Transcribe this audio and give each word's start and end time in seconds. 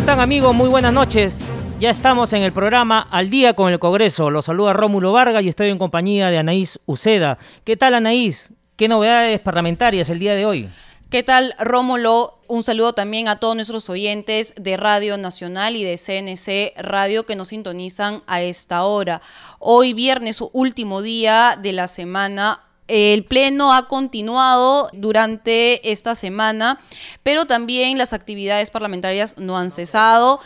Están 0.00 0.20
amigos? 0.20 0.54
Muy 0.54 0.70
buenas 0.70 0.94
noches. 0.94 1.40
Ya 1.78 1.90
estamos 1.90 2.32
en 2.32 2.42
el 2.42 2.54
programa 2.54 3.06
Al 3.10 3.28
Día 3.28 3.52
con 3.52 3.70
el 3.70 3.78
Congreso. 3.78 4.30
Los 4.30 4.46
saluda 4.46 4.72
Rómulo 4.72 5.12
Vargas 5.12 5.42
y 5.44 5.48
estoy 5.48 5.68
en 5.68 5.76
compañía 5.76 6.30
de 6.30 6.38
Anaís 6.38 6.80
Uceda. 6.86 7.36
¿Qué 7.64 7.76
tal 7.76 7.92
Anaís? 7.92 8.54
¿Qué 8.76 8.88
novedades 8.88 9.40
parlamentarias 9.40 10.08
el 10.08 10.18
día 10.18 10.34
de 10.34 10.46
hoy? 10.46 10.70
¿Qué 11.10 11.22
tal 11.22 11.54
Rómulo? 11.58 12.40
Un 12.48 12.62
saludo 12.62 12.94
también 12.94 13.28
a 13.28 13.36
todos 13.40 13.54
nuestros 13.54 13.90
oyentes 13.90 14.54
de 14.56 14.78
Radio 14.78 15.18
Nacional 15.18 15.76
y 15.76 15.84
de 15.84 15.98
CNC 15.98 16.82
Radio 16.82 17.26
que 17.26 17.36
nos 17.36 17.48
sintonizan 17.48 18.22
a 18.26 18.40
esta 18.40 18.84
hora. 18.84 19.20
Hoy 19.58 19.92
viernes, 19.92 20.42
último 20.52 21.02
día 21.02 21.58
de 21.60 21.74
la 21.74 21.88
semana, 21.88 22.62
el 22.90 23.24
Pleno 23.24 23.72
ha 23.72 23.86
continuado 23.86 24.88
durante 24.92 25.92
esta 25.92 26.16
semana, 26.16 26.80
pero 27.22 27.46
también 27.46 27.98
las 27.98 28.12
actividades 28.12 28.70
parlamentarias 28.70 29.36
no 29.38 29.56
han 29.56 29.70
cesado. 29.70 30.40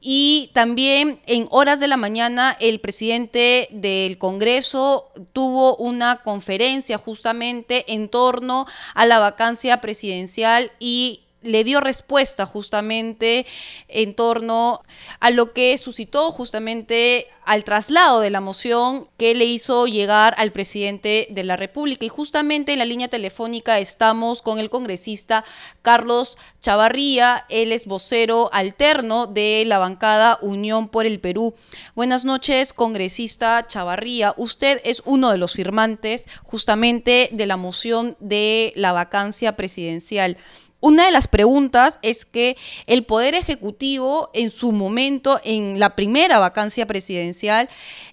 Y 0.00 0.50
también 0.52 1.20
en 1.26 1.48
horas 1.50 1.80
de 1.80 1.88
la 1.88 1.96
mañana 1.96 2.56
el 2.60 2.78
presidente 2.80 3.66
del 3.72 4.18
Congreso 4.18 5.10
tuvo 5.32 5.74
una 5.76 6.22
conferencia 6.22 6.98
justamente 6.98 7.92
en 7.92 8.08
torno 8.08 8.66
a 8.94 9.06
la 9.06 9.18
vacancia 9.18 9.80
presidencial 9.80 10.70
y 10.78 11.25
le 11.46 11.64
dio 11.64 11.80
respuesta 11.80 12.44
justamente 12.46 13.46
en 13.88 14.14
torno 14.14 14.82
a 15.20 15.30
lo 15.30 15.52
que 15.52 15.76
suscitó 15.78 16.30
justamente 16.30 17.28
al 17.44 17.62
traslado 17.62 18.20
de 18.20 18.30
la 18.30 18.40
moción 18.40 19.08
que 19.16 19.34
le 19.34 19.44
hizo 19.44 19.86
llegar 19.86 20.34
al 20.36 20.50
presidente 20.50 21.28
de 21.30 21.44
la 21.44 21.56
República. 21.56 22.04
Y 22.04 22.08
justamente 22.08 22.72
en 22.72 22.80
la 22.80 22.84
línea 22.84 23.08
telefónica 23.08 23.78
estamos 23.78 24.42
con 24.42 24.58
el 24.58 24.68
congresista 24.68 25.44
Carlos 25.82 26.36
Chavarría, 26.60 27.46
él 27.48 27.70
es 27.70 27.86
vocero 27.86 28.50
alterno 28.52 29.26
de 29.26 29.62
la 29.66 29.78
bancada 29.78 30.38
Unión 30.42 30.88
por 30.88 31.06
el 31.06 31.20
Perú. 31.20 31.54
Buenas 31.94 32.24
noches, 32.24 32.72
congresista 32.72 33.64
Chavarría. 33.68 34.34
Usted 34.36 34.80
es 34.84 35.02
uno 35.04 35.30
de 35.30 35.38
los 35.38 35.52
firmantes 35.52 36.26
justamente 36.42 37.28
de 37.30 37.46
la 37.46 37.56
moción 37.56 38.16
de 38.18 38.72
la 38.74 38.90
vacancia 38.90 39.54
presidencial. 39.54 40.36
Una 40.80 41.06
de 41.06 41.10
las 41.10 41.26
preguntas 41.26 41.98
es 42.02 42.26
que 42.26 42.56
el 42.86 43.04
Poder 43.04 43.34
Ejecutivo 43.34 44.30
en 44.34 44.50
su 44.50 44.72
momento, 44.72 45.40
en 45.42 45.80
la 45.80 45.96
primera 45.96 46.38
vacancia 46.38 46.86
presidencial, 46.86 47.68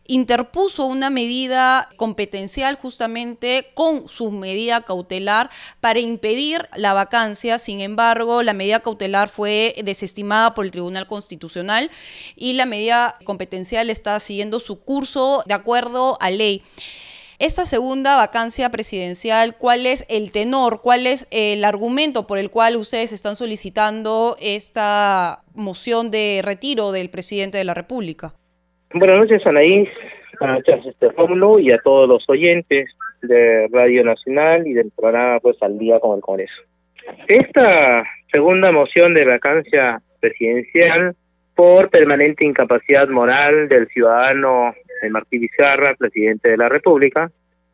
interpuso 0.07 0.85
una 0.85 1.09
medida 1.09 1.89
competencial 1.97 2.75
justamente 2.75 3.67
con 3.73 4.07
su 4.07 4.31
medida 4.31 4.81
cautelar 4.81 5.49
para 5.81 5.99
impedir 5.99 6.67
la 6.75 6.93
vacancia. 6.93 7.59
Sin 7.59 7.81
embargo, 7.81 8.43
la 8.43 8.53
medida 8.53 8.79
cautelar 8.79 9.27
fue 9.27 9.75
desestimada 9.83 10.55
por 10.55 10.65
el 10.65 10.71
Tribunal 10.71 11.05
Constitucional 11.05 11.91
y 12.35 12.53
la 12.53 12.65
medida 12.65 13.17
competencial 13.25 13.89
está 13.89 14.19
siguiendo 14.19 14.61
su 14.61 14.79
curso 14.79 15.43
de 15.45 15.53
acuerdo 15.53 16.17
a 16.21 16.29
ley. 16.31 16.63
Esta 17.43 17.65
segunda 17.65 18.15
vacancia 18.15 18.69
presidencial, 18.69 19.55
¿cuál 19.59 19.85
es 19.85 20.05
el 20.07 20.31
tenor? 20.31 20.79
¿Cuál 20.81 21.05
es 21.05 21.27
el 21.29 21.65
argumento 21.65 22.25
por 22.25 22.37
el 22.37 22.49
cual 22.49 22.77
ustedes 22.77 23.11
están 23.11 23.35
solicitando 23.35 24.37
esta 24.41 25.39
moción 25.53 26.09
de 26.09 26.39
retiro 26.41 26.93
del 26.93 27.09
presidente 27.09 27.57
de 27.57 27.65
la 27.65 27.73
República? 27.73 28.31
Buenas 28.93 29.17
noches, 29.17 29.45
Anaís. 29.45 29.89
Noches, 30.39 30.85
este 30.85 31.09
Rómulo, 31.09 31.59
y 31.59 31.73
a 31.73 31.79
todos 31.79 32.07
los 32.07 32.23
oyentes 32.29 32.89
de 33.21 33.67
Radio 33.73 34.05
Nacional 34.05 34.65
y 34.65 34.71
del 34.71 34.91
programa 34.95 35.41
Pues 35.41 35.61
al 35.61 35.77
Día 35.77 35.99
con 35.99 36.15
el 36.15 36.21
Congreso. 36.21 36.61
Esta 37.27 38.05
segunda 38.31 38.71
moción 38.71 39.13
de 39.15 39.25
vacancia 39.25 40.01
presidencial 40.21 41.13
por 41.55 41.89
permanente 41.89 42.45
incapacidad 42.45 43.09
moral 43.09 43.67
del 43.67 43.89
ciudadano 43.89 44.73
Martí 45.11 45.37
Vizcarra, 45.37 45.95
presidente 45.95 46.49
de 46.49 46.57
la 46.57 46.69
República, 46.69 47.31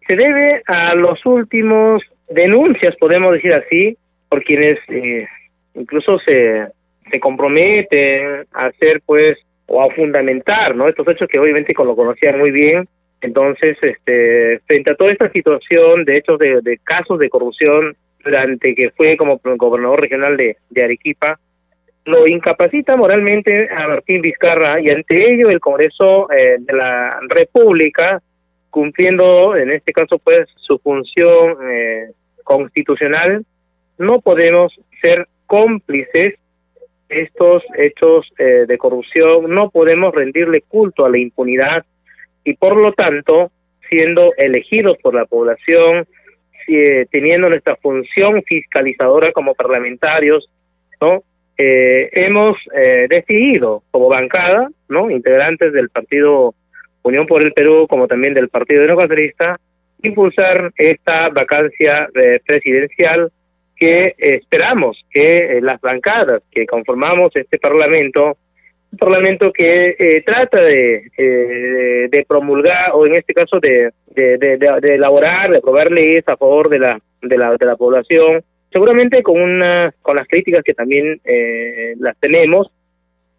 se 0.08 0.16
debe 0.16 0.62
a 0.66 0.96
los 0.96 1.24
últimos 1.26 2.02
denuncias, 2.30 2.96
podemos 2.98 3.34
decir 3.34 3.54
así, 3.54 3.98
por 4.28 4.44
quienes 4.44 4.80
eh, 4.90 5.28
incluso 5.76 6.20
se, 6.20 6.68
se 7.10 7.20
comprometen 7.20 8.46
a 8.54 8.66
hacer, 8.68 9.02
pues, 9.06 9.38
o 9.68 9.84
a 9.84 9.94
fundamentar, 9.94 10.76
¿no? 10.76 10.88
Estos 10.88 11.08
hechos 11.08 11.28
que 11.30 11.40
obviamente 11.40 11.74
lo 11.78 11.96
conocían 11.96 12.40
muy 12.40 12.52
bien. 12.52 12.88
Entonces, 13.22 13.78
este, 13.82 14.60
frente 14.66 14.92
a 14.92 14.96
toda 14.96 15.12
esta 15.12 15.30
situación 15.32 16.06
de 16.06 16.18
hechos 16.18 16.40
de, 16.40 16.80
casos 16.84 17.20
de 17.20 17.30
corrupción 17.30 17.96
durante 18.24 18.76
que 18.76 18.92
fue 18.92 19.16
como 19.18 19.40
gobernador 19.44 20.02
regional 20.02 20.38
de, 20.38 20.58
de 20.70 20.84
Arequipa, 20.84 21.40
lo 22.10 22.28
incapacita 22.28 22.98
moralmente 22.98 23.70
a 23.72 23.88
Martín 23.88 24.22
Vizcarra 24.22 24.82
y 24.82 24.90
ante 24.90 25.32
ello 25.32 25.50
el 25.50 25.60
Congreso 25.60 26.32
eh, 26.32 26.58
de 26.60 26.74
la 26.74 27.20
República, 27.30 28.22
cumpliendo 28.72 29.56
en 29.56 29.72
este 29.72 29.94
caso 29.94 30.18
pues 30.18 30.48
su 30.56 30.80
función 30.80 31.58
eh, 31.70 32.12
constitucional, 32.44 33.46
no 34.00 34.22
podemos 34.22 34.74
ser 35.02 35.28
cómplices 35.46 36.36
de 37.10 37.22
estos 37.22 37.64
hechos 37.78 38.28
eh, 38.40 38.66
de 38.68 38.78
corrupción, 38.78 39.54
no 39.54 39.70
podemos 39.70 40.14
rendirle 40.14 40.62
culto 40.62 41.06
a 41.06 41.10
la 41.10 41.20
impunidad 41.20 41.86
y 42.44 42.56
por 42.56 42.76
lo 42.76 42.92
tanto, 42.94 43.52
siendo 43.88 44.34
elegidos 44.38 44.98
por 45.02 45.14
la 45.14 45.26
población, 45.26 46.08
teniendo 47.12 47.50
nuestra 47.50 47.76
función 47.78 48.44
fiscalizadora 48.44 49.32
como 49.32 49.56
parlamentarios, 49.56 50.48
¿no? 51.02 51.24
Eh, 51.62 52.10
hemos 52.14 52.56
eh, 52.74 53.08
decidido 53.10 53.84
como 53.92 54.08
bancada, 54.08 54.70
¿no? 54.88 55.12
integrantes 55.12 55.74
del 55.74 55.90
partido 55.90 56.56
Unión 57.04 57.28
por 57.28 57.44
el 57.46 57.52
Perú, 57.52 57.86
como 57.90 58.08
también 58.08 58.34
del 58.34 58.48
partido 58.48 58.84
democratista, 58.84 59.60
impulsar 60.02 60.72
esta 60.78 61.28
vacancia 61.28 62.08
eh, 62.16 62.40
presidencial 62.46 63.30
que 63.76 64.16
esperamos 64.18 65.04
que 65.12 65.36
eh, 65.36 65.62
las 65.62 65.82
bancadas 65.82 66.44
que 66.50 66.66
conformamos 66.66 67.36
este 67.36 67.58
parlamento, 67.60 68.38
un 68.94 68.98
parlamento 68.98 69.52
que 69.52 70.24
trata 70.26 70.64
de, 70.64 71.12
de, 71.18 72.26
promulgar 72.26 72.92
o 72.94 73.06
en 73.06 73.16
este 73.16 73.34
caso 73.34 73.60
de, 73.60 73.92
de, 74.08 74.38
de, 74.38 74.96
elaborar, 74.96 75.52
de 75.52 75.58
aprobar 75.58 75.92
leyes 75.92 76.26
a 76.28 76.38
favor 76.38 76.70
de 76.70 76.80
la, 76.80 77.00
de 77.22 77.38
la, 77.38 77.58
de 77.58 77.66
la 77.66 77.76
población, 77.76 78.44
seguramente 78.72 79.24
con 79.24 79.42
una 79.42 79.94
con 80.02 80.16
las 80.16 80.28
críticas 80.28 80.64
que 80.64 80.74
también 80.74 81.20
eh, 81.24 81.96
las 82.00 82.18
tenemos 82.20 82.72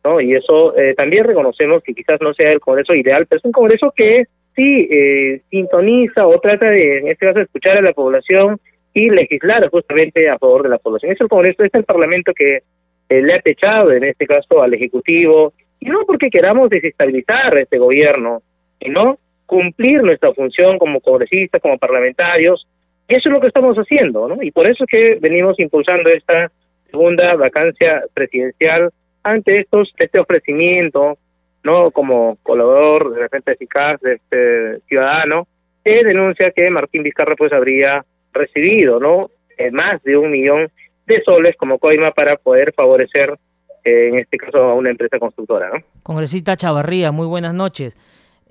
no 0.04 0.20
y 0.20 0.34
eso 0.34 0.76
eh, 0.76 0.94
también 0.94 1.24
reconocemos 1.24 1.82
que 1.82 1.94
quizás 1.94 2.20
no 2.20 2.34
sea 2.34 2.52
el 2.52 2.60
Congreso 2.60 2.94
ideal 2.94 3.26
pero 3.26 3.38
es 3.38 3.44
un 3.44 3.52
Congreso 3.52 3.92
que 3.94 4.24
sí 4.56 4.88
eh, 4.90 5.42
sintoniza 5.50 6.26
o 6.26 6.40
trata 6.40 6.70
de 6.70 6.98
en 6.98 7.08
este 7.08 7.26
caso 7.26 7.40
escuchar 7.40 7.78
a 7.78 7.82
la 7.82 7.92
población 7.92 8.58
y 8.92 9.08
legislar 9.08 9.68
justamente 9.70 10.28
a 10.28 10.36
favor 10.36 10.64
de 10.64 10.68
la 10.70 10.78
población. 10.78 11.12
Es 11.12 11.20
el 11.20 11.28
Congreso 11.28 11.62
es 11.62 11.72
el 11.74 11.84
Parlamento 11.84 12.32
que 12.34 12.60
le 13.08 13.32
ha 13.32 13.38
techado 13.38 13.92
en 13.92 14.04
este 14.04 14.26
caso 14.26 14.62
al 14.62 14.74
ejecutivo 14.74 15.52
y 15.78 15.88
no 15.88 16.00
porque 16.06 16.30
queramos 16.30 16.70
desestabilizar 16.70 17.56
este 17.58 17.78
gobierno 17.78 18.42
sino 18.80 19.18
cumplir 19.46 20.02
nuestra 20.02 20.32
función 20.32 20.78
como 20.78 21.00
congresistas 21.00 21.60
como 21.60 21.78
parlamentarios 21.78 22.66
eso 23.10 23.28
es 23.28 23.34
lo 23.34 23.40
que 23.40 23.48
estamos 23.48 23.76
haciendo, 23.76 24.28
¿no? 24.28 24.42
Y 24.42 24.50
por 24.50 24.68
eso 24.68 24.84
es 24.84 24.90
que 24.90 25.18
venimos 25.20 25.58
impulsando 25.58 26.10
esta 26.10 26.50
segunda 26.90 27.34
vacancia 27.34 28.04
presidencial 28.14 28.90
ante 29.22 29.60
estos 29.60 29.92
este 29.98 30.20
ofrecimiento, 30.20 31.18
¿no? 31.64 31.90
Como 31.90 32.38
colaborador 32.42 33.14
de 33.14 33.20
repente 33.20 33.52
eficaz 33.52 34.00
de 34.00 34.14
este 34.14 34.80
ciudadano, 34.88 35.46
que 35.84 36.04
denuncia 36.04 36.52
que 36.54 36.70
Martín 36.70 37.02
Vizcarra 37.02 37.34
pues 37.36 37.52
habría 37.52 38.04
recibido, 38.32 39.00
¿no? 39.00 39.30
Eh, 39.58 39.70
más 39.70 40.02
de 40.04 40.16
un 40.16 40.30
millón 40.30 40.70
de 41.06 41.22
soles 41.24 41.56
como 41.56 41.78
coima 41.78 42.12
para 42.12 42.36
poder 42.36 42.72
favorecer, 42.72 43.36
eh, 43.84 44.08
en 44.08 44.18
este 44.18 44.36
caso, 44.36 44.58
a 44.58 44.74
una 44.74 44.90
empresa 44.90 45.18
constructora, 45.18 45.70
¿no? 45.70 45.84
Congresista 46.02 46.56
Chavarría, 46.56 47.10
muy 47.10 47.26
buenas 47.26 47.54
noches. 47.54 47.96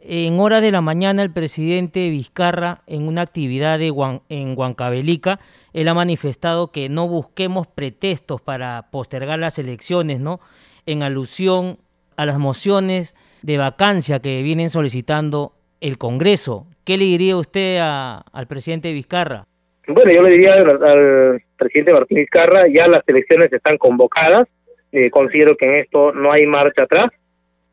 En 0.02 0.40
hora 0.40 0.62
de 0.62 0.72
la 0.72 0.82
mañana 0.82 1.24
el 1.24 1.32
presidente 1.32 2.10
Vizcarra, 2.10 2.82
en 2.88 3.08
una 3.08 3.22
actividad 3.22 3.78
de 3.80 3.94
en 4.30 4.58
Huancavelica, 4.58 5.40
él 5.74 5.88
ha 5.90 5.94
manifestado 5.94 6.72
que 6.72 6.88
no 6.88 7.08
busquemos 7.08 7.68
pretextos 7.68 8.42
para 8.42 8.88
postergar 8.92 9.40
las 9.40 9.60
elecciones, 9.60 10.20
¿no? 10.20 10.40
En 10.86 11.04
alusión 11.04 11.80
a 12.16 12.26
las 12.26 12.38
mociones 12.38 13.16
de 13.42 13.58
vacancia 13.58 14.20
que 14.20 14.42
vienen 14.42 14.70
solicitando 14.70 15.54
el 15.82 15.98
Congreso. 15.98 16.66
¿Qué 16.86 16.98
le 16.98 17.06
diría 17.06 17.36
usted 17.36 17.80
al 17.80 18.48
presidente 18.48 18.94
Vizcarra? 18.94 19.46
Bueno, 19.88 20.12
yo 20.12 20.22
le 20.22 20.32
diría 20.32 20.54
al, 20.56 21.42
presidente 21.58 21.92
Martín 21.92 22.20
Vizcarra, 22.20 22.64
ya 22.74 22.88
las 22.88 23.04
elecciones 23.08 23.52
están 23.52 23.78
convocadas, 23.78 24.48
eh, 24.92 25.10
considero 25.10 25.58
que 25.58 25.66
en 25.66 25.76
esto 25.76 26.14
no 26.14 26.32
hay 26.32 26.46
marcha 26.46 26.84
atrás, 26.84 27.06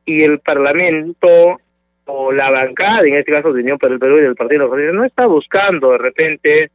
y 0.05 0.22
el 0.22 0.40
Parlamento 0.40 1.58
o 2.06 2.32
la 2.32 2.50
bancada, 2.50 3.00
en 3.05 3.17
este 3.17 3.32
caso 3.32 3.53
de 3.53 3.61
Unión 3.61 3.79
el 3.82 3.99
Perú 3.99 4.19
y 4.19 4.23
del 4.23 4.37
Partido 4.37 4.69
Socialista, 4.69 4.97
no 4.97 5.05
está 5.05 5.26
buscando 5.26 5.93
de 5.93 5.99
repente 5.99 6.70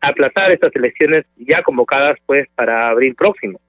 aplazar 0.00 0.52
estas 0.52 0.74
elecciones 0.74 1.26
ya 1.36 1.62
convocadas 1.62 2.16
pues 2.24 2.48
para 2.54 2.88
abril 2.88 3.14
próximo, 3.14 3.60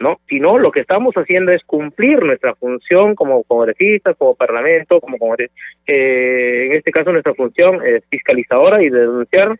¿no? 0.00 0.20
Sino 0.28 0.58
lo 0.58 0.72
que 0.72 0.80
estamos 0.80 1.14
haciendo 1.14 1.52
es 1.52 1.62
cumplir 1.64 2.22
nuestra 2.22 2.54
función 2.56 3.14
como 3.14 3.44
congresistas, 3.44 4.16
como 4.16 4.34
parlamento, 4.34 5.00
como 5.00 5.18
congres 5.18 5.52
eh, 5.86 6.66
en 6.66 6.72
este 6.72 6.90
caso 6.90 7.12
nuestra 7.12 7.34
función 7.34 7.86
es 7.86 8.04
fiscalizadora 8.10 8.82
y 8.82 8.90
de 8.90 9.00
denunciar 9.00 9.56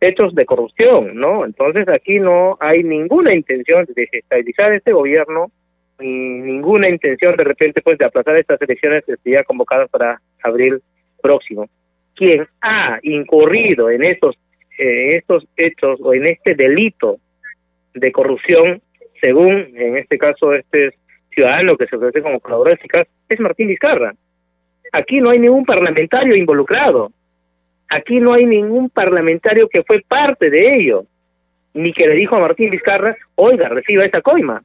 hechos 0.00 0.34
de 0.34 0.44
corrupción, 0.44 1.14
¿no? 1.14 1.44
Entonces 1.44 1.88
aquí 1.88 2.18
no 2.18 2.56
hay 2.58 2.82
ninguna 2.82 3.32
intención 3.32 3.84
de 3.84 3.94
desestabilizar 3.94 4.72
este 4.72 4.92
gobierno, 4.92 5.52
ni 6.00 6.40
ninguna 6.40 6.88
intención 6.88 7.36
de 7.36 7.44
repente 7.44 7.80
pues 7.82 7.98
de 7.98 8.06
aplazar 8.06 8.36
estas 8.36 8.60
elecciones 8.60 9.04
que 9.06 9.30
ya 9.30 9.44
convocadas 9.44 9.88
para 9.88 10.20
abril 10.42 10.82
próximo. 11.22 11.68
Quien 12.14 12.46
ha 12.60 12.98
incurrido 13.02 13.90
en 13.90 14.04
estos, 14.04 14.36
eh, 14.78 15.16
estos 15.16 15.46
hechos 15.56 15.98
o 16.02 16.14
en 16.14 16.26
este 16.26 16.54
delito 16.54 17.18
de 17.94 18.12
corrupción, 18.12 18.82
según 19.20 19.52
en 19.76 19.96
este 19.96 20.18
caso 20.18 20.54
este 20.54 20.90
ciudadano 21.30 21.76
que 21.76 21.86
se 21.86 21.96
ofrece 21.96 22.22
como 22.22 22.40
colaborador 22.40 22.78
eficaz, 22.78 23.06
es 23.28 23.40
Martín 23.40 23.68
Vizcarra. 23.68 24.14
Aquí 24.92 25.20
no 25.20 25.30
hay 25.30 25.38
ningún 25.38 25.64
parlamentario 25.64 26.36
involucrado. 26.36 27.10
Aquí 27.88 28.20
no 28.20 28.34
hay 28.34 28.44
ningún 28.44 28.90
parlamentario 28.90 29.68
que 29.68 29.82
fue 29.82 30.02
parte 30.06 30.50
de 30.50 30.74
ello, 30.74 31.04
ni 31.74 31.92
que 31.92 32.06
le 32.06 32.14
dijo 32.14 32.36
a 32.36 32.40
Martín 32.40 32.70
Vizcarra, 32.70 33.16
oiga, 33.34 33.68
reciba 33.68 34.04
esa 34.04 34.20
coima. 34.20 34.62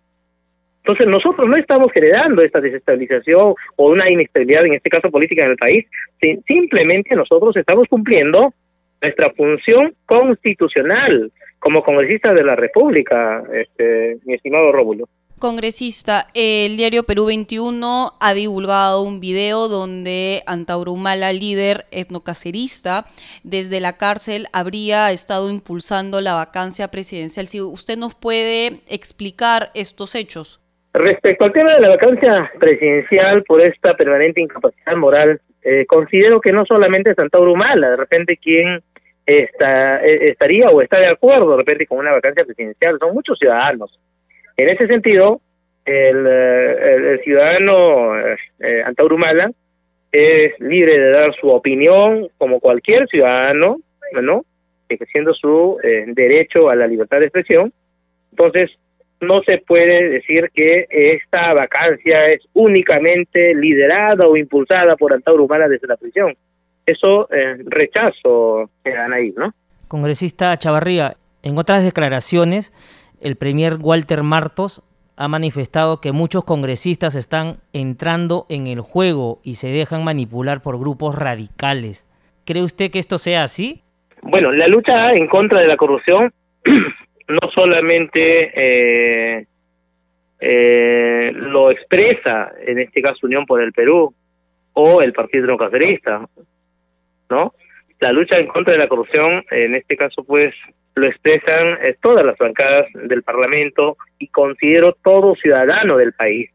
Entonces 0.88 1.07
nosotros 1.07 1.50
no 1.50 1.57
estamos 1.57 1.92
generando 1.94 2.42
esta 2.42 2.62
desestabilización 2.62 3.56
o 3.75 3.89
una 3.89 4.10
inestabilidad, 4.10 4.66
en 4.66 4.75
este 4.75 4.89
caso 4.89 5.12
política 5.12 5.44
en 5.44 5.51
el 5.51 5.57
país, 5.57 5.86
simplemente 6.48 7.13
nosotros 7.13 7.57
estamos 7.57 7.89
cumpliendo 7.89 8.54
nuestra 9.01 9.34
función 9.34 9.94
constitucional 10.06 11.30
como 11.60 11.84
congresistas 11.84 12.36
de 12.36 12.44
la 12.45 12.56
República, 12.56 13.44
este, 13.54 14.18
mi 14.24 14.36
estimado 14.36 14.72
Rómulo. 14.72 15.10
Congresista, 15.39 16.30
el 16.34 16.78
diario 16.78 17.04
Perú 17.04 17.25
21 17.25 18.13
ha 18.22 18.34
divulgado 18.34 19.01
un 19.01 19.19
video 19.19 19.68
donde 19.68 20.42
Antaurumala, 20.45 21.34
líder 21.34 21.86
etnocacerista, 21.92 23.07
desde 23.44 23.81
la 23.81 23.98
cárcel 23.98 24.48
habría 24.54 25.12
estado 25.12 25.50
impulsando 25.50 26.22
la 26.22 26.34
vacancia 26.34 26.88
presidencial. 26.88 27.48
Si 27.48 27.60
usted 27.60 27.98
nos 27.98 28.16
puede 28.16 28.80
explicar 28.88 29.69
estos 29.74 30.16
hechos. 30.16 30.62
Respecto 30.97 31.45
al 31.45 31.53
tema 31.53 31.73
de 31.75 31.81
la 31.81 31.89
vacancia 31.89 32.51
presidencial 32.59 33.44
por 33.44 33.61
esta 33.61 33.95
permanente 33.95 34.41
incapacidad 34.41 34.95
moral, 34.95 35.41
eh, 35.61 35.85
considero 35.85 36.39
que 36.39 36.51
no 36.51 36.65
solamente 36.65 37.11
es 37.11 37.19
Antaurumala, 37.19 37.91
de 37.91 37.97
repente 37.97 38.38
quien 38.38 38.81
está, 39.25 40.03
eh, 40.03 40.29
estaría 40.31 40.67
o 40.67 40.81
está 40.81 40.99
de 40.99 41.07
acuerdo 41.07 41.51
de 41.51 41.57
repente 41.57 41.85
con 41.85 41.99
una 41.99 42.13
vacancia 42.13 42.45
presidencial, 42.45 42.97
son 42.99 43.13
muchos 43.13 43.38
ciudadanos 43.38 43.99
en 44.57 44.69
ese 44.69 44.88
sentido, 44.88 45.39
el, 45.85 46.25
eh, 46.27 47.21
ciudadano 47.23 48.19
eh, 48.19 48.35
es 50.11 50.59
libre 50.59 50.93
de 50.97 51.11
dar 51.11 51.33
su 51.39 51.47
opinión 51.50 52.27
como 52.39 52.59
cualquier 52.59 53.07
ciudadano, 53.07 53.77
¿no? 54.19 54.45
Ejerciendo 54.89 55.33
su 55.35 55.77
eh, 55.83 56.05
derecho 56.07 56.69
a 56.69 56.75
la 56.75 56.88
libertad 56.88 57.19
de 57.19 57.25
expresión. 57.25 57.71
Entonces, 58.31 58.71
no 59.19 59.41
se 59.45 59.57
puede 59.59 60.09
decir 60.09 60.51
que 60.53 60.85
esta 60.89 61.53
vacancia 61.53 62.27
es 62.27 62.39
únicamente 62.53 63.53
liderada 63.55 64.27
o 64.27 64.37
impulsada 64.37 64.95
por 64.95 65.13
Antaurumala 65.13 65.67
desde 65.67 65.87
la 65.87 65.97
prisión. 65.97 66.35
Eso 66.85 67.27
eh, 67.31 67.57
rechazo, 67.65 68.69
Anaí, 68.85 69.33
¿no? 69.35 69.53
Congresista 69.87 70.57
Chavarría, 70.57 71.13
en 71.43 71.57
otras 71.57 71.83
declaraciones 71.83 72.73
el 73.19 73.35
premier 73.35 73.77
Walter 73.79 74.23
Martos 74.23 74.83
ha 75.15 75.27
manifestado 75.27 75.99
que 75.99 76.11
muchos 76.11 76.43
congresistas 76.43 77.15
están 77.15 77.57
entrando 77.73 78.45
en 78.49 78.67
el 78.67 78.81
juego 78.81 79.39
y 79.43 79.55
se 79.55 79.69
dejan 79.69 80.03
manipular 80.03 80.61
por 80.61 80.79
grupos 80.79 81.15
radicales. 81.15 82.07
¿Cree 82.45 82.61
usted 82.61 82.91
que 82.91 82.99
esto 82.99 83.17
sea 83.17 83.43
así? 83.43 83.81
Bueno, 84.21 84.51
la 84.51 84.67
lucha 84.67 85.09
en 85.09 85.27
contra 85.27 85.61
de 85.61 85.67
la 85.67 85.75
corrupción 85.75 86.31
no 87.27 87.39
solamente 87.53 88.51
eh, 88.56 89.45
eh, 90.39 91.31
lo 91.33 91.71
expresa, 91.71 92.51
en 92.65 92.79
este 92.79 93.01
caso 93.01 93.25
Unión 93.25 93.45
por 93.45 93.62
el 93.62 93.74
Perú 93.74 94.13
o 94.74 95.01
el 95.01 95.13
Partido 95.13 95.47
Democracia, 95.47 96.21
¿no? 97.29 97.53
La 98.00 98.12
lucha 98.12 98.38
en 98.38 98.47
contra 98.47 98.74
de 98.74 98.79
la 98.79 98.88
corrupción, 98.88 99.44
en 99.50 99.75
este 99.75 99.97
caso, 99.97 100.24
pues, 100.24 100.53
lo 100.95 101.07
expresan 101.07 101.77
eh, 101.81 101.95
todas 102.01 102.25
las 102.25 102.38
bancadas 102.38 102.85
del 102.94 103.24
Parlamento 103.24 103.97
y 104.19 104.27
considero 104.27 104.95
todo 105.03 105.35
ciudadano 105.35 105.97
del 105.97 106.13
país, 106.13 106.50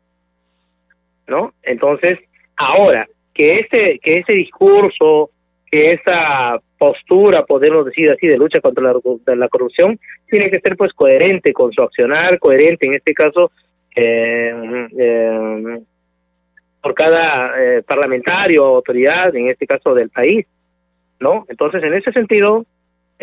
¿no? 1.26 1.52
Entonces, 1.62 2.19
ahora 2.56 3.08
que 3.34 3.58
ese 3.58 3.98
que 4.00 4.19
ese 4.19 4.34
discurso, 4.34 5.30
que 5.72 5.90
esa 5.90 6.60
postura, 6.78 7.44
podemos 7.44 7.86
decir 7.86 8.10
así, 8.10 8.28
de 8.28 8.36
lucha 8.36 8.60
contra 8.60 8.92
la, 9.34 9.48
corrupción, 9.48 9.98
tiene 10.30 10.50
que 10.50 10.60
ser 10.60 10.76
pues 10.76 10.92
coherente 10.92 11.52
con 11.52 11.72
su 11.72 11.82
accionar, 11.82 12.38
coherente 12.38 12.86
en 12.86 12.94
este 12.94 13.14
caso 13.14 13.50
eh, 13.96 14.88
eh, 14.98 15.80
por 16.80 16.94
cada 16.94 17.54
parlamentario 17.86 18.64
o 18.64 18.76
autoridad, 18.76 19.34
en 19.34 19.48
este 19.48 19.66
caso 19.66 19.94
del 19.94 20.10
país, 20.10 20.46
¿no? 21.19 21.46
Entonces, 21.48 21.82
en 21.82 21.94
ese 21.94 22.12
sentido, 22.12 22.66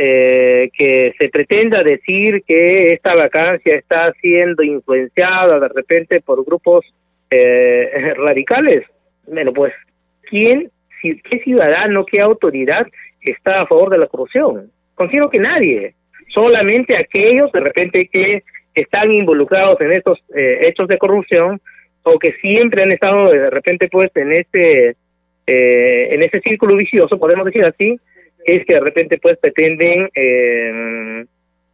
eh, 0.02 0.70
que 0.78 1.14
se 1.18 1.28
pretenda 1.28 1.84
decir 1.84 2.42
que 2.48 2.94
esta 2.94 3.16
vacancia 3.16 3.76
está 3.76 4.14
siendo 4.22 4.64
influenciada 4.64 5.60
de 5.60 5.68
repente 5.68 6.22
por 6.22 6.46
grupos 6.46 6.86
eh, 7.30 8.14
radicales. 8.18 8.86
Bueno, 9.28 9.52
pues, 9.52 9.74
¿quién, 10.22 10.72
qué 11.02 11.40
ciudadano, 11.44 12.06
qué 12.06 12.22
autoridad 12.22 12.88
está 13.22 13.62
a 13.62 13.68
favor 13.68 13.90
de 13.90 13.98
la 13.98 14.08
corrupción? 14.08 14.72
Considero 14.96 15.30
que 15.30 15.40
nadie, 15.40 15.96
solamente 16.34 16.96
aquellos 16.96 17.52
de 17.52 17.60
repente 17.60 18.10
que 18.12 18.44
están 18.74 19.12
involucrados 19.12 19.80
en 19.82 19.92
estos 19.92 20.20
eh, 20.36 20.60
hechos 20.62 20.88
de 20.88 20.98
corrupción 20.98 21.60
o 22.04 22.18
que 22.18 22.34
siempre 22.42 22.84
han 22.84 22.92
estado 22.92 23.30
de 23.30 23.50
repente 23.50 23.88
pues 23.92 24.10
en 24.16 24.32
este 24.32 24.96
en 25.52 26.22
ese 26.22 26.42
círculo 26.42 26.76
vicioso, 26.76 27.18
podemos 27.18 27.44
decir 27.44 27.66
así, 27.66 28.00
es 28.46 28.66
que 28.66 28.74
de 28.74 28.80
repente 28.80 29.18
pues 29.18 29.38
pretenden 29.38 30.10
eh, 30.14 31.26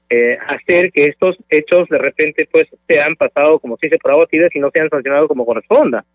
eh, 0.09 0.37
hacer 0.47 0.91
que 0.91 1.03
estos 1.05 1.35
hechos 1.49 1.87
de 1.89 1.97
repente 1.97 2.47
pues 2.51 2.65
sean 2.87 3.15
pasados 3.15 3.61
como 3.61 3.77
si 3.77 3.89
se 3.89 3.97
por 3.97 4.11
agua 4.11 4.27
y 4.31 4.59
no 4.59 4.69
sean 4.71 4.89
sancionados 4.89 5.27
como 5.27 5.45
corresponda. 5.45 6.05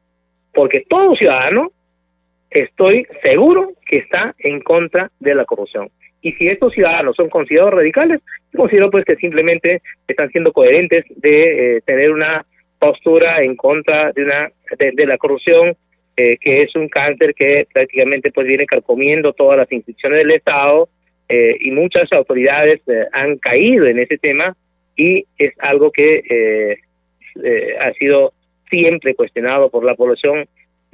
Porque 0.52 0.85
todo 0.88 1.14
ciudadano 1.17 1.73
estoy 2.50 3.07
seguro 3.25 3.73
que 3.87 3.99
está 3.99 4.35
en 4.38 4.61
contra 4.61 5.11
de 5.19 5.35
la 5.35 5.45
corrupción. 5.45 5.90
Y 6.23 6.33
si 6.33 6.49
estos 6.49 6.75
ciudadanos 6.75 7.16
son 7.16 7.30
considerados 7.30 7.75
radicales, 7.75 8.21
considero 8.54 8.90
pues 8.90 9.04
que 9.04 9.16
simplemente 9.16 9.80
están 10.07 10.28
siendo 10.30 10.52
coherentes 10.52 11.04
de 11.16 11.76
eh, 11.76 11.80
tener 11.87 12.12
una 12.12 12.45
postura 12.78 13.37
en 13.42 13.57
contra 13.57 14.12
de 14.12 14.25
una 14.25 14.50
de 14.78 15.07
la 15.07 15.19
corrupción 15.19 15.76
eh, 16.23 16.37
que 16.38 16.61
es 16.61 16.76
un 16.76 16.88
cáncer 16.88 17.35
que 17.35 17.66
prácticamente 17.73 18.30
pues 18.30 18.47
viene 18.47 18.66
carcomiendo 18.66 19.33
todas 19.33 19.57
las 19.57 19.73
instituciones 19.73 20.19
del 20.19 20.33
Estado 20.33 20.88
eh, 21.28 21.57
y 21.61 21.71
muchas 21.71 22.12
autoridades 22.12 22.83
eh, 22.88 23.07
han 23.12 23.38
caído 23.38 23.87
en 23.87 24.00
ese 24.00 24.19
tema 24.19 24.54
y 24.97 25.25
es 25.38 25.54
algo 25.61 25.90
que 25.90 26.76
ha 27.80 27.92
sido 27.92 28.35
siempre 28.69 29.14
cuestionado 29.14 29.71
por 29.71 29.83
la 29.83 29.95
población 29.95 30.47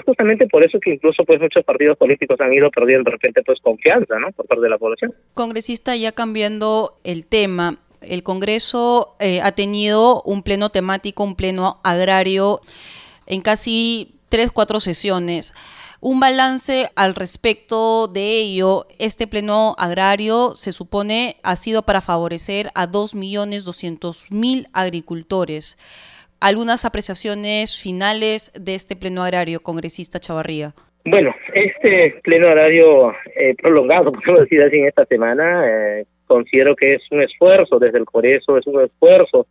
justamente 0.07 0.47
por 0.47 0.65
eso 0.65 0.79
que 0.81 0.95
incluso 0.95 1.25
pues 1.25 1.41
muchos 1.41 1.65
partidos 1.65 1.99
políticos 1.99 2.41
han 2.41 2.53
ido 2.53 2.71
perdiendo 2.71 3.11
de 3.11 3.13
repente 3.13 3.43
pues 3.45 3.61
confianza 3.61 4.19
no 4.19 4.33
por 4.33 4.47
parte 4.47 4.63
de 4.63 4.71
la 4.71 4.79
población 4.79 5.13
congresista 5.35 5.95
ya 5.97 6.13
cambiando 6.13 6.95
el 7.05 7.27
tema 7.27 7.77
el 8.01 8.23
Congreso 8.23 9.17
ha 9.43 9.53
tenido 9.53 10.23
un 10.23 10.43
pleno 10.43 10.71
temático 10.71 11.25
un 11.25 11.35
pleno 11.35 11.81
agrario 11.83 12.61
en 13.27 13.43
casi 13.43 14.17
tres, 14.29 14.51
cuatro 14.53 14.81
sesiones. 14.81 15.55
Un 16.01 16.21
balance 16.21 16.91
al 16.95 17.15
respecto 17.15 18.07
de 18.07 18.39
ello, 18.39 18.87
este 18.99 19.27
pleno 19.27 19.75
agrario 19.79 20.55
se 20.55 20.73
supone 20.73 21.39
ha 21.43 21.57
sido 21.57 21.83
para 21.83 22.01
favorecer 22.01 22.71
a 22.75 22.87
2.200.000 22.87 24.69
agricultores. 24.73 25.79
Algunas 26.41 26.85
apreciaciones 26.85 27.81
finales 27.81 28.53
de 28.59 28.75
este 28.75 28.97
pleno 28.97 29.23
agrario, 29.23 29.61
congresista 29.61 30.21
Chavarría. 30.21 30.73
Bueno, 31.05 31.35
este 31.55 32.17
pleno 32.23 32.49
agrario 32.49 33.13
eh, 33.37 33.55
prolongado, 33.61 34.13
podemos 34.25 34.41
decir 34.41 34.63
así, 34.63 34.79
en 34.79 34.89
esta 34.89 35.05
semana, 35.07 35.65
eh, 35.69 36.07
considero 36.27 36.75
que 36.75 36.95
es 36.95 37.03
un 37.11 37.23
esfuerzo 37.23 37.79
desde 37.79 37.99
el 37.99 38.05
Congreso, 38.05 38.59
es 38.59 38.67
un 38.67 38.83
esfuerzo 38.83 39.47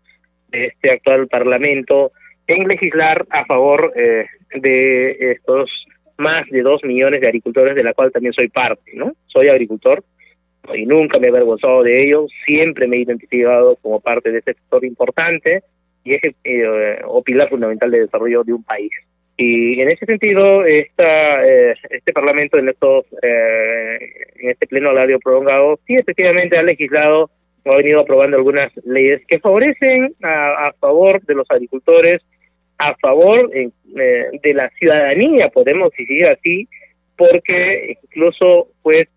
de 0.50 0.66
este 0.66 0.92
actual 0.92 1.28
Parlamento 1.28 2.12
en 2.48 2.68
legislar 2.68 3.26
a 3.30 3.46
favor 3.46 3.94
eh, 3.96 4.26
de 4.54 5.32
estos 5.32 5.72
más 6.18 6.42
de 6.50 6.62
dos 6.62 6.84
millones 6.84 7.22
de 7.22 7.28
agricultores, 7.28 7.76
de 7.76 7.84
la 7.84 7.94
cual 7.94 8.12
también 8.12 8.34
soy 8.34 8.50
parte, 8.50 8.92
¿no? 8.94 9.14
Soy 9.28 9.48
agricultor 9.48 10.04
y 10.74 10.86
nunca 10.86 11.20
me 11.20 11.28
he 11.28 11.30
avergonzado 11.30 11.84
de 11.84 12.02
ello, 12.02 12.26
siempre 12.46 12.88
me 12.88 12.98
he 12.98 13.02
identificado 13.02 13.76
como 13.78 14.00
parte 14.00 14.32
de 14.32 14.40
este 14.40 14.54
sector 14.54 14.84
importante 14.86 15.64
y 16.06 16.14
es 16.14 16.22
eh, 16.46 17.02
o 17.06 17.22
pilar 17.22 17.50
fundamental 17.50 17.92
de 17.92 18.02
desarrollo 18.02 18.44
de 18.44 18.54
un 18.54 18.64
país. 18.64 18.92
Y 19.38 19.82
en 19.82 19.90
ese 19.92 20.06
sentido, 20.06 20.64
esta, 20.64 21.46
eh, 21.46 21.76
este 21.90 22.14
Parlamento 22.14 22.58
en 22.58 22.70
estos 22.70 23.06
eh, 23.22 23.98
en 24.36 24.52
este 24.52 24.68
pleno 24.68 24.92
horario 24.92 25.20
prolongado, 25.20 25.78
sí 25.86 25.96
efectivamente 25.96 26.58
ha 26.58 26.64
legislado 26.64 27.30
ha 27.66 27.76
venido 27.78 28.00
aprobando 28.00 28.38
algunas 28.38 28.72
leyes 28.86 29.22
que 29.28 29.40
favorecen 29.40 30.14
a, 30.22 30.68
a 30.68 30.74
favor 30.74 31.22
de 31.26 31.34
los 31.34 31.50
agricultores, 31.50 32.22
a 32.78 32.96
favor 32.98 33.50
eh, 33.54 33.72
de 34.44 34.54
la 34.54 34.70
ciudadanía, 34.78 35.50
podemos 35.50 35.92
decir 35.98 36.30
así, 36.30 36.68
porque 37.18 37.98
incluso 38.04 38.68
pues 38.84 39.08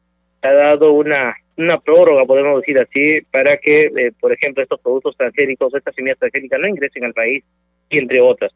ha 0.43 0.53
dado 0.53 0.93
una 0.93 1.37
una 1.59 1.79
prórroga, 1.79 2.25
podemos 2.25 2.61
decir 2.61 2.79
así, 2.79 3.21
para 3.31 3.57
que, 3.57 3.91
eh, 3.97 4.13
por 4.19 4.33
ejemplo, 4.33 4.63
estos 4.63 4.81
productos 4.81 5.17
transgénicos, 5.17 5.75
estas 5.75 5.95
semillas 5.95 6.19
transgénicas 6.19 6.61
no 6.61 6.69
ingresen 6.69 7.05
al 7.05 7.13
país, 7.13 7.45
y 7.91 7.99
entre 7.99 8.21
otras. 8.21 8.53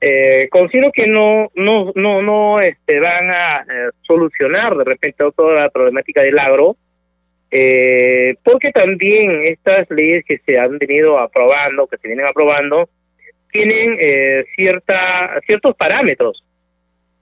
Eh, 0.00 0.48
considero 0.50 0.90
que 0.90 1.06
no 1.06 1.50
no 1.54 1.92
no 1.94 2.22
no 2.22 2.58
este, 2.58 2.98
van 2.98 3.30
a 3.30 3.60
eh, 3.60 3.90
solucionar 4.02 4.76
de 4.76 4.84
repente 4.84 5.24
toda 5.36 5.62
la 5.62 5.70
problemática 5.70 6.22
del 6.22 6.38
agro, 6.38 6.76
eh, 7.50 8.34
porque 8.42 8.70
también 8.70 9.44
estas 9.44 9.88
leyes 9.90 10.24
que 10.26 10.38
se 10.38 10.58
han 10.58 10.78
venido 10.78 11.18
aprobando, 11.18 11.86
que 11.86 11.98
se 11.98 12.08
vienen 12.08 12.26
aprobando, 12.26 12.88
tienen 13.50 13.96
eh, 14.00 14.44
cierta 14.56 15.40
ciertos 15.46 15.76
parámetros. 15.76 16.42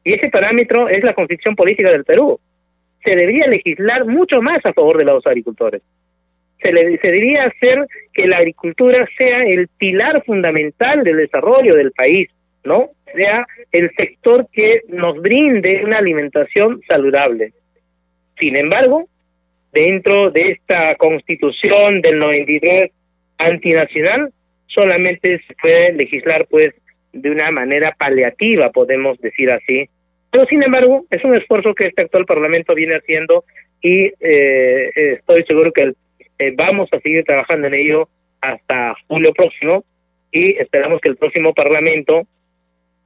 Y 0.02 0.14
ese 0.14 0.30
parámetro 0.30 0.88
es 0.88 1.04
la 1.04 1.14
constitución 1.14 1.54
política 1.54 1.90
del 1.90 2.04
Perú 2.04 2.40
se 3.04 3.16
debería 3.16 3.46
legislar 3.46 4.06
mucho 4.06 4.40
más 4.42 4.58
a 4.64 4.72
favor 4.72 4.98
de 4.98 5.04
los 5.04 5.26
agricultores. 5.26 5.82
Se, 6.62 6.72
le, 6.72 6.98
se 6.98 7.10
debería 7.10 7.44
hacer 7.44 7.86
que 8.12 8.26
la 8.26 8.36
agricultura 8.36 9.08
sea 9.18 9.40
el 9.40 9.68
pilar 9.78 10.22
fundamental 10.24 11.02
del 11.02 11.16
desarrollo 11.16 11.74
del 11.74 11.92
país, 11.92 12.28
¿no? 12.64 12.90
Sea 13.14 13.46
el 13.72 13.90
sector 13.96 14.46
que 14.52 14.82
nos 14.88 15.20
brinde 15.20 15.82
una 15.84 15.96
alimentación 15.96 16.82
saludable. 16.86 17.52
Sin 18.38 18.56
embargo, 18.56 19.08
dentro 19.72 20.30
de 20.30 20.42
esta 20.42 20.94
constitución 20.96 22.02
del 22.02 22.18
93 22.18 22.90
antinacional, 23.38 24.32
solamente 24.66 25.40
se 25.46 25.54
puede 25.54 25.92
legislar 25.94 26.46
pues 26.48 26.74
de 27.12 27.30
una 27.30 27.50
manera 27.50 27.94
paliativa, 27.98 28.70
podemos 28.70 29.18
decir 29.20 29.50
así, 29.50 29.88
pero 30.30 30.46
sin 30.46 30.62
embargo, 30.64 31.06
es 31.10 31.24
un 31.24 31.34
esfuerzo 31.34 31.74
que 31.74 31.88
este 31.88 32.04
actual 32.04 32.24
Parlamento 32.24 32.74
viene 32.74 32.96
haciendo 32.96 33.44
y 33.80 34.12
eh, 34.20 34.90
estoy 35.18 35.44
seguro 35.44 35.72
que 35.72 35.92
eh, 36.38 36.54
vamos 36.56 36.88
a 36.92 37.00
seguir 37.00 37.24
trabajando 37.24 37.66
en 37.66 37.74
ello 37.74 38.08
hasta 38.40 38.94
julio 39.08 39.32
próximo 39.32 39.84
y 40.32 40.56
esperamos 40.56 41.00
que 41.00 41.08
el 41.08 41.16
próximo 41.16 41.52
Parlamento 41.52 42.22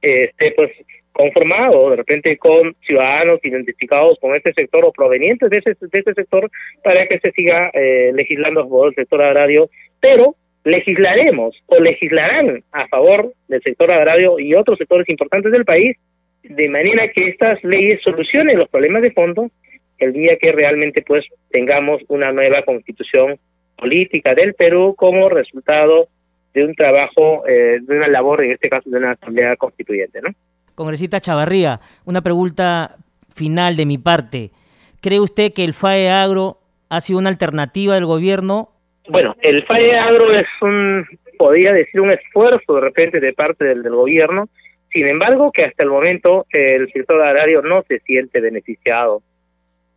eh, 0.01 0.29
esté 0.29 0.53
pues 0.55 0.71
conformado 1.11 1.89
de 1.89 1.95
repente 1.95 2.37
con 2.37 2.75
ciudadanos 2.85 3.39
identificados 3.43 4.19
con 4.19 4.35
este 4.35 4.53
sector 4.53 4.83
o 4.85 4.91
provenientes 4.91 5.49
de 5.49 5.57
ese, 5.57 5.75
de 5.79 5.99
ese 5.99 6.13
sector 6.13 6.49
para 6.83 7.05
que 7.05 7.19
se 7.19 7.31
siga 7.31 7.71
eh, 7.73 8.11
legislando 8.13 8.61
a 8.61 8.63
favor 8.63 8.87
del 8.87 8.95
sector 8.95 9.21
agrario, 9.23 9.69
pero 9.99 10.35
legislaremos 10.65 11.55
o 11.67 11.81
legislarán 11.81 12.63
a 12.71 12.87
favor 12.87 13.33
del 13.47 13.61
sector 13.61 13.91
agrario 13.91 14.39
y 14.39 14.55
otros 14.55 14.77
sectores 14.77 15.07
importantes 15.09 15.51
del 15.51 15.63
país 15.63 15.95
de 16.49 16.69
manera 16.69 17.07
que 17.07 17.25
estas 17.25 17.63
leyes 17.63 18.01
solucionen 18.03 18.59
los 18.59 18.69
problemas 18.69 19.01
de 19.01 19.11
fondo 19.11 19.49
el 19.97 20.13
día 20.13 20.37
que 20.39 20.51
realmente 20.51 21.01
pues 21.01 21.25
tengamos 21.49 22.01
una 22.07 22.31
nueva 22.31 22.63
constitución 22.63 23.39
política 23.77 24.33
del 24.33 24.53
Perú 24.53 24.95
como 24.97 25.29
resultado 25.29 26.07
de 26.53 26.63
un 26.63 26.73
trabajo, 26.73 27.45
eh, 27.47 27.79
de 27.81 27.97
una 27.97 28.07
labor, 28.07 28.43
en 28.43 28.51
este 28.51 28.69
caso 28.69 28.89
de 28.89 28.97
una 28.97 29.11
asamblea 29.11 29.55
constituyente, 29.57 30.21
¿no? 30.21 30.29
Congresista 30.73 31.19
Chavarría, 31.19 31.79
una 32.05 32.21
pregunta 32.21 32.95
final 33.33 33.75
de 33.75 33.85
mi 33.85 33.97
parte. 33.97 34.51
¿Cree 35.01 35.19
usted 35.19 35.53
que 35.53 35.63
el 35.63 35.73
FAE 35.73 36.09
Agro 36.09 36.57
ha 36.89 36.99
sido 37.01 37.19
una 37.19 37.29
alternativa 37.29 37.95
del 37.95 38.05
gobierno? 38.05 38.69
Bueno, 39.09 39.35
el 39.41 39.65
FAE 39.65 39.97
Agro 39.97 40.31
es 40.31 40.47
un, 40.61 41.05
podría 41.37 41.71
decir, 41.71 42.01
un 42.01 42.11
esfuerzo 42.11 42.75
de 42.75 42.81
repente 42.81 43.19
de 43.19 43.33
parte 43.33 43.65
del, 43.65 43.83
del 43.83 43.93
gobierno, 43.93 44.49
sin 44.95 45.09
embargo, 45.09 45.51
que 45.51 45.65
hasta 45.65 45.83
el 45.83 45.89
momento 45.89 46.45
el 46.51 46.89
sector 46.93 47.21
agrario 47.21 47.61
no 47.61 47.83
se 47.85 47.99
siente 47.99 48.39
beneficiado. 48.39 49.21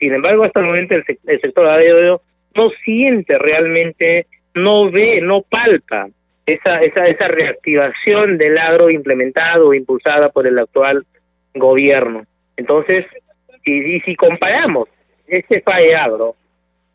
Sin 0.01 0.13
embargo, 0.13 0.45
hasta 0.45 0.59
el 0.59 0.67
momento 0.67 0.97
el, 0.97 1.05
el 1.25 1.41
sector 1.41 1.69
agrario 1.69 2.21
no 2.57 2.71
siente 2.85 3.39
realmente, 3.39 4.27
no 4.55 4.91
ve, 4.91 5.21
no 5.23 5.43
palpa 5.43 6.09
esa, 6.47 6.81
esa, 6.81 7.05
esa 7.05 7.29
reactivación 7.29 8.39
del 8.39 8.59
agro 8.59 8.91
implementado 8.91 9.69
o 9.69 9.75
impulsada 9.75 10.31
por 10.31 10.49
el 10.49 10.59
actual 10.59 11.07
gobierno. 11.55 12.25
Entonces, 12.57 13.07
y, 13.65 14.01
si 14.01 14.17
comparamos 14.17 14.89
este 15.29 15.61
FAE 15.61 15.95
agro, 15.95 16.35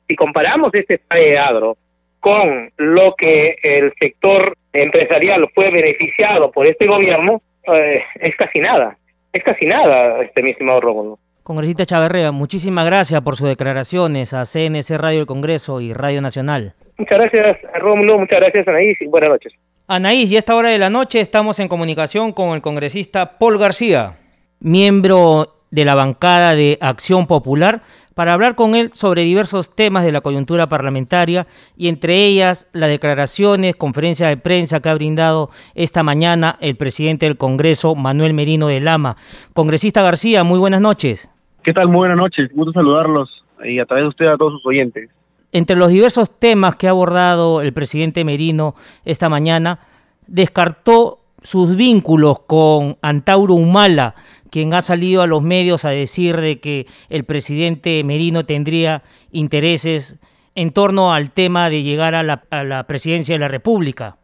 si 0.10 0.16
comparamos 0.18 0.72
este 0.74 1.00
FAE 1.08 1.38
agro 1.38 1.78
con 2.20 2.70
lo 2.76 3.16
que 3.18 3.56
el 3.64 3.94
sector 3.98 4.58
empresarial 4.74 5.50
fue 5.56 5.72
beneficiado 5.72 6.52
por 6.52 6.68
este 6.68 6.86
gobierno, 6.86 7.42
eh, 7.68 8.04
es 8.20 8.36
casi 8.36 8.60
nada, 8.60 8.98
es 9.32 9.44
casi 9.44 9.66
nada, 9.66 10.22
este 10.22 10.42
mi 10.42 10.52
estimado 10.52 10.82
Rómulo. 10.82 11.20
Congresista 11.44 11.86
Chavarrea, 11.86 12.32
muchísimas 12.32 12.86
gracias 12.86 13.22
por 13.22 13.36
sus 13.36 13.50
declaraciones 13.50 14.34
a 14.34 14.46
CNC 14.46 14.98
Radio 14.98 15.20
del 15.20 15.28
Congreso 15.28 15.82
y 15.82 15.94
Radio 15.94 16.22
Nacional. 16.22 16.74
Muchas 16.98 17.20
gracias, 17.20 17.58
Rómulo, 17.80 18.20
muchas 18.20 18.40
gracias, 18.40 18.68
Anaís, 18.68 19.00
y 19.02 19.08
buenas 19.08 19.30
noches. 19.30 19.54
Anaís, 19.88 20.32
y 20.32 20.38
a 20.38 20.40
esta 20.40 20.56
hora 20.56 20.70
de 20.70 20.78
la 20.78 20.90
noche 20.90 21.20
estamos 21.20 21.60
en 21.60 21.68
comunicación 21.68 22.32
con 22.32 22.54
el 22.56 22.62
congresista 22.62 23.38
Paul 23.38 23.58
García, 23.58 24.18
miembro 24.62 25.63
de 25.74 25.86
la 25.86 25.96
bancada 25.96 26.54
de 26.54 26.78
Acción 26.82 27.26
Popular, 27.26 27.82
para 28.14 28.36
hablar 28.36 28.54
con 28.54 28.76
él 28.76 28.94
sobre 28.94 29.24
diversos 29.24 29.76
temas 29.76 30.04
de 30.06 30.12
la 30.12 30.22
coyuntura 30.22 30.70
parlamentaria 30.70 31.48
y 31.76 31.88
entre 31.88 32.28
ellas 32.28 32.68
las 32.74 32.92
declaraciones, 32.92 33.76
conferencia 33.76 34.28
de 34.28 34.38
prensa 34.38 34.82
que 34.82 34.90
ha 34.90 34.94
brindado 34.94 35.50
esta 35.74 36.04
mañana 36.04 36.58
el 36.62 36.76
presidente 36.76 37.26
del 37.26 37.38
Congreso, 37.38 37.96
Manuel 37.96 38.36
Merino 38.36 38.68
de 38.68 38.82
Lama. 38.82 39.18
Congresista 39.54 40.04
García, 40.04 40.44
muy 40.44 40.60
buenas 40.60 40.80
noches. 40.80 41.32
¿Qué 41.64 41.74
tal? 41.74 41.88
Muy 41.88 41.98
buenas 41.98 42.18
noches. 42.18 42.52
Gusto 42.54 42.72
saludarlos 42.72 43.44
y 43.66 43.80
a 43.80 43.86
través 43.88 44.04
de 44.04 44.10
usted 44.10 44.28
a 44.28 44.38
todos 44.38 44.54
sus 44.54 44.66
oyentes. 44.68 45.10
Entre 45.52 45.76
los 45.76 45.90
diversos 45.90 46.38
temas 46.40 46.76
que 46.76 46.86
ha 46.86 46.92
abordado 46.92 47.64
el 47.64 47.74
presidente 47.74 48.24
Merino 48.24 48.76
esta 49.06 49.28
mañana, 49.28 49.80
descartó 50.28 51.24
sus 51.44 51.76
vínculos 51.76 52.40
con 52.40 52.98
Antauro 53.02 53.54
Humala, 53.54 54.16
quien 54.54 54.76
ha 54.76 54.84
salido 54.84 55.24
a 55.24 55.28
los 55.28 55.42
medios 55.42 55.84
a 55.84 55.90
decir 55.90 56.38
de 56.38 56.60
que 56.60 56.86
el 57.10 57.24
presidente 57.24 58.04
Merino 58.04 58.46
tendría 58.46 59.02
intereses 59.32 60.20
en 60.54 60.72
torno 60.72 61.12
al 61.12 61.32
tema 61.32 61.72
de 61.72 61.82
llegar 61.82 62.14
a 62.14 62.22
la, 62.22 62.44
a 62.52 62.64
la 62.64 62.84
presidencia 62.84 63.34
de 63.34 63.40
la 63.40 63.48
República. 63.48 64.18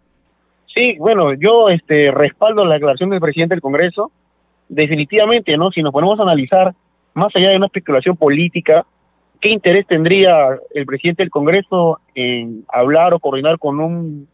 Sí, 0.71 0.97
bueno, 0.99 1.33
yo 1.33 1.69
este 1.69 2.11
respaldo 2.11 2.63
la 2.63 2.75
declaración 2.75 3.09
del 3.09 3.19
presidente 3.19 3.55
del 3.55 3.61
Congreso. 3.61 4.11
Definitivamente, 4.67 5.57
¿no? 5.57 5.71
Si 5.71 5.81
nos 5.81 5.91
ponemos 5.91 6.19
a 6.19 6.21
analizar 6.21 6.75
más 7.15 7.35
allá 7.35 7.49
de 7.49 7.57
una 7.57 7.65
especulación 7.65 8.15
política, 8.15 8.85
¿qué 9.41 9.49
interés 9.49 9.87
tendría 9.87 10.59
el 10.75 10.85
presidente 10.85 11.23
del 11.23 11.31
Congreso 11.31 12.01
en 12.13 12.65
hablar 12.71 13.15
o 13.15 13.19
coordinar 13.19 13.57
con 13.57 13.79
un 13.79 14.27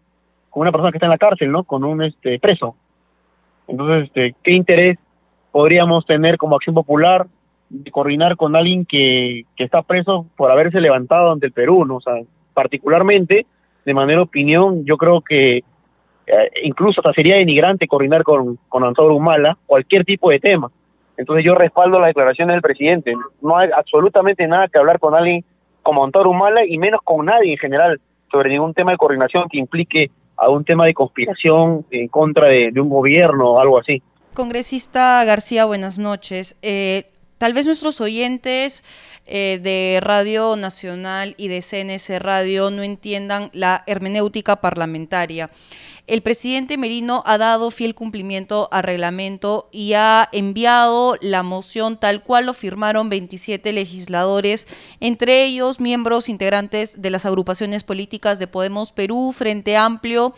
con 0.50 0.60
una 0.60 0.74
persona 0.74 0.92
que 0.92 0.98
está 0.98 1.06
en 1.06 1.12
la 1.12 1.18
cárcel, 1.18 1.54
¿no? 1.54 1.64
Con 1.64 1.86
un 1.86 2.04
este 2.04 2.38
preso. 2.38 2.76
Entonces, 3.70 4.08
este, 4.08 4.36
¿qué 4.44 4.52
interés 4.52 4.98
podríamos 5.56 6.06
tener 6.06 6.38
como 6.38 6.58
Acción 6.58 6.76
Popular 6.76 7.28
de 7.70 7.90
coordinar 7.90 8.36
con 8.36 8.58
alguien 8.58 8.86
que, 8.86 9.46
que 9.56 9.64
está 9.64 9.84
preso 9.84 10.26
por 10.36 10.52
haberse 10.52 10.82
levantado 10.82 11.32
ante 11.32 11.46
el 11.46 11.54
Perú, 11.54 11.86
¿no? 11.86 11.96
O 11.96 12.02
sea, 12.02 12.16
particularmente, 12.54 13.46
de 13.86 13.94
manera 13.94 14.22
opinión, 14.22 14.84
yo 14.84 14.98
creo 14.98 15.22
que 15.22 15.60
eh, 15.60 15.64
incluso 16.64 17.00
hasta 17.00 17.14
sería 17.14 17.38
denigrante 17.38 17.88
coordinar 17.88 18.24
con, 18.24 18.60
con 18.68 18.84
Antonio 18.84 19.16
Humala 19.16 19.58
cualquier 19.66 20.04
tipo 20.04 20.30
de 20.30 20.42
tema. 20.42 20.70
Entonces 21.16 21.46
yo 21.46 21.56
respaldo 21.56 22.02
la 22.02 22.08
declaración 22.08 22.50
del 22.50 22.62
presidente. 22.62 23.14
No 23.42 23.56
hay 23.56 23.70
absolutamente 23.74 24.46
nada 24.48 24.68
que 24.68 24.78
hablar 24.78 25.00
con 25.00 25.16
alguien 25.16 25.46
como 25.84 26.04
Antonio 26.04 26.32
Humala 26.32 26.66
y 26.66 26.78
menos 26.78 27.00
con 27.02 27.28
nadie 27.28 27.54
en 27.54 27.60
general 27.60 28.02
sobre 28.30 28.50
ningún 28.50 28.74
tema 28.74 28.92
de 28.92 28.98
coordinación 28.98 29.48
que 29.50 29.58
implique 29.58 30.12
a 30.36 30.50
un 30.50 30.66
tema 30.66 30.86
de 30.86 30.94
conspiración 30.94 31.86
en 31.92 32.10
contra 32.10 32.50
de, 32.50 32.74
un 32.76 32.90
gobierno 32.90 33.52
o 33.52 33.60
algo 33.62 33.80
así. 33.80 34.04
Congresista 34.36 35.24
García, 35.24 35.66
buenas 35.66 35.98
noches. 35.98 36.58
Eh, 36.62 37.08
tal 37.40 37.54
vez 37.54 37.66
nuestros 37.66 38.00
oyentes 38.02 38.84
eh, 39.26 39.60
de 39.64 40.00
Radio 40.02 40.56
Nacional 40.58 41.34
y 41.38 41.48
de 41.48 41.62
CNS 41.62 42.20
Radio 42.20 42.70
no 42.70 42.84
entiendan 42.84 43.50
la 43.54 43.84
hermenéutica 43.88 44.58
parlamentaria. 44.58 45.50
El 46.06 46.22
presidente 46.22 46.78
Merino 46.78 47.24
ha 47.26 47.40
dado 47.40 47.72
fiel 47.72 47.96
cumplimiento 47.96 48.70
al 48.72 48.84
reglamento 48.84 49.70
y 49.72 49.94
ha 49.94 50.30
enviado 50.34 51.16
la 51.22 51.42
moción 51.42 51.98
tal 51.98 52.22
cual 52.22 52.46
lo 52.46 52.54
firmaron 52.54 53.10
27 53.10 53.74
legisladores, 53.74 54.68
entre 55.00 55.46
ellos 55.46 55.80
miembros 55.80 56.30
integrantes 56.30 57.02
de 57.02 57.10
las 57.10 57.26
agrupaciones 57.26 57.84
políticas 57.84 58.38
de 58.38 58.48
Podemos 58.48 58.92
Perú, 58.92 59.34
Frente 59.36 59.78
Amplio, 59.78 60.36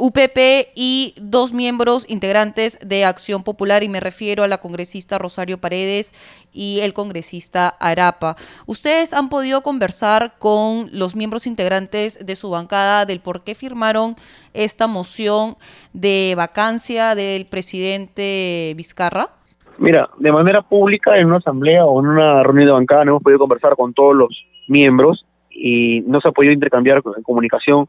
UPP 0.00 0.72
y 0.74 1.14
dos 1.20 1.52
miembros 1.52 2.06
integrantes 2.08 2.78
de 2.82 3.04
Acción 3.04 3.44
Popular, 3.44 3.82
y 3.82 3.90
me 3.90 4.00
refiero 4.00 4.42
a 4.42 4.48
la 4.48 4.58
congresista 4.58 5.18
Rosario 5.18 5.58
Paredes 5.58 6.14
y 6.54 6.80
el 6.80 6.94
congresista 6.94 7.68
Arapa. 7.68 8.36
¿Ustedes 8.66 9.12
han 9.12 9.28
podido 9.28 9.60
conversar 9.60 10.32
con 10.38 10.88
los 10.92 11.16
miembros 11.16 11.46
integrantes 11.46 12.24
de 12.24 12.34
su 12.34 12.50
bancada 12.50 13.04
del 13.04 13.20
por 13.20 13.44
qué 13.44 13.54
firmaron 13.54 14.14
esta 14.54 14.86
moción 14.86 15.56
de 15.92 16.32
vacancia 16.34 17.14
del 17.14 17.46
presidente 17.46 18.72
Vizcarra? 18.76 19.28
Mira, 19.76 20.08
de 20.18 20.32
manera 20.32 20.62
pública, 20.62 21.18
en 21.18 21.26
una 21.26 21.36
asamblea 21.36 21.84
o 21.84 22.00
en 22.00 22.08
una 22.08 22.42
reunión 22.42 22.66
de 22.66 22.72
bancada, 22.72 23.02
hemos 23.02 23.22
podido 23.22 23.38
conversar 23.38 23.76
con 23.76 23.92
todos 23.92 24.16
los 24.16 24.28
miembros 24.66 25.26
y 25.50 26.00
no 26.06 26.20
se 26.20 26.28
ha 26.28 26.32
podido 26.32 26.54
intercambiar 26.54 27.02
comunicación 27.22 27.86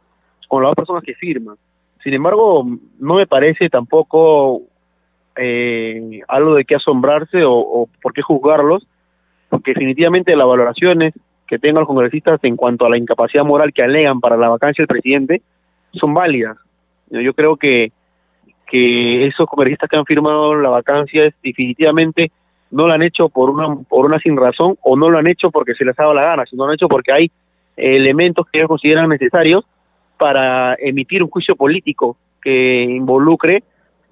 con 0.49 0.63
las 0.63 0.75
personas 0.75 1.03
que 1.03 1.15
firman. 1.15 1.55
Sin 2.03 2.13
embargo, 2.13 2.65
no 2.99 3.15
me 3.15 3.27
parece 3.27 3.69
tampoco 3.69 4.61
eh, 5.35 6.21
algo 6.27 6.55
de 6.55 6.65
qué 6.65 6.75
asombrarse 6.75 7.43
o, 7.45 7.87
por 8.01 8.13
qué 8.13 8.21
juzgarlos, 8.21 8.87
porque 9.49 9.71
definitivamente 9.71 10.35
las 10.35 10.47
valoraciones 10.47 11.13
que 11.47 11.59
tengan 11.59 11.81
los 11.81 11.87
congresistas 11.87 12.39
en 12.43 12.55
cuanto 12.55 12.85
a 12.85 12.89
la 12.89 12.97
incapacidad 12.97 13.43
moral 13.43 13.73
que 13.73 13.83
alegan 13.83 14.19
para 14.19 14.37
la 14.37 14.49
vacancia 14.49 14.81
del 14.81 14.87
presidente 14.87 15.41
son 15.93 16.13
válidas. 16.13 16.57
Yo 17.09 17.33
creo 17.33 17.57
que, 17.57 17.91
que 18.67 19.27
esos 19.27 19.47
congresistas 19.47 19.89
que 19.89 19.99
han 19.99 20.05
firmado 20.05 20.55
la 20.55 20.69
vacancia 20.69 21.23
definitivamente 21.43 22.31
no 22.71 22.87
lo 22.87 22.93
han 22.93 23.03
hecho 23.03 23.27
por 23.27 23.49
una, 23.49 23.75
por 23.89 24.05
una 24.05 24.17
sin 24.19 24.37
razón 24.37 24.77
o 24.81 24.95
no 24.95 25.09
lo 25.09 25.17
han 25.17 25.27
hecho 25.27 25.51
porque 25.51 25.73
se 25.75 25.83
les 25.83 25.99
ha 25.99 26.03
dado 26.03 26.13
la 26.13 26.23
gana, 26.23 26.45
sino 26.45 26.63
lo 26.63 26.69
han 26.69 26.75
hecho 26.75 26.87
porque 26.87 27.11
hay 27.11 27.31
elementos 27.75 28.47
que 28.47 28.59
ellos 28.59 28.69
consideran 28.69 29.09
necesarios 29.09 29.65
para 30.21 30.75
emitir 30.75 31.23
un 31.23 31.31
juicio 31.31 31.55
político 31.55 32.15
que 32.43 32.83
involucre 32.83 33.63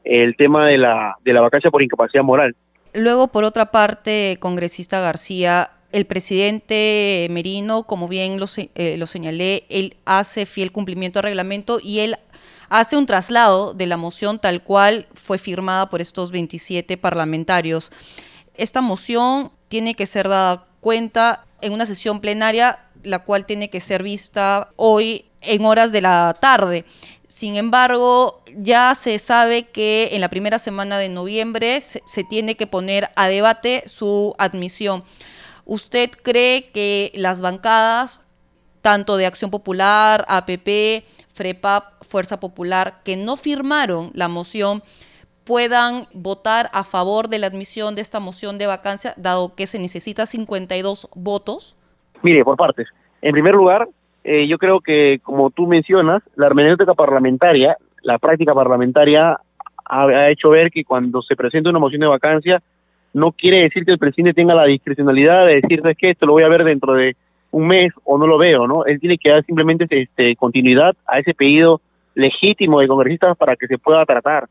el 0.04 0.36
tema 0.36 0.66
de 0.66 0.80
la, 0.80 1.16
de 1.24 1.34
la 1.34 1.42
vacancia 1.42 1.70
por 1.70 1.84
incapacidad 1.84 2.24
moral. 2.24 2.56
Luego, 2.96 3.28
por 3.28 3.44
otra 3.44 3.70
parte, 3.70 4.38
congresista 4.40 5.02
García, 5.02 5.70
el 5.92 6.08
presidente 6.08 7.28
Merino, 7.30 7.84
como 7.84 8.08
bien 8.08 8.40
lo, 8.40 8.48
eh, 8.58 8.98
lo 8.98 9.06
señalé, 9.06 9.66
él 9.70 9.98
hace 10.06 10.48
fiel 10.48 10.72
cumplimiento 10.72 11.20
al 11.20 11.26
reglamento 11.26 11.78
y 11.80 12.00
él 12.00 12.16
hace 12.70 12.98
un 12.98 13.06
traslado 13.06 13.76
de 13.76 13.86
la 13.86 13.98
moción 13.98 14.40
tal 14.40 14.64
cual 14.64 15.06
fue 15.14 15.38
firmada 15.38 15.92
por 15.92 16.02
estos 16.02 16.32
27 16.32 16.98
parlamentarios. 16.98 17.92
Esta 18.56 18.82
moción 18.82 19.52
tiene 19.68 19.94
que 19.94 20.08
ser 20.08 20.28
dada 20.28 20.66
cuenta 20.80 21.46
en 21.62 21.72
una 21.72 21.86
sesión 21.86 22.20
plenaria, 22.20 22.80
la 23.04 23.20
cual 23.20 23.46
tiene 23.46 23.70
que 23.70 23.80
ser 23.80 24.02
vista 24.02 24.70
hoy 24.76 25.29
en 25.42 25.66
horas 25.66 25.92
de 25.92 26.02
la 26.02 26.36
tarde. 26.40 26.86
Sin 27.30 27.56
embargo, 27.56 28.42
ya 28.58 28.96
se 28.96 29.20
sabe 29.20 29.64
que 29.64 30.10
en 30.14 30.22
la 30.22 30.30
primera 30.30 30.58
semana 30.58 30.98
de 30.98 31.10
noviembre 31.10 31.80
se, 31.80 32.24
tiene 32.24 32.56
que 32.56 32.66
poner 32.66 33.10
a 33.16 33.28
debate 33.28 33.84
su 33.86 34.34
admisión. 34.40 35.04
¿Usted 35.66 36.10
cree 36.10 36.72
que 36.72 37.12
las 37.14 37.44
bancadas, 37.44 38.26
tanto 38.82 39.16
de 39.16 39.28
Acción 39.28 39.52
Popular, 39.52 40.26
APP, 40.28 41.06
FREPAP, 41.32 42.04
Fuerza 42.04 42.40
Popular, 42.40 43.02
que 43.04 43.16
no 43.16 43.36
firmaron 43.36 44.10
la 44.16 44.28
moción, 44.28 44.82
puedan 45.44 46.08
votar 46.14 46.72
a 46.74 46.84
favor 46.84 47.28
de 47.28 47.38
la 47.38 47.48
admisión 47.48 47.94
de 47.94 48.02
esta 48.02 48.20
moción 48.20 48.58
de 48.58 48.66
vacancia, 48.66 49.14
dado 49.18 49.54
que 49.54 49.68
se 49.68 49.78
necesita 49.78 50.26
52 50.26 51.10
votos? 51.14 51.78
Mire, 52.24 52.44
por 52.44 52.58
partes. 52.58 52.88
En 53.22 53.34
primer 53.34 53.54
lugar, 53.54 53.88
eh, 54.24 54.48
yo 54.48 54.58
creo 54.58 54.82
que, 54.82 55.20
como 55.24 55.50
tú 55.50 55.68
mencionas, 55.68 56.22
la 56.36 56.48
hermenéutica 56.48 56.94
parlamentaria, 56.94 57.78
la 58.04 58.18
práctica 58.18 58.54
parlamentaria 58.54 59.40
ha, 59.86 60.30
hecho 60.30 60.50
ver 60.50 60.70
que 60.72 60.84
cuando 60.84 61.22
se 61.22 61.36
presenta 61.36 61.70
una 61.70 61.80
moción 61.80 62.02
de 62.02 62.08
vacancia, 62.08 62.62
no 63.14 63.32
quiere 63.32 63.64
decir 63.64 63.86
que 63.86 63.92
el 63.92 63.98
presidente 63.98 64.36
tenga 64.36 64.54
la 64.54 64.66
discrecionalidad 64.66 65.48
de 65.48 65.62
decir, 65.62 65.82
¿sabes 65.82 65.98
qué? 65.98 66.12
Esto 66.12 66.26
lo 66.26 66.34
voy 66.34 66.44
a 66.44 66.50
ver 66.50 66.64
dentro 66.64 66.94
de 66.94 67.16
un 67.52 67.68
mes 67.68 67.92
o 68.04 68.18
no 68.18 68.28
lo 68.28 68.38
veo, 68.38 68.68
¿no? 68.68 68.86
Él 68.86 69.00
tiene 69.00 69.18
que 69.18 69.30
dar 69.30 69.44
simplemente 69.44 69.88
este, 69.90 70.36
continuidad 70.36 70.96
a 71.08 71.20
ese 71.20 71.34
pedido 71.34 71.82
legítimo 72.14 72.80
de 72.80 72.88
congresistas 72.88 73.36
para 73.38 73.56
que 73.56 73.68
se 73.68 73.80
pueda 73.80 74.06
tratar. 74.06 74.48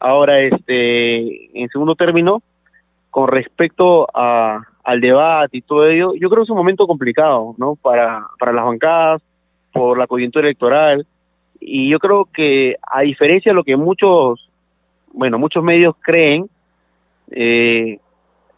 Ahora, 0.00 0.40
este, 0.40 1.60
en 1.60 1.68
segundo 1.68 1.94
término, 1.94 2.42
con 3.10 3.28
respecto 3.28 4.08
a, 4.12 4.62
al 4.86 5.00
debate 5.00 5.56
y 5.56 5.62
todo 5.62 5.84
ello, 5.88 6.14
yo 6.14 6.30
creo 6.30 6.42
que 6.42 6.44
es 6.44 6.50
un 6.50 6.56
momento 6.56 6.86
complicado, 6.86 7.56
¿no? 7.58 7.74
Para, 7.74 8.24
para 8.38 8.52
las 8.52 8.64
bancadas, 8.64 9.20
por 9.72 9.98
la 9.98 10.06
coyuntura 10.06 10.46
electoral, 10.46 11.04
y 11.58 11.90
yo 11.90 11.98
creo 11.98 12.28
que 12.32 12.76
a 12.88 13.00
diferencia 13.00 13.50
de 13.50 13.56
lo 13.56 13.64
que 13.64 13.76
muchos, 13.76 14.48
bueno, 15.12 15.40
muchos 15.40 15.64
medios 15.64 15.96
creen, 16.00 16.48
eh, 17.32 17.98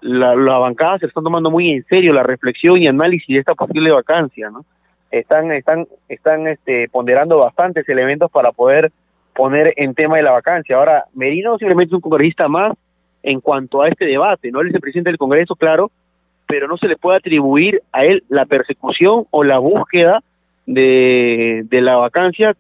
la, 0.03 0.37
la 0.37 0.59
bancada 0.59 0.99
se 0.99 1.07
están 1.07 1.25
tomando 1.25 1.51
muy 1.51 1.71
en 1.71 1.85
serio 1.87 2.13
la 2.13 2.23
reflexión 2.23 2.77
y 2.83 2.87
análisis 2.87 3.29
de 3.29 3.39
esta 3.39 3.55
posible 3.55 3.91
vacancia, 3.91 4.51
¿no? 4.51 4.67
Están, 5.11 5.51
están, 5.53 5.87
están 6.11 6.47
este, 6.47 6.91
ponderando 6.91 7.39
bastantes 7.39 7.89
elementos 7.89 8.31
para 8.31 8.53
poder 8.53 8.93
poner 9.35 9.73
en 9.79 9.95
tema 9.95 10.19
de 10.19 10.25
la 10.25 10.33
vacancia. 10.33 10.77
Ahora, 10.77 11.05
Merino 11.15 11.57
simplemente 11.57 11.93
es 11.93 11.95
un 11.95 12.03
congresista 12.03 12.49
más 12.49 12.77
en 13.23 13.41
cuanto 13.41 13.81
a 13.81 13.89
este 13.89 14.05
debate, 14.05 14.51
¿no? 14.51 14.61
Él 14.61 14.69
es 14.69 14.75
el 14.75 14.81
presidente 14.83 15.09
del 15.09 15.19
Congreso, 15.19 15.57
claro, 15.57 15.91
pero 16.49 16.67
no 16.67 16.79
se 16.79 16.89
le 16.89 16.97
puede 16.97 17.19
atribuir 17.19 17.83
a 17.93 18.05
él 18.05 18.25
la 18.29 18.47
persecución 18.47 19.27
o 19.31 19.45
la 19.45 19.59
búsqueda 19.59 20.23
de, 20.67 21.63
de 21.69 21.81
la 21.81 21.97
vacancia 21.97 22.57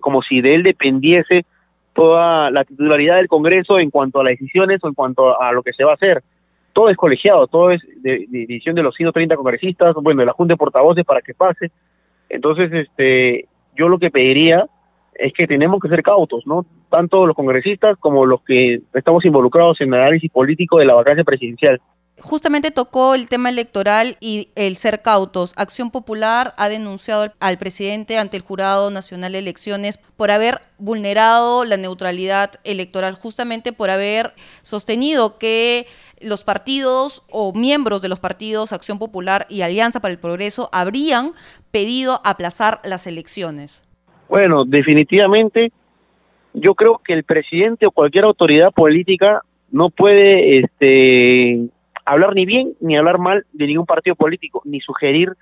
como 0.00 0.22
si 0.22 0.40
de 0.40 0.54
él 0.54 0.62
dependiese 0.62 1.44
toda 1.92 2.50
la 2.50 2.64
titularidad 2.64 3.16
del 3.16 3.28
Congreso 3.28 3.78
en 3.78 3.90
cuanto 3.90 4.20
a 4.20 4.24
las 4.24 4.32
decisiones 4.32 4.82
o 4.82 4.88
en 4.88 4.94
cuanto 4.94 5.40
a 5.40 5.52
lo 5.52 5.62
que 5.62 5.72
se 5.72 5.84
va 5.84 5.92
a 5.92 5.94
hacer. 5.94 6.22
Todo 6.72 6.88
es 6.88 6.96
colegiado, 6.96 7.46
todo 7.48 7.70
es 7.70 7.82
de, 8.02 8.24
decisión 8.28 8.74
de 8.76 8.82
los 8.82 8.94
130 8.94 9.36
congresistas, 9.36 9.94
bueno, 9.96 10.20
de 10.20 10.26
la 10.26 10.32
Junta 10.32 10.54
de 10.54 10.58
Portavoces 10.58 11.04
para 11.04 11.20
que 11.20 11.34
pase. 11.34 11.70
Entonces, 12.28 12.72
este, 12.72 13.46
yo 13.76 13.88
lo 13.88 13.98
que 13.98 14.10
pediría 14.10 14.66
es 15.14 15.32
que 15.32 15.46
tenemos 15.46 15.80
que 15.80 15.88
ser 15.88 16.02
cautos, 16.02 16.46
¿no? 16.46 16.64
Tanto 16.88 17.26
los 17.26 17.34
congresistas 17.34 17.98
como 17.98 18.24
los 18.24 18.42
que 18.42 18.80
estamos 18.94 19.24
involucrados 19.24 19.80
en 19.80 19.92
el 19.92 20.00
análisis 20.00 20.30
político 20.30 20.78
de 20.78 20.84
la 20.84 20.94
vacancia 20.94 21.24
presidencial 21.24 21.80
justamente 22.20 22.70
tocó 22.70 23.14
el 23.14 23.28
tema 23.28 23.48
electoral 23.48 24.16
y 24.20 24.48
el 24.54 24.76
ser 24.76 25.02
cautos. 25.02 25.54
Acción 25.56 25.90
Popular 25.90 26.54
ha 26.56 26.68
denunciado 26.68 27.32
al 27.40 27.58
presidente 27.58 28.18
ante 28.18 28.36
el 28.36 28.42
Jurado 28.42 28.90
Nacional 28.90 29.32
de 29.32 29.38
Elecciones 29.38 29.98
por 30.16 30.30
haber 30.30 30.60
vulnerado 30.78 31.64
la 31.64 31.76
neutralidad 31.76 32.52
electoral, 32.64 33.14
justamente 33.14 33.72
por 33.72 33.90
haber 33.90 34.32
sostenido 34.62 35.38
que 35.38 35.86
los 36.20 36.44
partidos 36.44 37.24
o 37.30 37.52
miembros 37.52 38.02
de 38.02 38.08
los 38.08 38.20
partidos 38.20 38.72
Acción 38.72 38.98
Popular 38.98 39.46
y 39.48 39.62
Alianza 39.62 40.00
para 40.00 40.12
el 40.12 40.18
Progreso 40.18 40.68
habrían 40.72 41.32
pedido 41.70 42.20
aplazar 42.24 42.80
las 42.84 43.06
elecciones. 43.06 43.84
Bueno, 44.28 44.64
definitivamente 44.64 45.72
yo 46.54 46.74
creo 46.74 47.00
que 47.04 47.12
el 47.12 47.24
presidente 47.24 47.86
o 47.86 47.90
cualquier 47.90 48.24
autoridad 48.24 48.72
política 48.72 49.42
no 49.70 49.90
puede 49.90 50.58
este 50.58 51.68
hablar 52.08 52.34
ni 52.34 52.46
bien 52.46 52.72
ni 52.80 52.96
hablar 52.96 53.18
mal 53.18 53.44
de 53.52 53.66
ningún 53.66 53.86
partido 53.86 54.16
político, 54.16 54.62
ni 54.64 54.80
sugerir 54.80 55.32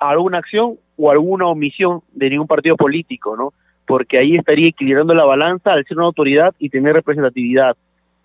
alguna 0.00 0.38
acción 0.38 0.76
o 0.96 1.10
alguna 1.10 1.46
omisión 1.46 2.00
de 2.12 2.30
ningún 2.30 2.46
partido 2.46 2.76
político, 2.76 3.36
¿no? 3.36 3.52
Porque 3.86 4.18
ahí 4.18 4.36
estaría 4.36 4.68
equilibrando 4.68 5.14
la 5.14 5.24
balanza 5.24 5.72
al 5.72 5.84
ser 5.84 5.96
una 5.96 6.06
autoridad 6.06 6.54
y 6.58 6.70
tener 6.70 6.94
representatividad. 6.94 7.76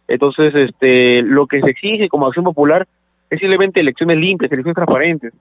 Entonces, 0.07 0.53
este, 0.55 1.21
lo 1.21 1.47
que 1.47 1.61
se 1.61 1.69
exige 1.69 2.09
como 2.09 2.27
acción 2.27 2.45
popular 2.45 2.87
es 3.29 3.39
simplemente 3.39 3.79
elecciones 3.79 4.17
limpias, 4.17 4.51
elecciones 4.51 4.75
transparentes. 4.75 5.33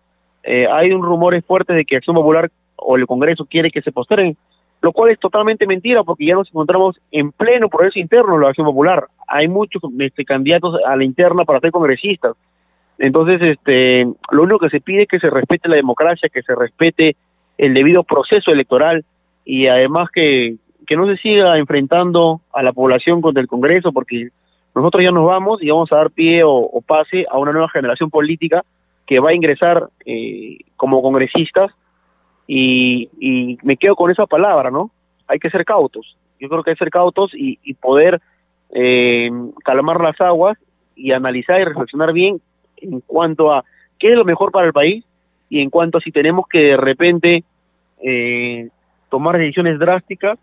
Eh, 0.43 0.67
hay 0.71 0.91
un 0.93 1.03
rumores 1.03 1.45
fuertes 1.45 1.77
de 1.77 1.85
que 1.85 1.97
Acción 1.97 2.17
Popular 2.17 2.51
o 2.77 2.97
el 2.97 3.07
Congreso 3.07 3.45
quiere 3.45 3.71
que 3.71 3.83
se 3.83 3.93
posteren 3.93 4.37
lo 4.83 4.93
cual 4.93 5.11
es 5.11 5.19
totalmente 5.19 5.67
mentira 5.67 6.03
porque 6.05 6.27
ya 6.27 6.35
nos 6.35 6.49
encontramos 6.49 6.99
en 7.13 7.33
pleno 7.33 7.69
proceso 7.69 7.99
interno 7.99 8.37
de 8.37 8.43
la 8.43 8.49
Acción 8.49 8.67
Popular. 8.67 9.07
Hay 9.31 9.49
muchos 9.49 9.81
este, 10.01 10.25
candidatos 10.25 10.77
a 10.85 10.97
la 10.97 11.05
interna 11.05 11.45
para 11.45 11.61
ser 11.61 11.71
congresistas. 11.71 12.37
Entonces, 12.99 13.41
este, 13.41 14.05
lo 14.31 14.43
único 14.43 14.59
que 14.59 14.69
se 14.69 14.81
pide 14.81 15.03
es 15.03 15.09
que 15.09 15.21
se 15.21 15.31
respete 15.31 15.69
la 15.69 15.77
democracia, 15.77 16.29
que 16.29 16.43
se 16.43 16.55
respete 16.55 17.17
el 17.57 17.73
debido 17.73 18.03
proceso 18.03 18.51
electoral 18.51 19.05
y 19.45 19.69
además 19.69 20.11
que, 20.13 20.57
que 20.87 20.97
no 20.97 21.07
se 21.07 21.17
siga 21.17 21.57
enfrentando 21.57 22.41
a 22.53 22.63
la 22.63 22.73
población 22.73 23.23
contra 23.23 23.41
el 23.41 23.49
Congreso, 23.49 23.93
porque 23.93 24.31
nosotros 24.75 25.03
ya 25.03 25.13
nos 25.13 25.27
vamos 25.27 25.63
y 25.63 25.71
vamos 25.71 25.91
a 25.93 25.97
dar 25.97 26.11
pie 26.11 26.43
o, 26.45 26.83
pase 26.87 27.27
a 27.31 27.39
una 27.39 27.53
nueva 27.53 27.69
generación 27.69 28.11
política 28.11 28.65
que 29.07 29.21
va 29.21 29.31
a 29.31 29.35
ingresar 29.35 29.89
eh, 30.05 30.59
como 30.77 31.03
congresistas 31.03 31.71
y, 32.47 33.09
y, 33.19 33.59
me 33.63 33.77
quedo 33.77 33.95
con 33.95 34.11
esa 34.11 34.27
palabra, 34.27 34.71
¿no? 34.71 34.91
Hay 35.27 35.39
que 35.39 35.51
ser 35.51 35.65
cautos. 35.65 36.17
Yo 36.41 36.49
creo 36.49 36.63
que 36.63 36.71
hay 36.71 36.77
que 36.77 36.85
ser 36.85 36.91
cautos 36.91 37.33
y, 37.35 37.59
y 37.63 37.75
poder 37.75 38.21
eh, 38.73 39.31
calmar 39.65 40.01
las 40.01 40.21
aguas 40.21 40.59
y 40.95 41.13
analizar 41.13 41.61
y 41.61 41.65
reflexionar 41.65 42.13
bien 42.13 42.41
en 42.77 43.01
cuanto 43.01 43.53
a 43.53 43.65
qué 43.99 44.09
es 44.09 44.15
lo 44.15 44.25
mejor 44.25 44.53
para 44.53 44.67
el 44.67 44.73
país 44.73 45.05
y 45.49 45.61
en 45.61 45.71
cuanto 45.71 45.99
a 45.99 46.01
si 46.01 46.13
tenemos 46.13 46.47
que 46.51 46.59
de 46.59 46.77
repente 46.77 47.45
eh, 48.03 48.69
tomar 49.11 49.39
decisiones 49.39 49.79
drásticas 49.79 50.39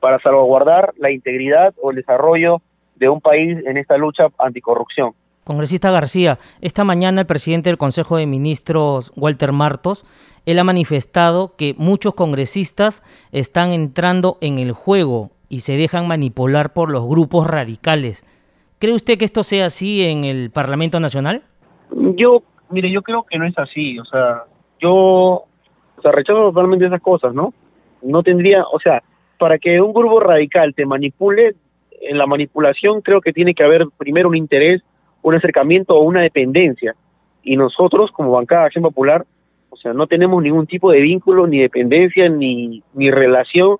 para 0.00 0.18
salvaguardar 0.20 0.92
la 0.98 1.10
integridad 1.10 1.74
o 1.80 1.90
el 1.90 1.96
desarrollo 1.96 2.62
de 2.96 3.08
un 3.08 3.20
país 3.20 3.58
en 3.66 3.76
esta 3.76 3.96
lucha 3.96 4.28
anticorrupción. 4.38 5.12
Congresista 5.44 5.92
García, 5.92 6.38
esta 6.60 6.82
mañana 6.82 7.20
el 7.20 7.26
presidente 7.26 7.68
del 7.68 7.78
Consejo 7.78 8.16
de 8.16 8.26
Ministros, 8.26 9.12
Walter 9.14 9.52
Martos, 9.52 10.04
él 10.44 10.58
ha 10.58 10.64
manifestado 10.64 11.54
que 11.56 11.74
muchos 11.78 12.14
congresistas 12.14 13.04
están 13.30 13.72
entrando 13.72 14.38
en 14.40 14.58
el 14.58 14.72
juego 14.72 15.30
y 15.48 15.60
se 15.60 15.76
dejan 15.76 16.08
manipular 16.08 16.72
por 16.72 16.90
los 16.90 17.06
grupos 17.06 17.46
radicales. 17.46 18.24
¿Cree 18.78 18.94
usted 18.94 19.18
que 19.18 19.24
esto 19.24 19.42
sea 19.42 19.66
así 19.66 20.04
en 20.04 20.24
el 20.24 20.50
Parlamento 20.50 21.00
Nacional? 21.00 21.42
Yo, 22.16 22.42
mire, 22.70 22.90
yo 22.90 23.02
creo 23.02 23.24
que 23.24 23.38
no 23.38 23.46
es 23.46 23.58
así. 23.58 23.98
O 23.98 24.04
sea, 24.04 24.44
yo 24.80 24.92
o 25.96 26.02
sea, 26.02 26.12
rechazo 26.12 26.40
totalmente 26.40 26.86
esas 26.86 27.00
cosas, 27.00 27.34
¿no? 27.34 27.54
No 28.02 28.22
tendría, 28.22 28.64
o 28.64 28.78
sea, 28.78 29.02
para 29.38 29.58
que 29.58 29.80
un 29.80 29.92
grupo 29.92 30.20
radical 30.20 30.74
te 30.74 30.84
manipule, 30.84 31.54
en 32.00 32.18
la 32.18 32.26
manipulación 32.26 33.00
creo 33.00 33.20
que 33.20 33.32
tiene 33.32 33.54
que 33.54 33.64
haber 33.64 33.86
primero 33.96 34.28
un 34.28 34.36
interés, 34.36 34.82
un 35.22 35.34
acercamiento 35.34 35.94
o 35.94 36.02
una 36.02 36.20
dependencia. 36.20 36.94
Y 37.42 37.56
nosotros, 37.56 38.10
como 38.10 38.32
bancada 38.32 38.62
de 38.62 38.66
Acción 38.66 38.82
Popular, 38.82 39.24
o 39.70 39.76
sea, 39.76 39.92
no 39.92 40.06
tenemos 40.06 40.42
ningún 40.42 40.66
tipo 40.66 40.90
de 40.90 41.00
vínculo, 41.00 41.46
ni 41.46 41.60
dependencia, 41.60 42.28
ni, 42.28 42.82
ni 42.94 43.10
relación. 43.10 43.76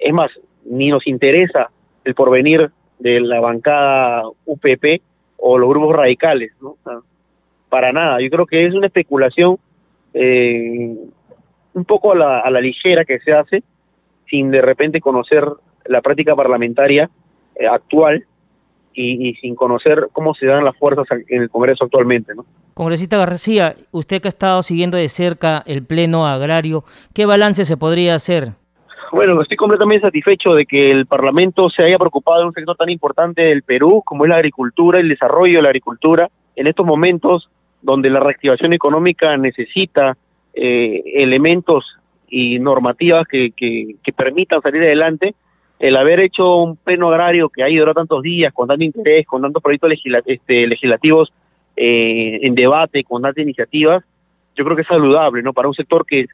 Es 0.00 0.12
más, 0.12 0.30
ni 0.70 0.90
nos 0.90 1.06
interesa 1.06 1.70
el 2.04 2.14
porvenir 2.14 2.70
de 2.98 3.20
la 3.20 3.40
bancada 3.40 4.22
UPP 4.46 5.02
o 5.36 5.58
los 5.58 5.68
grupos 5.68 5.96
radicales, 5.96 6.52
¿no? 6.60 6.76
para 7.68 7.92
nada. 7.92 8.20
Yo 8.20 8.30
creo 8.30 8.46
que 8.46 8.66
es 8.66 8.74
una 8.74 8.86
especulación 8.86 9.58
eh, 10.14 10.96
un 11.74 11.84
poco 11.84 12.12
a 12.12 12.16
la, 12.16 12.40
a 12.40 12.50
la 12.50 12.60
ligera 12.60 13.04
que 13.04 13.18
se 13.20 13.32
hace 13.32 13.62
sin 14.28 14.50
de 14.50 14.60
repente 14.60 15.00
conocer 15.00 15.44
la 15.86 16.00
práctica 16.02 16.34
parlamentaria 16.34 17.08
eh, 17.54 17.66
actual 17.66 18.24
y, 18.92 19.28
y, 19.28 19.34
sin 19.34 19.54
conocer 19.54 20.08
cómo 20.12 20.34
se 20.34 20.46
dan 20.46 20.64
las 20.64 20.76
fuerzas 20.76 21.06
en 21.28 21.42
el 21.42 21.50
Congreso 21.50 21.84
actualmente. 21.84 22.34
¿no? 22.34 22.44
Congresista 22.74 23.16
García, 23.16 23.74
usted 23.92 24.20
que 24.20 24.28
ha 24.28 24.30
estado 24.30 24.62
siguiendo 24.62 24.96
de 24.96 25.08
cerca 25.08 25.62
el 25.66 25.84
Pleno 25.84 26.26
Agrario, 26.26 26.84
¿qué 27.14 27.26
balance 27.26 27.64
se 27.64 27.76
podría 27.76 28.14
hacer? 28.14 28.54
Bueno, 29.10 29.40
estoy 29.40 29.56
completamente 29.56 30.04
satisfecho 30.04 30.54
de 30.54 30.66
que 30.66 30.90
el 30.90 31.06
Parlamento 31.06 31.70
se 31.70 31.82
haya 31.82 31.98
preocupado 31.98 32.40
de 32.40 32.46
un 32.46 32.52
sector 32.52 32.76
tan 32.76 32.90
importante 32.90 33.42
del 33.42 33.62
Perú 33.62 34.02
como 34.04 34.24
es 34.24 34.28
la 34.28 34.36
agricultura, 34.36 35.00
el 35.00 35.08
desarrollo 35.08 35.58
de 35.58 35.62
la 35.62 35.68
agricultura. 35.68 36.28
En 36.56 36.66
estos 36.66 36.84
momentos 36.84 37.48
donde 37.80 38.10
la 38.10 38.20
reactivación 38.20 38.72
económica 38.74 39.36
necesita 39.36 40.16
eh, 40.52 41.02
elementos 41.14 41.86
y 42.28 42.58
normativas 42.58 43.26
que, 43.26 43.52
permitan 44.14 44.60
salir 44.60 44.82
adelante, 44.82 45.34
el 45.78 45.96
haber 45.96 46.20
hecho 46.20 46.56
un 46.56 46.76
pleno 46.76 47.08
agrario 47.08 47.48
que 47.48 47.62
ha 47.62 47.68
durado 47.68 47.94
tantos 47.94 48.22
días, 48.22 48.52
con 48.52 48.68
tanto 48.68 48.84
interés, 48.84 49.26
con 49.26 49.40
tantos 49.40 49.62
proyectos 49.62 49.92
este, 50.26 50.66
legislativos 50.66 51.32
eh, 51.76 52.40
en 52.42 52.54
debate, 52.54 53.04
con 53.04 53.22
tantas 53.22 53.42
iniciativas, 53.42 54.04
yo 54.56 54.64
creo 54.64 54.76
que 54.76 54.82
es 54.82 54.88
saludable, 54.88 55.40
¿no? 55.42 55.52
Para 55.52 55.68
un 55.68 55.74
sector 55.74 56.04
que 56.04 56.26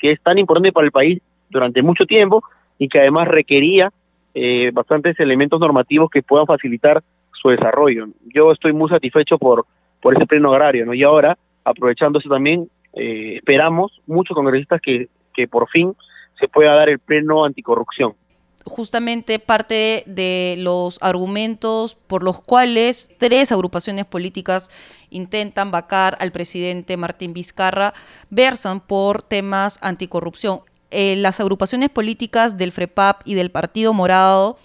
es 0.00 0.22
tan 0.22 0.38
importante 0.38 0.72
para 0.72 0.86
el 0.86 0.92
país 0.92 1.20
durante 1.50 1.82
mucho 1.82 2.04
tiempo 2.04 2.42
y 2.78 2.88
que 2.88 3.00
además 3.00 3.28
requería 3.28 3.92
eh, 4.34 4.70
bastantes 4.72 5.18
elementos 5.20 5.60
normativos 5.60 6.10
que 6.10 6.22
puedan 6.22 6.46
facilitar 6.46 7.02
su 7.32 7.50
desarrollo. 7.50 8.06
Yo 8.34 8.52
estoy 8.52 8.72
muy 8.72 8.88
satisfecho 8.88 9.38
por, 9.38 9.66
por 10.00 10.14
ese 10.16 10.26
pleno 10.26 10.52
agrario, 10.52 10.86
¿no? 10.86 10.94
Y 10.94 11.02
ahora, 11.02 11.36
aprovechando 11.64 12.18
eso 12.18 12.28
también, 12.28 12.68
eh, 12.94 13.36
esperamos 13.36 14.00
muchos 14.06 14.34
congresistas 14.34 14.80
que, 14.80 15.08
que 15.32 15.46
por 15.46 15.68
fin 15.68 15.94
se 16.38 16.48
pueda 16.48 16.74
dar 16.74 16.88
el 16.88 16.98
pleno 16.98 17.44
anticorrupción 17.44 18.14
justamente 18.64 19.38
parte 19.38 20.04
de 20.06 20.56
los 20.58 20.98
argumentos 21.02 21.96
por 21.96 22.22
los 22.22 22.42
cuales 22.42 23.10
tres 23.18 23.52
agrupaciones 23.52 24.06
políticas 24.06 24.70
intentan 25.10 25.70
vacar 25.70 26.16
al 26.20 26.32
presidente 26.32 26.96
Martín 26.96 27.34
Vizcarra 27.34 27.94
versan 28.30 28.80
por 28.80 29.22
temas 29.22 29.78
anticorrupción. 29.82 30.60
Eh, 30.96 31.16
las 31.16 31.40
agrupaciones 31.40 31.90
políticas 31.90 32.56
del 32.56 32.70
FREPAP 32.70 33.22
y 33.24 33.34
del 33.34 33.50
Partido 33.50 33.92
Morado 33.92 34.58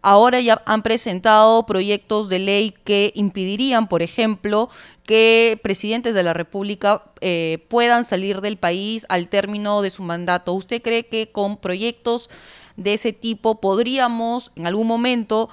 ahora 0.00 0.38
ya 0.38 0.62
han 0.64 0.82
presentado 0.82 1.66
proyectos 1.66 2.28
de 2.28 2.38
ley 2.38 2.72
que 2.84 3.10
impedirían, 3.16 3.88
por 3.88 4.00
ejemplo, 4.00 4.68
que 5.04 5.58
presidentes 5.64 6.14
de 6.14 6.22
la 6.22 6.32
República 6.32 7.02
eh, 7.20 7.58
puedan 7.68 8.04
salir 8.04 8.42
del 8.42 8.58
país 8.58 9.06
al 9.08 9.28
término 9.28 9.82
de 9.82 9.90
su 9.90 10.04
mandato. 10.04 10.52
¿Usted 10.52 10.80
cree 10.80 11.06
que 11.06 11.32
con 11.32 11.56
proyectos 11.56 12.30
de 12.76 12.92
ese 12.92 13.12
tipo 13.12 13.60
podríamos 13.60 14.52
en 14.54 14.68
algún 14.68 14.86
momento 14.86 15.48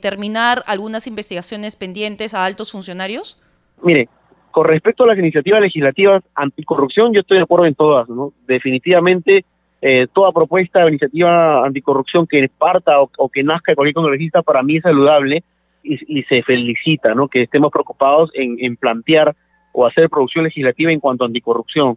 terminar 0.00 0.64
algunas 0.66 1.06
investigaciones 1.06 1.76
pendientes 1.76 2.34
a 2.34 2.44
altos 2.44 2.72
funcionarios? 2.72 3.40
Mire, 3.80 4.08
con 4.50 4.66
respecto 4.66 5.04
a 5.04 5.06
las 5.06 5.18
iniciativas 5.18 5.60
legislativas 5.60 6.24
anticorrupción, 6.34 7.12
yo 7.14 7.20
estoy 7.20 7.36
de 7.36 7.44
acuerdo 7.44 7.66
en 7.66 7.76
todas, 7.76 8.08
¿no? 8.08 8.32
Definitivamente 8.48 9.44
eh, 9.84 10.06
toda 10.12 10.30
propuesta 10.30 10.84
o 10.84 10.88
iniciativa 10.88 11.66
anticorrupción 11.66 12.24
que 12.28 12.48
parta 12.56 13.00
o, 13.00 13.28
que 13.28 13.42
nazca 13.42 13.72
de 13.72 13.76
cualquier 13.76 13.94
congresista 13.94 14.40
para 14.40 14.62
mí 14.62 14.76
es 14.76 14.84
saludable 14.84 15.42
y, 15.82 16.20
y 16.20 16.22
se 16.22 16.44
felicita, 16.44 17.16
¿no? 17.16 17.26
Que 17.26 17.42
estemos 17.42 17.72
preocupados 17.72 18.30
en, 18.34 18.76
plantear 18.76 19.34
o 19.72 19.84
hacer 19.84 20.08
producción 20.08 20.44
legislativa 20.44 20.92
en 20.92 21.00
cuanto 21.00 21.24
a 21.24 21.26
anticorrupción. 21.26 21.96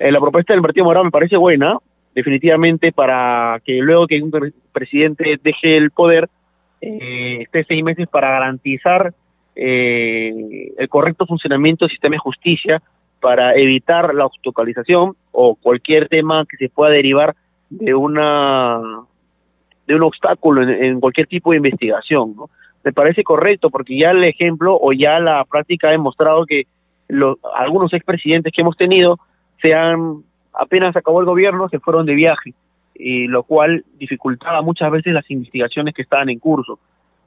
Eh, 0.00 0.10
la 0.10 0.18
propuesta 0.18 0.54
del 0.54 0.62
Partido 0.62 0.86
Morado 0.86 1.04
me 1.04 1.12
parece 1.12 1.36
buena, 1.36 1.78
definitivamente 2.16 2.90
para 2.90 3.60
que 3.64 3.74
luego 3.74 4.08
que 4.08 4.20
un 4.20 4.52
presidente 4.72 5.38
deje 5.40 5.76
el 5.76 5.92
poder, 5.92 6.28
eh, 6.80 7.42
esté 7.42 7.62
seis 7.62 7.84
meses 7.84 8.08
para 8.08 8.30
garantizar 8.30 9.14
eh, 9.54 10.72
el 10.76 10.88
correcto 10.88 11.26
funcionamiento 11.26 11.84
del 11.84 11.92
sistema 11.92 12.14
de 12.14 12.18
justicia, 12.18 12.82
para 13.20 13.54
evitar 13.54 14.14
la 14.14 14.24
autocalización 14.24 15.14
o 15.32 15.54
cualquier 15.54 16.08
tema 16.08 16.44
que 16.46 16.56
se 16.56 16.68
pueda 16.68 16.92
derivar 16.92 17.34
de 17.68 17.94
una 17.94 18.80
de 19.86 19.94
un 19.94 20.02
obstáculo 20.02 20.62
en, 20.62 21.00
cualquier 21.00 21.26
tipo 21.26 21.50
de 21.50 21.58
investigación. 21.58 22.34
¿no? 22.36 22.50
Me 22.84 22.92
parece 22.92 23.24
correcto 23.24 23.70
porque 23.70 23.98
ya 23.98 24.10
el 24.10 24.24
ejemplo 24.24 24.78
o 24.80 24.92
ya 24.92 25.18
la 25.18 25.44
práctica 25.44 25.88
ha 25.88 25.92
demostrado 25.92 26.46
que 26.46 26.64
los, 27.08 27.38
algunos 27.54 27.92
expresidentes 27.92 28.52
que 28.52 28.62
hemos 28.62 28.76
tenido 28.76 29.18
se 29.60 29.74
han 29.74 30.22
apenas 30.52 30.96
acabó 30.96 31.20
el 31.20 31.26
gobierno 31.26 31.68
se 31.68 31.78
fueron 31.78 32.06
de 32.06 32.14
viaje 32.14 32.54
y 32.94 33.26
lo 33.26 33.42
cual 33.42 33.84
dificultaba 33.98 34.62
muchas 34.62 34.90
veces 34.90 35.12
las 35.12 35.28
investigaciones 35.30 35.94
que 35.94 36.02
estaban 36.02 36.28
en 36.28 36.38
curso. 36.38 36.78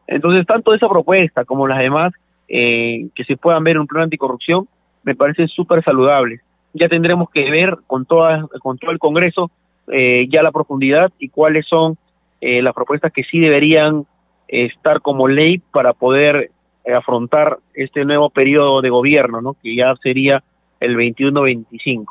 Entonces, 0.08 0.46
tanto 0.46 0.74
esa 0.74 0.88
propuesta 0.88 1.46
como 1.46 1.68
las 1.68 1.80
demás 1.80 2.14
eh, 2.48 3.08
que 3.16 3.24
se 3.24 3.38
puedan 3.38 3.64
ver 3.64 3.76
en 3.76 3.82
un 3.82 3.88
plan 3.88 4.04
anticorrupción 4.04 4.68
me 5.04 5.16
parecen 5.16 5.48
súper 5.48 5.84
saludables. 5.84 6.42
Ya 6.74 6.90
tendremos 6.90 7.30
que 7.30 7.50
ver 7.50 7.78
con, 7.88 8.06
toda, 8.06 8.48
con 8.62 8.78
todo 8.78 8.92
el 8.92 9.00
Congreso 9.00 9.52
eh, 9.92 10.28
ya 10.32 10.42
la 10.42 10.52
profundidad 10.52 11.12
y 11.20 11.30
cuáles 11.30 11.66
son 11.68 11.98
eh, 12.42 12.62
las 12.62 12.74
propuestas 12.74 13.12
que 13.12 13.24
sí 13.24 13.40
deberían 13.40 14.06
estar 14.48 15.02
como 15.02 15.28
ley 15.28 15.60
para 15.60 15.94
poder 15.94 16.52
eh, 16.86 16.94
afrontar 16.94 17.60
este 17.74 18.06
nuevo 18.06 18.30
periodo 18.30 18.82
de 18.82 18.90
gobierno, 18.90 19.42
¿no? 19.42 19.56
que 19.62 19.76
ya 19.76 19.94
sería 20.02 20.44
el 20.80 20.96
21-25. 20.96 22.06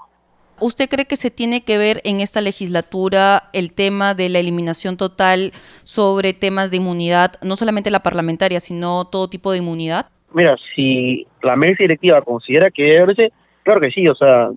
¿Usted 0.60 0.88
cree 0.88 1.06
que 1.06 1.16
se 1.16 1.30
tiene 1.30 1.64
que 1.64 1.76
ver 1.76 2.00
en 2.04 2.20
esta 2.20 2.40
legislatura 2.40 3.50
el 3.52 3.72
tema 3.72 4.14
de 4.14 4.28
la 4.28 4.38
eliminación 4.38 4.96
total 4.96 5.52
sobre 5.82 6.34
temas 6.34 6.70
de 6.70 6.76
inmunidad, 6.76 7.32
no 7.42 7.56
solamente 7.56 7.90
la 7.90 8.02
parlamentaria, 8.02 8.60
sino 8.60 9.04
todo 9.06 9.28
tipo 9.28 9.50
de 9.50 9.58
inmunidad? 9.58 10.06
Mira, 10.34 10.56
si 10.74 11.26
la 11.42 11.56
mesa 11.56 11.78
directiva 11.80 12.22
considera 12.22 12.70
que 12.70 12.82
debe 12.82 13.32
claro 13.62 13.80
que 13.80 13.90
sí, 13.90 14.08
o 14.08 14.14
sea, 14.14 14.50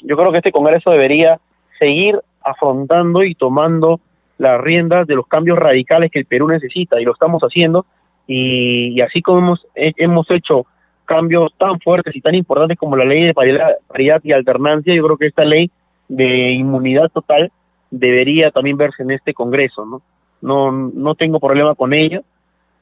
yo 0.00 0.16
creo 0.16 0.32
que 0.32 0.38
este 0.38 0.52
Congreso 0.52 0.90
debería 0.90 1.38
seguir 1.78 2.20
afrontando 2.42 3.24
y 3.24 3.34
tomando 3.34 4.00
las 4.38 4.60
riendas 4.60 5.06
de 5.06 5.14
los 5.14 5.26
cambios 5.26 5.58
radicales 5.58 6.10
que 6.10 6.20
el 6.20 6.26
Perú 6.26 6.48
necesita 6.48 7.00
y 7.00 7.04
lo 7.04 7.12
estamos 7.12 7.42
haciendo 7.42 7.86
y, 8.26 9.00
así 9.00 9.22
como 9.22 9.38
hemos, 9.38 9.66
hemos 9.74 10.30
hecho 10.30 10.66
cambios 11.04 11.52
tan 11.58 11.78
fuertes 11.80 12.16
y 12.16 12.20
tan 12.20 12.34
importantes 12.34 12.78
como 12.78 12.96
la 12.96 13.04
ley 13.04 13.24
de 13.24 13.34
paridad, 13.34 14.20
y 14.22 14.32
alternancia, 14.32 14.94
yo 14.94 15.04
creo 15.04 15.16
que 15.18 15.26
esta 15.26 15.44
ley 15.44 15.70
de 16.08 16.52
inmunidad 16.52 17.10
total 17.10 17.52
debería 17.90 18.50
también 18.50 18.76
verse 18.76 19.02
en 19.02 19.10
este 19.10 19.34
Congreso, 19.34 19.84
¿no? 19.84 20.02
No, 20.40 20.70
no 20.72 21.14
tengo 21.14 21.40
problema 21.40 21.74
con 21.74 21.92
ello, 21.94 22.22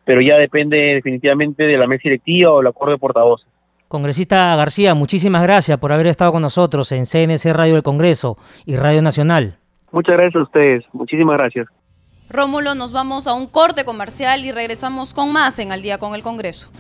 pero 0.05 0.21
ya 0.21 0.37
depende 0.37 0.77
definitivamente 0.77 1.65
de 1.65 1.77
la 1.77 1.87
mesa 1.87 2.03
directiva 2.05 2.53
o 2.53 2.61
el 2.61 2.67
acuerdo 2.67 2.95
de 2.95 2.99
portavoces. 2.99 3.47
Congresista 3.89 4.57
García, 4.57 4.95
muchísimas 4.95 5.43
gracias 5.43 5.79
por 5.79 5.93
haber 5.93 6.07
estado 6.07 6.33
con 6.33 6.43
nosotros 6.43 6.93
en 6.93 7.05
CNC 7.05 7.53
Radio 7.53 7.75
del 7.75 7.83
Congreso 7.83 8.39
y 8.65 8.77
Radio 8.77 9.03
Nacional. 9.03 9.57
Muchas 9.91 10.17
gracias 10.17 10.37
a 10.37 10.45
ustedes, 10.45 10.85
muchísimas 10.93 11.37
gracias. 11.37 11.67
Rómulo, 12.31 12.75
nos 12.75 12.95
vamos 12.95 13.29
a 13.29 13.35
un 13.35 13.47
corte 13.47 13.85
comercial 13.85 14.45
y 14.47 14.53
regresamos 14.53 15.13
con 15.13 15.33
más 15.33 15.59
en 15.59 15.71
Al 15.71 15.83
día 15.83 15.99
con 15.99 16.15
el 16.15 16.23
Congreso. 16.23 16.71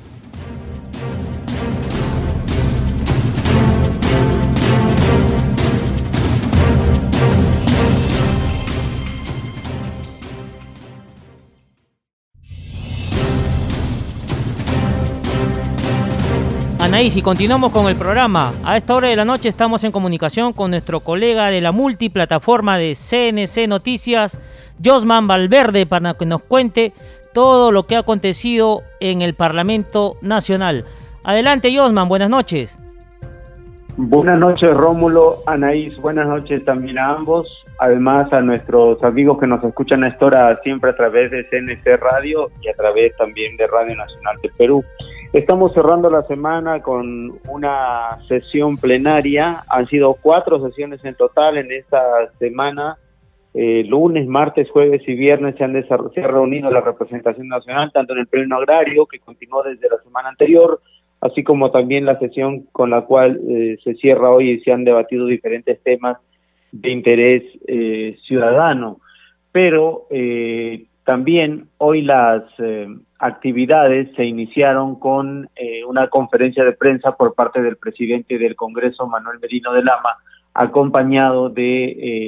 Anaís, 16.92 17.16
y 17.16 17.22
continuamos 17.22 17.72
con 17.72 17.88
el 17.88 17.96
programa. 17.96 18.52
A 18.66 18.76
esta 18.76 18.94
hora 18.94 19.08
de 19.08 19.16
la 19.16 19.24
noche 19.24 19.48
estamos 19.48 19.82
en 19.82 19.92
comunicación 19.92 20.52
con 20.52 20.72
nuestro 20.72 21.00
colega 21.00 21.46
de 21.46 21.62
la 21.62 21.72
multiplataforma 21.72 22.76
de 22.76 22.94
CNC 22.94 23.66
Noticias, 23.66 24.38
Josman 24.84 25.26
Valverde, 25.26 25.86
para 25.86 26.12
que 26.12 26.26
nos 26.26 26.42
cuente 26.42 26.92
todo 27.32 27.72
lo 27.72 27.84
que 27.84 27.96
ha 27.96 28.00
acontecido 28.00 28.82
en 29.00 29.22
el 29.22 29.32
Parlamento 29.32 30.16
Nacional. 30.20 30.84
Adelante, 31.24 31.74
Josman, 31.74 32.10
buenas 32.10 32.28
noches. 32.28 32.78
Buenas 33.96 34.38
noches, 34.38 34.76
Rómulo, 34.76 35.38
Anaís, 35.46 35.96
buenas 35.96 36.28
noches 36.28 36.62
también 36.62 36.98
a 36.98 37.14
ambos. 37.14 37.48
Además, 37.78 38.30
a 38.34 38.42
nuestros 38.42 39.02
amigos 39.02 39.38
que 39.40 39.46
nos 39.46 39.64
escuchan 39.64 40.04
a 40.04 40.08
esta 40.08 40.26
hora 40.26 40.56
siempre 40.62 40.90
a 40.90 40.94
través 40.94 41.30
de 41.30 41.42
CNC 41.44 41.96
Radio 42.02 42.50
y 42.60 42.68
a 42.68 42.74
través 42.74 43.16
también 43.16 43.56
de 43.56 43.66
Radio 43.66 43.96
Nacional 43.96 44.36
del 44.42 44.52
Perú. 44.58 44.84
Estamos 45.32 45.72
cerrando 45.72 46.10
la 46.10 46.24
semana 46.24 46.80
con 46.80 47.40
una 47.48 48.18
sesión 48.28 48.76
plenaria. 48.76 49.64
Han 49.66 49.86
sido 49.86 50.12
cuatro 50.20 50.60
sesiones 50.60 51.02
en 51.06 51.14
total 51.14 51.56
en 51.56 51.72
esta 51.72 52.30
semana. 52.38 52.98
Eh, 53.54 53.82
lunes, 53.88 54.26
martes, 54.26 54.70
jueves 54.70 55.00
y 55.08 55.14
viernes 55.14 55.54
se, 55.56 55.64
han 55.64 55.72
se 55.72 56.20
ha 56.20 56.26
reunido 56.26 56.70
la 56.70 56.82
representación 56.82 57.48
nacional, 57.48 57.90
tanto 57.94 58.12
en 58.12 58.18
el 58.20 58.26
pleno 58.26 58.56
agrario, 58.56 59.06
que 59.06 59.20
continuó 59.20 59.62
desde 59.62 59.88
la 59.88 60.02
semana 60.02 60.28
anterior, 60.28 60.82
así 61.22 61.42
como 61.42 61.70
también 61.70 62.04
la 62.04 62.18
sesión 62.18 62.66
con 62.70 62.90
la 62.90 63.00
cual 63.00 63.40
eh, 63.48 63.78
se 63.82 63.94
cierra 63.94 64.30
hoy 64.30 64.50
y 64.50 64.60
se 64.60 64.70
han 64.70 64.84
debatido 64.84 65.24
diferentes 65.24 65.82
temas 65.82 66.18
de 66.72 66.90
interés 66.90 67.42
eh, 67.66 68.18
ciudadano. 68.26 69.00
Pero 69.50 70.08
también 71.04 71.68
hoy 71.78 72.02
las 72.02 72.44
actividades 73.22 74.08
se 74.16 74.24
iniciaron 74.24 74.98
con 74.98 75.48
eh, 75.54 75.84
una 75.84 76.08
conferencia 76.08 76.64
de 76.64 76.72
prensa 76.72 77.16
por 77.16 77.36
parte 77.36 77.62
del 77.62 77.76
presidente 77.76 78.36
del 78.36 78.56
Congreso, 78.56 79.06
Manuel 79.06 79.38
Merino 79.40 79.72
de 79.72 79.84
Lama, 79.84 80.16
acompañado 80.54 81.48
del 81.48 81.54
de, 81.54 81.84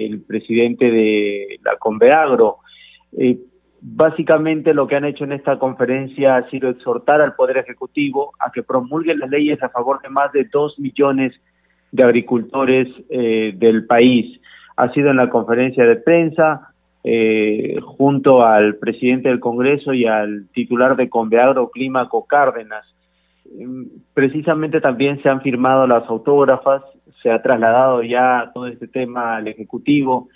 eh, 0.07 0.21
presidente 0.25 0.93
de 0.93 1.59
la 1.65 1.77
Conveagro. 1.79 2.59
Eh, 3.19 3.41
básicamente 3.81 4.73
lo 4.73 4.87
que 4.87 4.95
han 4.95 5.05
hecho 5.05 5.25
en 5.25 5.33
esta 5.33 5.59
conferencia 5.59 6.37
ha 6.37 6.49
sido 6.49 6.71
exhortar 6.71 7.21
al 7.21 7.35
Poder 7.35 7.57
Ejecutivo 7.57 8.33
a 8.39 8.53
que 8.53 8.63
promulgue 8.63 9.17
las 9.17 9.29
leyes 9.29 9.61
a 9.65 9.71
favor 9.71 10.01
de 10.01 10.11
más 10.11 10.31
de 10.31 10.45
dos 10.45 10.79
millones 10.79 11.35
de 11.91 12.05
agricultores 12.05 12.89
del 13.09 13.87
país. 13.87 14.41
Ha 14.77 14.93
sido 14.93 15.11
en 15.11 15.17
la 15.17 15.31
conferencia 15.31 15.85
de 15.85 15.97
prensa, 15.97 16.74
eh, 17.07 17.77
junto 17.83 18.47
al 18.47 18.77
presidente 18.77 19.29
del 19.29 19.39
Congreso 19.39 19.93
y 19.93 20.07
al 20.07 20.49
titular 20.55 20.97
de 20.97 21.11
Conveagro 21.11 21.69
Clímaco 21.69 22.25
Cárdenas. 22.25 22.87
Mm, 23.55 23.85
precisamente 24.15 24.81
también 24.81 25.23
se 25.23 25.29
han 25.29 25.43
firmado 25.43 25.87
las 25.87 26.09
autógrafas, 26.09 26.83
se 27.23 27.31
ha 27.31 27.43
trasladado 27.43 28.03
ya 28.03 28.51
todo 28.55 28.69
este 28.69 28.89
tema 28.89 29.37
al 29.37 29.49
Ejecutivo 29.49 30.29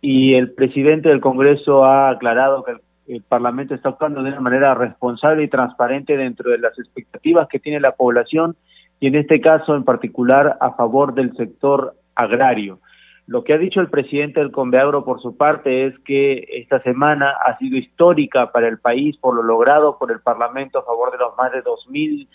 y 0.00 0.34
el 0.34 0.52
presidente 0.52 1.08
del 1.08 1.20
Congreso 1.20 1.84
ha 1.84 2.10
aclarado 2.10 2.64
que 2.64 2.72
el, 3.08 3.22
Parlamento 3.28 3.74
está 3.74 3.90
actuando 3.90 4.22
de 4.22 4.30
una 4.30 4.40
manera 4.40 4.74
responsable 4.74 5.42
y 5.42 5.48
transparente 5.48 6.16
dentro 6.16 6.50
de 6.50 6.58
las 6.58 6.78
expectativas 6.78 7.48
que 7.48 7.58
tiene 7.58 7.80
la 7.80 7.92
población 7.92 8.56
y 9.00 9.08
en 9.08 9.16
este 9.16 9.40
caso 9.40 9.74
en 9.74 9.84
particular 9.84 10.56
a 10.60 10.72
favor 10.74 11.14
del 11.14 11.34
sector 11.36 11.94
agrario. 12.14 12.78
Lo 13.26 13.44
que 13.44 13.54
ha 13.54 13.58
dicho 13.58 13.80
el 13.80 13.88
presidente 13.88 14.40
del 14.40 14.50
Conveagro 14.50 15.04
por 15.04 15.20
su 15.20 15.36
parte 15.36 15.86
es 15.86 15.98
que 16.00 16.44
esta 16.52 16.82
semana 16.82 17.30
ha 17.44 17.56
sido 17.58 17.76
histórica 17.76 18.50
para 18.50 18.68
el 18.68 18.78
país 18.78 19.16
por 19.16 19.36
lo 19.36 19.42
logrado 19.42 19.96
por 19.98 20.10
el 20.10 20.20
Parlamento 20.20 20.80
a 20.80 20.84
favor 20.84 21.12
de 21.12 21.18
los 21.18 21.36
más 21.36 21.52
de 21.52 21.62
2.000 21.62 22.26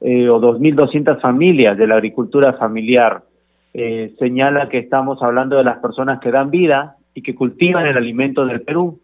eh, 0.00 0.28
o 0.28 0.40
2.200 0.40 1.20
familias 1.20 1.78
de 1.78 1.86
la 1.86 1.94
agricultura 1.94 2.54
familiar. 2.54 3.22
Eh, 3.72 4.14
señala 4.18 4.68
que 4.68 4.78
estamos 4.78 5.22
hablando 5.22 5.56
de 5.56 5.64
las 5.64 5.78
personas 5.78 6.20
que 6.20 6.30
dan 6.30 6.50
vida 6.50 6.96
y 7.14 7.22
que 7.22 7.34
cultivan 7.34 7.86
el 7.86 7.96
alimento 7.96 8.44
del 8.44 8.62
Perú. 8.62 9.00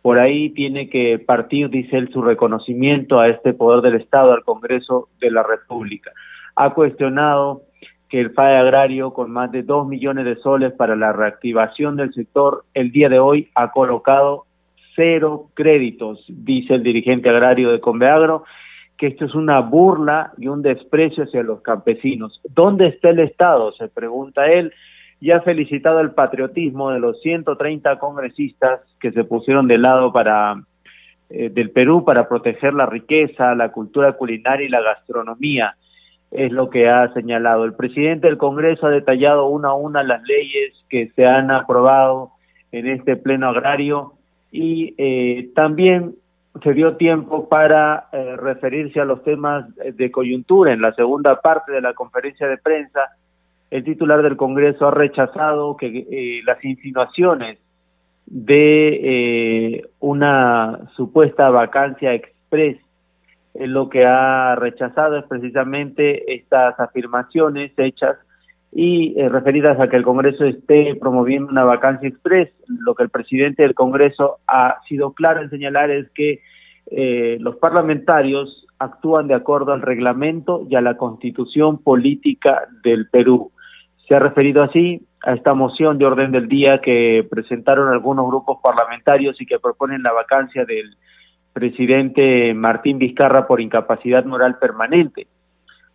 Por 0.00 0.18
ahí 0.18 0.50
tiene 0.50 0.88
que 0.88 1.18
partir, 1.18 1.70
dice 1.70 1.96
él, 1.96 2.08
su 2.12 2.22
reconocimiento 2.22 3.18
a 3.18 3.28
este 3.28 3.52
poder 3.52 3.82
del 3.82 4.00
Estado, 4.00 4.32
al 4.32 4.44
Congreso 4.44 5.08
de 5.20 5.32
la 5.32 5.42
República. 5.42 6.12
Ha 6.54 6.72
cuestionado 6.72 7.62
que 8.08 8.20
el 8.20 8.30
FAE 8.30 8.56
agrario, 8.56 9.12
con 9.12 9.30
más 9.30 9.52
de 9.52 9.62
dos 9.62 9.86
millones 9.86 10.24
de 10.24 10.36
soles 10.36 10.72
para 10.72 10.96
la 10.96 11.12
reactivación 11.12 11.96
del 11.96 12.12
sector, 12.14 12.64
el 12.74 12.90
día 12.90 13.08
de 13.08 13.18
hoy 13.18 13.48
ha 13.54 13.70
colocado 13.70 14.46
cero 14.96 15.50
créditos, 15.54 16.24
dice 16.28 16.74
el 16.74 16.82
dirigente 16.82 17.28
agrario 17.28 17.70
de 17.70 17.80
Conveagro, 17.80 18.44
que 18.96 19.06
esto 19.06 19.26
es 19.26 19.34
una 19.34 19.60
burla 19.60 20.32
y 20.38 20.48
un 20.48 20.62
desprecio 20.62 21.24
hacia 21.24 21.42
los 21.42 21.60
campesinos. 21.62 22.40
¿Dónde 22.52 22.88
está 22.88 23.10
el 23.10 23.20
Estado? 23.20 23.72
Se 23.72 23.88
pregunta 23.88 24.50
él 24.50 24.72
y 25.20 25.30
ha 25.30 25.40
felicitado 25.42 26.00
el 26.00 26.12
patriotismo 26.12 26.90
de 26.90 26.98
los 26.98 27.20
130 27.22 27.98
congresistas 27.98 28.80
que 29.00 29.12
se 29.12 29.24
pusieron 29.24 29.68
de 29.68 29.78
lado 29.78 30.12
para 30.12 30.62
eh, 31.30 31.50
del 31.50 31.70
Perú 31.70 32.04
para 32.04 32.28
proteger 32.28 32.74
la 32.74 32.86
riqueza, 32.86 33.54
la 33.54 33.70
cultura 33.70 34.14
culinaria 34.14 34.66
y 34.66 34.70
la 34.70 34.80
gastronomía 34.80 35.76
es 36.30 36.52
lo 36.52 36.70
que 36.70 36.88
ha 36.88 37.12
señalado. 37.14 37.64
El 37.64 37.74
presidente 37.74 38.26
del 38.26 38.38
Congreso 38.38 38.86
ha 38.86 38.90
detallado 38.90 39.46
una 39.46 39.68
a 39.68 39.74
una 39.74 40.02
las 40.02 40.22
leyes 40.22 40.74
que 40.88 41.10
se 41.16 41.26
han 41.26 41.50
aprobado 41.50 42.32
en 42.72 42.86
este 42.86 43.16
pleno 43.16 43.48
agrario 43.48 44.12
y 44.50 44.94
eh, 44.98 45.50
también 45.54 46.14
se 46.62 46.74
dio 46.74 46.96
tiempo 46.96 47.48
para 47.48 48.08
eh, 48.12 48.36
referirse 48.36 49.00
a 49.00 49.04
los 49.04 49.22
temas 49.22 49.66
de 49.76 50.10
coyuntura. 50.10 50.72
En 50.72 50.82
la 50.82 50.92
segunda 50.94 51.40
parte 51.40 51.72
de 51.72 51.80
la 51.80 51.94
conferencia 51.94 52.46
de 52.46 52.58
prensa, 52.58 53.00
el 53.70 53.84
titular 53.84 54.22
del 54.22 54.36
Congreso 54.36 54.88
ha 54.88 54.90
rechazado 54.90 55.76
que 55.76 56.06
eh, 56.10 56.40
las 56.44 56.62
insinuaciones 56.64 57.58
de 58.26 59.88
una 60.00 60.80
supuesta 60.94 61.48
vacancia 61.48 62.12
express 62.12 62.76
lo 63.66 63.88
que 63.88 64.04
ha 64.04 64.54
rechazado 64.54 65.16
es 65.16 65.24
precisamente 65.24 66.34
estas 66.34 66.78
afirmaciones 66.78 67.72
hechas 67.76 68.16
y 68.72 69.18
eh, 69.18 69.28
referidas 69.28 69.80
a 69.80 69.88
que 69.88 69.96
el 69.96 70.04
Congreso 70.04 70.44
esté 70.44 70.94
promoviendo 70.94 71.50
una 71.50 71.64
vacancia 71.64 72.08
express. 72.08 72.50
Lo 72.66 72.94
que 72.94 73.02
el 73.02 73.10
presidente 73.10 73.62
del 73.62 73.74
Congreso 73.74 74.38
ha 74.46 74.80
sido 74.88 75.12
claro 75.12 75.42
en 75.42 75.50
señalar 75.50 75.90
es 75.90 76.10
que 76.10 76.40
eh, 76.90 77.38
los 77.40 77.56
parlamentarios 77.56 78.66
actúan 78.78 79.26
de 79.26 79.34
acuerdo 79.34 79.72
al 79.72 79.82
reglamento 79.82 80.66
y 80.68 80.76
a 80.76 80.80
la 80.80 80.96
constitución 80.96 81.78
política 81.82 82.68
del 82.82 83.08
Perú. 83.08 83.50
Se 84.06 84.14
ha 84.14 84.18
referido 84.20 84.62
así 84.62 85.02
a 85.22 85.34
esta 85.34 85.54
moción 85.54 85.98
de 85.98 86.06
orden 86.06 86.30
del 86.30 86.48
día 86.48 86.80
que 86.80 87.26
presentaron 87.28 87.88
algunos 87.88 88.26
grupos 88.28 88.58
parlamentarios 88.62 89.40
y 89.40 89.46
que 89.46 89.58
proponen 89.58 90.02
la 90.02 90.12
vacancia 90.12 90.64
del 90.64 90.96
presidente 91.58 92.54
Martín 92.54 92.98
Vizcarra 92.98 93.48
por 93.48 93.60
incapacidad 93.60 94.24
moral 94.24 94.58
permanente. 94.60 95.26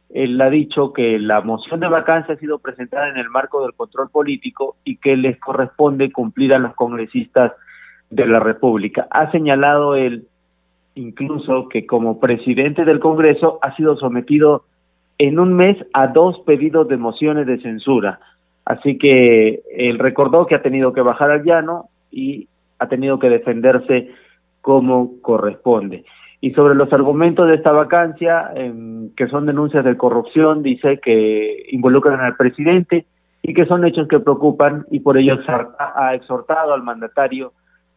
Él 0.09 0.39
ha 0.41 0.49
dicho 0.49 0.91
que 0.91 1.17
la 1.19 1.39
moción 1.39 1.79
de 1.79 1.87
vacancia 1.87 2.33
ha 2.33 2.37
sido 2.37 2.59
presentada 2.59 3.07
en 3.07 3.15
el 3.15 3.29
marco 3.29 3.61
del 3.63 3.73
control 3.73 4.09
político 4.09 4.75
y 4.83 4.97
que 4.97 5.15
les 5.15 5.39
corresponde 5.39 6.11
cumplir 6.11 6.53
a 6.53 6.59
los 6.59 6.75
congresistas 6.75 7.53
de 8.09 8.27
la 8.27 8.41
República. 8.41 9.07
Ha 9.09 9.31
señalado 9.31 9.95
él 9.95 10.27
incluso 10.95 11.69
que 11.69 11.85
como 11.85 12.19
presidente 12.19 12.83
del 12.83 12.99
Congreso 12.99 13.57
ha 13.61 13.73
sido 13.77 13.95
sometido 13.95 14.65
en 15.17 15.39
un 15.39 15.53
mes 15.53 15.77
a 15.93 16.07
dos 16.07 16.41
pedidos 16.45 16.89
de 16.89 16.97
mociones 16.97 17.47
de 17.47 17.61
censura. 17.61 18.19
Así 18.65 18.97
que 18.97 19.63
él 19.71 19.97
recordó 19.97 20.45
que 20.45 20.55
ha 20.55 20.61
tenido 20.61 20.91
que 20.91 21.01
bajar 21.01 21.31
al 21.31 21.45
llano 21.45 21.85
y 22.11 22.49
ha 22.79 22.87
tenido 22.87 23.17
que 23.17 23.29
defenderse 23.29 24.11
como 24.63 25.21
corresponde. 25.21 26.05
Y 26.39 26.51
sobre 26.51 26.73
los 26.73 26.91
argumentos 26.91 27.47
de 27.47 27.55
esta 27.55 27.71
vacancia, 27.71 28.49
que 29.15 29.27
son 29.27 29.45
denuncias 29.45 29.83
de 29.83 29.97
corrupción, 29.97 30.63
dice 30.63 30.99
que 31.03 31.67
involucran 31.71 32.21
al 32.21 32.37
presidente 32.37 33.05
y 33.41 33.53
que 33.53 33.65
son 33.65 33.85
hechos 33.85 34.07
que 34.07 34.21
preocupan 34.21 34.85
y 34.89 35.01
por 35.01 35.17
ello 35.17 35.37
ha 35.77 36.15
exhortado 36.15 36.73
al 36.73 36.81
mandatario 36.81 37.51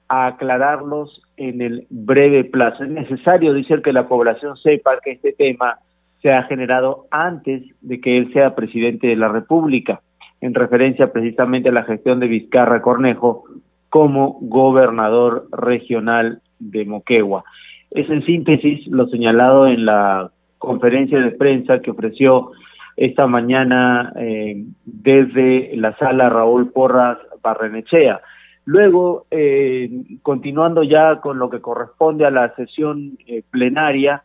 a 0.08 0.26
aclararlos 0.26 1.22
en 1.36 1.62
el 1.62 1.86
breve 1.88 2.44
plazo. 2.44 2.84
Es 2.84 2.90
necesario, 2.90 3.54
decir, 3.54 3.80
que 3.80 3.92
la 3.92 4.08
población 4.08 4.56
sepa 4.56 4.98
que 5.02 5.12
este 5.12 5.32
tema 5.32 5.78
se 6.20 6.30
ha 6.30 6.42
generado 6.44 7.06
antes 7.12 7.62
de 7.80 8.00
que 8.00 8.18
él 8.18 8.32
sea 8.32 8.56
presidente 8.56 9.06
de 9.06 9.16
la 9.16 9.28
República, 9.28 10.00
en 10.40 10.54
referencia 10.54 11.12
precisamente 11.12 11.68
a 11.68 11.72
la 11.72 11.84
gestión 11.84 12.18
de 12.18 12.26
Vizcarra 12.26 12.82
Cornejo 12.82 13.44
como 13.88 14.38
gobernador 14.40 15.46
regional 15.52 16.42
de 16.58 16.84
Moquegua. 16.84 17.44
Es 17.90 18.08
en 18.10 18.24
síntesis 18.24 18.86
lo 18.88 19.06
señalado 19.08 19.66
en 19.66 19.86
la 19.86 20.30
conferencia 20.58 21.20
de 21.20 21.30
prensa 21.32 21.80
que 21.80 21.90
ofreció 21.90 22.52
esta 22.96 23.26
mañana 23.26 24.12
eh, 24.16 24.64
desde 24.84 25.76
la 25.76 25.96
sala 25.96 26.28
Raúl 26.28 26.72
Porras 26.72 27.18
Barrenechea. 27.42 28.20
Luego, 28.64 29.26
eh, 29.30 29.88
continuando 30.22 30.82
ya 30.82 31.20
con 31.20 31.38
lo 31.38 31.48
que 31.50 31.60
corresponde 31.60 32.26
a 32.26 32.32
la 32.32 32.52
sesión 32.56 33.16
eh, 33.26 33.42
plenaria, 33.48 34.24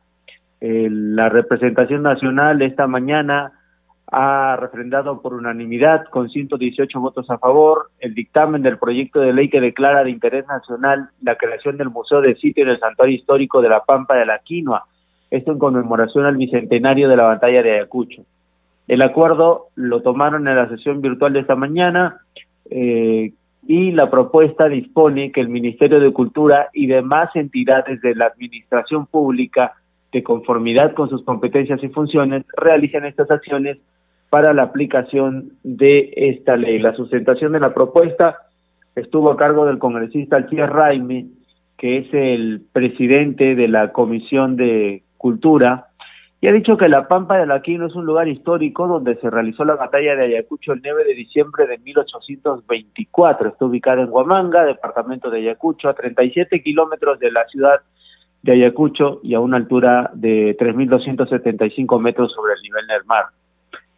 eh, 0.59 0.87
la 0.89 1.29
representación 1.29 2.01
nacional 2.01 2.61
esta 2.63 2.87
mañana 2.87 3.51
ha 4.11 4.57
refrendado 4.57 5.21
por 5.21 5.33
unanimidad, 5.33 6.03
con 6.09 6.29
118 6.29 6.99
votos 6.99 7.29
a 7.29 7.37
favor, 7.37 7.89
el 7.99 8.13
dictamen 8.13 8.61
del 8.61 8.77
proyecto 8.77 9.21
de 9.21 9.31
ley 9.31 9.49
que 9.49 9.61
declara 9.61 10.03
de 10.03 10.11
interés 10.11 10.45
nacional 10.47 11.09
la 11.21 11.35
creación 11.35 11.77
del 11.77 11.89
Museo 11.89 12.19
de 12.19 12.35
Sitio 12.35 12.63
en 12.63 12.71
el 12.71 12.79
Santuario 12.79 13.15
Histórico 13.15 13.61
de 13.61 13.69
la 13.69 13.85
Pampa 13.85 14.15
de 14.15 14.25
la 14.25 14.39
Quinoa, 14.39 14.83
esto 15.29 15.53
en 15.53 15.59
conmemoración 15.59 16.25
al 16.25 16.35
bicentenario 16.35 17.07
de 17.07 17.15
la 17.15 17.23
batalla 17.23 17.63
de 17.63 17.75
Ayacucho. 17.75 18.23
El 18.89 19.01
acuerdo 19.01 19.67
lo 19.75 20.01
tomaron 20.01 20.45
en 20.45 20.57
la 20.57 20.67
sesión 20.67 20.99
virtual 21.01 21.31
de 21.31 21.39
esta 21.39 21.55
mañana, 21.55 22.17
eh, 22.69 23.31
y 23.65 23.91
la 23.91 24.09
propuesta 24.09 24.67
dispone 24.67 25.31
que 25.31 25.39
el 25.39 25.47
Ministerio 25.47 26.01
de 26.01 26.11
Cultura 26.11 26.69
y 26.73 26.87
demás 26.87 27.29
entidades 27.35 28.01
de 28.01 28.15
la 28.15 28.25
administración 28.25 29.05
pública, 29.05 29.73
de 30.11 30.23
conformidad 30.23 30.93
con 30.93 31.09
sus 31.09 31.23
competencias 31.23 31.81
y 31.81 31.87
funciones, 31.87 32.43
realicen 32.57 33.05
estas 33.05 33.31
acciones 33.31 33.77
para 34.31 34.53
la 34.53 34.63
aplicación 34.63 35.51
de 35.61 36.13
esta 36.15 36.55
ley. 36.55 36.79
La 36.79 36.95
sustentación 36.95 37.51
de 37.51 37.59
la 37.59 37.73
propuesta 37.73 38.37
estuvo 38.95 39.29
a 39.29 39.35
cargo 39.35 39.65
del 39.65 39.77
congresista 39.77 40.37
Alcier 40.37 40.69
Raime, 40.69 41.27
que 41.77 41.97
es 41.97 42.13
el 42.13 42.61
presidente 42.71 43.55
de 43.55 43.67
la 43.67 43.91
Comisión 43.91 44.55
de 44.55 45.03
Cultura, 45.17 45.87
y 46.39 46.47
ha 46.47 46.53
dicho 46.53 46.77
que 46.77 46.87
la 46.87 47.09
Pampa 47.09 47.37
de 47.37 47.53
Aquino 47.53 47.87
es 47.87 47.93
un 47.93 48.05
lugar 48.05 48.29
histórico 48.29 48.87
donde 48.87 49.15
se 49.17 49.29
realizó 49.29 49.65
la 49.65 49.75
batalla 49.75 50.15
de 50.15 50.23
Ayacucho 50.23 50.71
el 50.71 50.81
9 50.81 51.03
de 51.03 51.13
diciembre 51.13 51.67
de 51.67 51.77
1824. 51.79 53.49
Está 53.49 53.65
ubicada 53.65 54.01
en 54.01 54.09
Huamanga, 54.09 54.63
departamento 54.63 55.29
de 55.29 55.39
Ayacucho, 55.39 55.89
a 55.89 55.93
37 55.93 56.63
kilómetros 56.63 57.19
de 57.19 57.31
la 57.31 57.45
ciudad 57.47 57.81
de 58.43 58.53
Ayacucho 58.53 59.19
y 59.23 59.33
a 59.33 59.41
una 59.41 59.57
altura 59.57 60.09
de 60.13 60.57
3.275 60.57 61.99
metros 61.99 62.31
sobre 62.31 62.53
el 62.53 62.61
nivel 62.61 62.87
del 62.87 63.05
mar. 63.05 63.25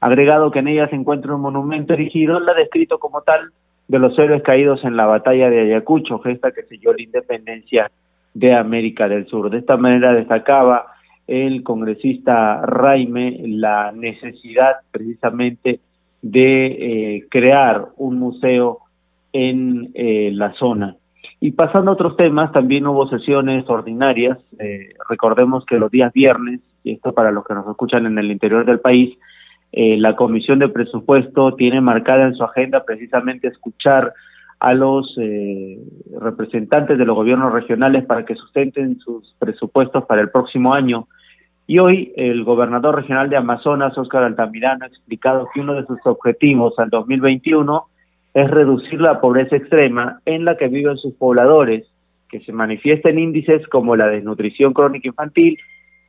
Agregado 0.03 0.51
que 0.51 0.59
en 0.59 0.67
ella 0.67 0.89
se 0.89 0.97
encuentra 0.97 1.33
un 1.33 1.39
monumento 1.39 1.93
erigido, 1.93 2.37
la 2.41 2.53
descrito 2.53 2.99
como 2.99 3.21
tal, 3.21 3.51
de 3.87 3.99
los 3.99 4.19
héroes 4.19 4.43
caídos 4.43 4.83
en 4.83 4.97
la 4.97 5.05
batalla 5.05 5.49
de 5.49 5.61
Ayacucho, 5.61 6.19
gesta 6.19 6.51
que 6.51 6.63
selló 6.63 6.91
la 6.91 7.03
independencia 7.03 7.89
de 8.33 8.53
América 8.53 9.07
del 9.07 9.27
Sur. 9.27 9.49
De 9.49 9.59
esta 9.59 9.77
manera 9.77 10.11
destacaba 10.11 10.87
el 11.25 11.63
congresista 11.63 12.61
Raime 12.65 13.43
la 13.47 13.93
necesidad 13.93 14.73
precisamente 14.91 15.79
de 16.21 16.65
eh, 16.65 17.27
crear 17.29 17.85
un 17.95 18.19
museo 18.19 18.79
en 19.31 19.91
eh, 19.93 20.31
la 20.33 20.51
zona. 20.55 20.97
Y 21.39 21.53
pasando 21.53 21.91
a 21.91 21.93
otros 21.93 22.17
temas, 22.17 22.51
también 22.51 22.87
hubo 22.87 23.07
sesiones 23.07 23.69
ordinarias. 23.69 24.37
Eh, 24.59 24.95
recordemos 25.07 25.65
que 25.65 25.79
los 25.79 25.89
días 25.89 26.11
viernes, 26.11 26.59
y 26.83 26.91
esto 26.91 27.13
para 27.13 27.31
los 27.31 27.45
que 27.45 27.53
nos 27.53 27.69
escuchan 27.69 28.05
en 28.05 28.17
el 28.17 28.29
interior 28.29 28.65
del 28.65 28.81
país, 28.81 29.17
la 29.75 30.15
Comisión 30.15 30.59
de 30.59 30.69
Presupuesto 30.69 31.55
tiene 31.55 31.81
marcada 31.81 32.27
en 32.27 32.35
su 32.35 32.43
agenda 32.43 32.83
precisamente 32.83 33.47
escuchar 33.47 34.13
a 34.59 34.73
los 34.73 35.17
representantes 36.19 36.97
de 36.97 37.05
los 37.05 37.15
gobiernos 37.15 37.51
regionales 37.51 38.05
para 38.05 38.23
que 38.23 38.35
sustenten 38.35 38.99
sus 38.99 39.35
presupuestos 39.39 40.05
para 40.05 40.21
el 40.21 40.29
próximo 40.29 40.73
año. 40.73 41.07
Y 41.65 41.79
hoy 41.79 42.13
el 42.17 42.43
gobernador 42.43 42.95
regional 42.95 43.29
de 43.29 43.37
Amazonas, 43.37 43.97
Óscar 43.97 44.23
Altamirano, 44.23 44.85
ha 44.85 44.87
explicado 44.87 45.47
que 45.53 45.61
uno 45.61 45.73
de 45.73 45.85
sus 45.85 45.99
objetivos 46.05 46.77
al 46.77 46.89
2021 46.89 47.87
es 48.33 48.51
reducir 48.51 48.99
la 49.01 49.21
pobreza 49.21 49.55
extrema 49.55 50.19
en 50.25 50.45
la 50.45 50.57
que 50.57 50.67
viven 50.67 50.97
sus 50.97 51.13
pobladores, 51.13 51.85
que 52.29 52.41
se 52.41 52.51
manifiesta 52.51 53.09
en 53.09 53.19
índices 53.19 53.67
como 53.67 53.95
la 53.95 54.07
desnutrición 54.07 54.73
crónica 54.73 55.07
infantil, 55.07 55.57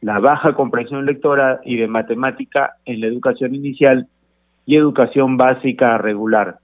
la 0.04 0.18
baja 0.18 0.52
comprensión 0.52 1.06
lectora 1.06 1.60
y 1.64 1.76
de 1.76 1.88
matemática 1.88 2.74
en 2.84 3.00
la 3.00 3.06
educación 3.06 3.54
inicial 3.54 4.06
y 4.66 4.76
educación 4.76 5.38
básica 5.38 5.96
regular. 5.96 6.58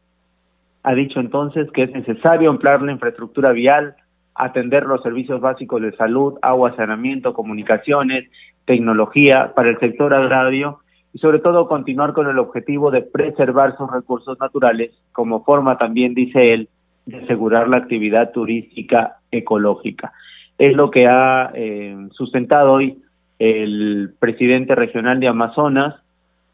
Ha 0.83 0.94
dicho 0.94 1.20
entonces 1.20 1.70
que 1.72 1.85
es 1.85 1.92
necesario 1.92 2.50
ampliar 2.50 2.83
la 2.83 2.92
infraestructura 2.92 3.53
vial, 3.53 3.94
atender 4.35 4.85
los 4.85 5.03
servicios 5.03 5.40
básicos 5.40 5.81
de 5.81 5.96
salud, 5.96 6.35
agua, 6.42 6.76
saneamiento, 6.76 7.33
comunicaciones, 7.33 8.29
tecnología 8.66 9.55
para 9.57 9.70
el 9.70 9.79
sector 9.79 10.12
agrario 10.12 10.81
y 11.14 11.18
sobre 11.18 11.38
todo 11.38 11.66
continuar 11.66 12.12
con 12.12 12.29
el 12.29 12.38
objetivo 12.38 12.90
de 12.90 13.00
preservar 13.00 13.74
sus 13.79 13.90
recursos 13.90 14.38
naturales 14.38 14.90
como 15.12 15.44
forma 15.44 15.79
también, 15.79 16.12
dice 16.12 16.53
él, 16.53 16.68
de 17.07 17.16
asegurar 17.16 17.68
la 17.68 17.79
actividad 17.79 18.33
turística 18.33 19.16
ecológica. 19.31 20.12
Es 20.59 20.76
lo 20.76 20.90
que 20.90 21.07
ha 21.09 21.53
eh, 21.55 21.96
sustentado 22.11 22.72
hoy 22.72 23.03
el 23.40 24.12
presidente 24.20 24.76
regional 24.76 25.18
de 25.18 25.29
Amazonas. 25.29 25.96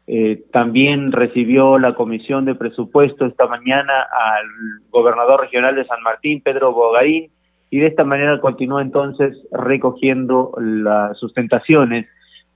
Eh, 0.07 0.45
también 0.53 1.11
recibió 1.11 1.77
la 1.77 1.93
comisión 1.93 2.45
de 2.45 2.55
presupuesto 2.55 3.25
esta 3.25 3.45
mañana 3.45 3.93
al 4.03 4.45
gobernador 4.89 5.41
regional 5.41 5.75
de 5.75 5.85
San 5.85 6.01
Martín, 6.01 6.41
Pedro 6.41 6.71
Bogarín, 6.71 7.29
y 7.69 7.79
de 7.79 7.87
esta 7.87 8.05
manera 8.05 8.39
continúa 8.39 8.81
entonces 8.81 9.37
recogiendo 9.51 10.53
las 10.57 11.17
sustentaciones 11.17 12.07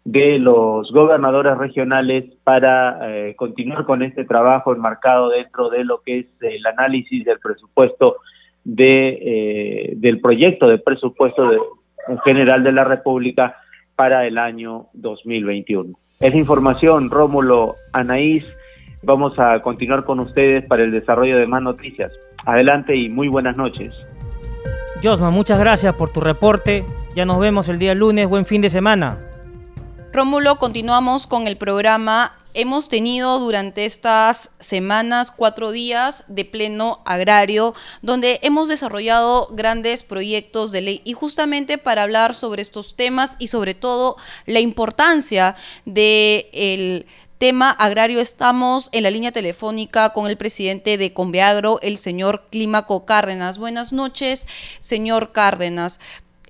de 0.05 0.39
los 0.39 0.89
gobernadores 0.93 1.57
regionales 1.57 2.23
para 2.45 2.99
eh, 3.01 3.35
continuar 3.35 3.85
con 3.85 4.01
este 4.01 4.23
trabajo 4.23 4.73
enmarcado 4.73 5.29
dentro 5.29 5.69
de 5.69 5.83
lo 5.83 6.01
que 6.01 6.19
es 6.19 6.27
el 6.39 6.65
análisis 6.65 7.25
del 7.25 7.39
presupuesto 7.39 8.15
de 8.63 9.09
eh, 9.21 9.93
del 9.97 10.21
proyecto 10.21 10.67
de 10.67 10.77
presupuesto 10.77 11.49
de, 11.49 11.59
general 12.25 12.63
de 12.63 12.71
la 12.71 12.85
República 12.85 13.57
para 14.01 14.25
el 14.25 14.39
año 14.39 14.87
2021. 14.93 15.93
Esa 16.19 16.35
información, 16.35 17.11
Rómulo, 17.11 17.75
Anaís, 17.93 18.43
vamos 19.03 19.37
a 19.37 19.61
continuar 19.61 20.05
con 20.05 20.19
ustedes 20.19 20.65
para 20.65 20.83
el 20.83 20.89
desarrollo 20.89 21.37
de 21.37 21.45
más 21.45 21.61
noticias. 21.61 22.11
Adelante 22.43 22.95
y 22.95 23.09
muy 23.09 23.27
buenas 23.27 23.57
noches. 23.57 23.93
Josma, 25.03 25.29
muchas 25.29 25.59
gracias 25.59 25.93
por 25.93 26.09
tu 26.09 26.19
reporte. 26.19 26.83
Ya 27.15 27.25
nos 27.25 27.37
vemos 27.37 27.69
el 27.69 27.77
día 27.77 27.93
lunes. 27.93 28.27
Buen 28.27 28.45
fin 28.45 28.63
de 28.63 28.71
semana. 28.71 29.19
Rómulo, 30.11 30.55
continuamos 30.55 31.27
con 31.27 31.45
el 31.45 31.55
programa. 31.55 32.31
Hemos 32.53 32.89
tenido 32.89 33.39
durante 33.39 33.85
estas 33.85 34.51
semanas 34.59 35.31
cuatro 35.31 35.71
días 35.71 36.25
de 36.27 36.43
pleno 36.43 37.01
agrario 37.05 37.73
donde 38.01 38.39
hemos 38.43 38.67
desarrollado 38.67 39.47
grandes 39.51 40.03
proyectos 40.03 40.73
de 40.73 40.81
ley 40.81 41.01
y 41.05 41.13
justamente 41.13 41.77
para 41.77 42.03
hablar 42.03 42.35
sobre 42.35 42.61
estos 42.61 42.95
temas 42.95 43.37
y 43.39 43.47
sobre 43.47 43.73
todo 43.73 44.17
la 44.45 44.59
importancia 44.59 45.55
de 45.85 46.49
el 46.51 47.05
tema 47.41 47.71
agrario 47.71 48.19
estamos 48.19 48.89
en 48.91 49.01
la 49.01 49.09
línea 49.09 49.31
telefónica 49.31 50.13
con 50.13 50.29
el 50.29 50.37
presidente 50.37 50.99
de 50.99 51.11
Conveagro, 51.11 51.79
el 51.81 51.97
señor 51.97 52.43
Clímaco 52.51 53.07
Cárdenas. 53.07 53.57
Buenas 53.57 53.91
noches, 53.91 54.47
señor 54.79 55.31
Cárdenas. 55.31 55.99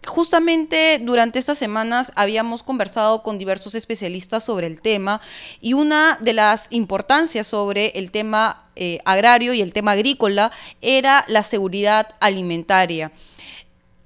Justamente 0.05 0.99
durante 0.99 1.37
estas 1.37 1.59
semanas 1.59 2.11
habíamos 2.15 2.63
conversado 2.63 3.21
con 3.21 3.37
diversos 3.37 3.75
especialistas 3.75 4.43
sobre 4.43 4.65
el 4.65 4.81
tema 4.81 5.21
y 5.61 5.73
una 5.73 6.17
de 6.21 6.33
las 6.33 6.67
importancias 6.71 7.45
sobre 7.45 7.89
el 7.89 8.09
tema 8.09 8.65
eh, 8.75 8.97
agrario 9.05 9.53
y 9.53 9.61
el 9.61 9.73
tema 9.73 9.91
agrícola 9.91 10.51
era 10.81 11.23
la 11.27 11.43
seguridad 11.43 12.15
alimentaria 12.19 13.11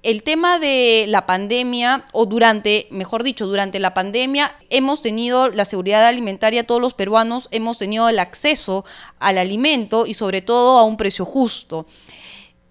el 0.06 0.22
tema 0.22 0.60
de 0.60 1.06
la 1.08 1.26
pandemia, 1.26 2.06
o 2.12 2.28
durante, 2.28 2.88
mejor 2.92 3.24
dicho, 3.24 3.48
durante 3.48 3.80
la 3.80 3.96
pandemia, 3.96 4.56
hemos 4.70 5.02
tenido 5.02 5.50
la 5.50 5.66
seguridad 5.66 6.06
alimentaria, 6.06 6.68
todos 6.68 6.80
los 6.80 6.94
peruanos 6.94 7.48
hemos 7.50 7.80
tenido 7.80 8.08
el 8.08 8.20
acceso 8.20 8.86
al 9.18 9.40
alimento 9.40 10.06
y 10.06 10.14
sobre 10.14 10.44
todo 10.44 10.78
a 10.78 10.84
un 10.84 10.96
precio 10.96 11.26
justo. 11.26 11.88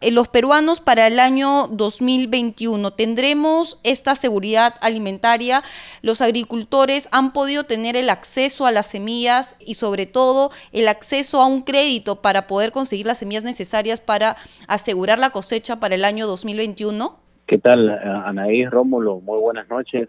Eh, 0.05 0.11
los 0.13 0.29
peruanos 0.29 0.81
para 0.81 1.07
el 1.07 1.19
año 1.19 1.69
2021? 1.69 2.91
¿Tendremos 2.93 3.81
esta 3.85 4.15
seguridad 4.15 4.75
alimentaria? 4.81 5.63
¿Los 6.03 6.21
agricultores 6.21 7.09
han 7.13 7.33
podido 7.33 7.65
tener 7.65 7.97
el 7.97 8.11
acceso 8.11 8.67
a 8.67 8.73
las 8.73 8.87
semillas 8.87 9.57
y 9.59 9.75
sobre 9.75 10.07
todo 10.07 10.51
el 10.73 10.89
acceso 10.89 11.41
a 11.41 11.47
un 11.47 11.63
crédito 11.63 12.23
para 12.23 12.47
poder 12.47 12.73
conseguir 12.73 13.07
las 13.07 13.19
semillas 13.19 13.45
necesarias 13.45 14.01
para 14.01 14.37
asegurar 14.69 15.19
la 15.19 15.31
cosecha 15.31 15.81
para 15.81 15.95
el 15.95 16.05
año 16.05 16.27
2021? 16.27 17.17
¿Qué 17.47 17.59
tal, 17.59 17.91
Anaí 17.91 18.65
Rómulo? 18.67 19.21
Muy 19.21 19.39
buenas 19.39 19.69
noches. 19.69 20.09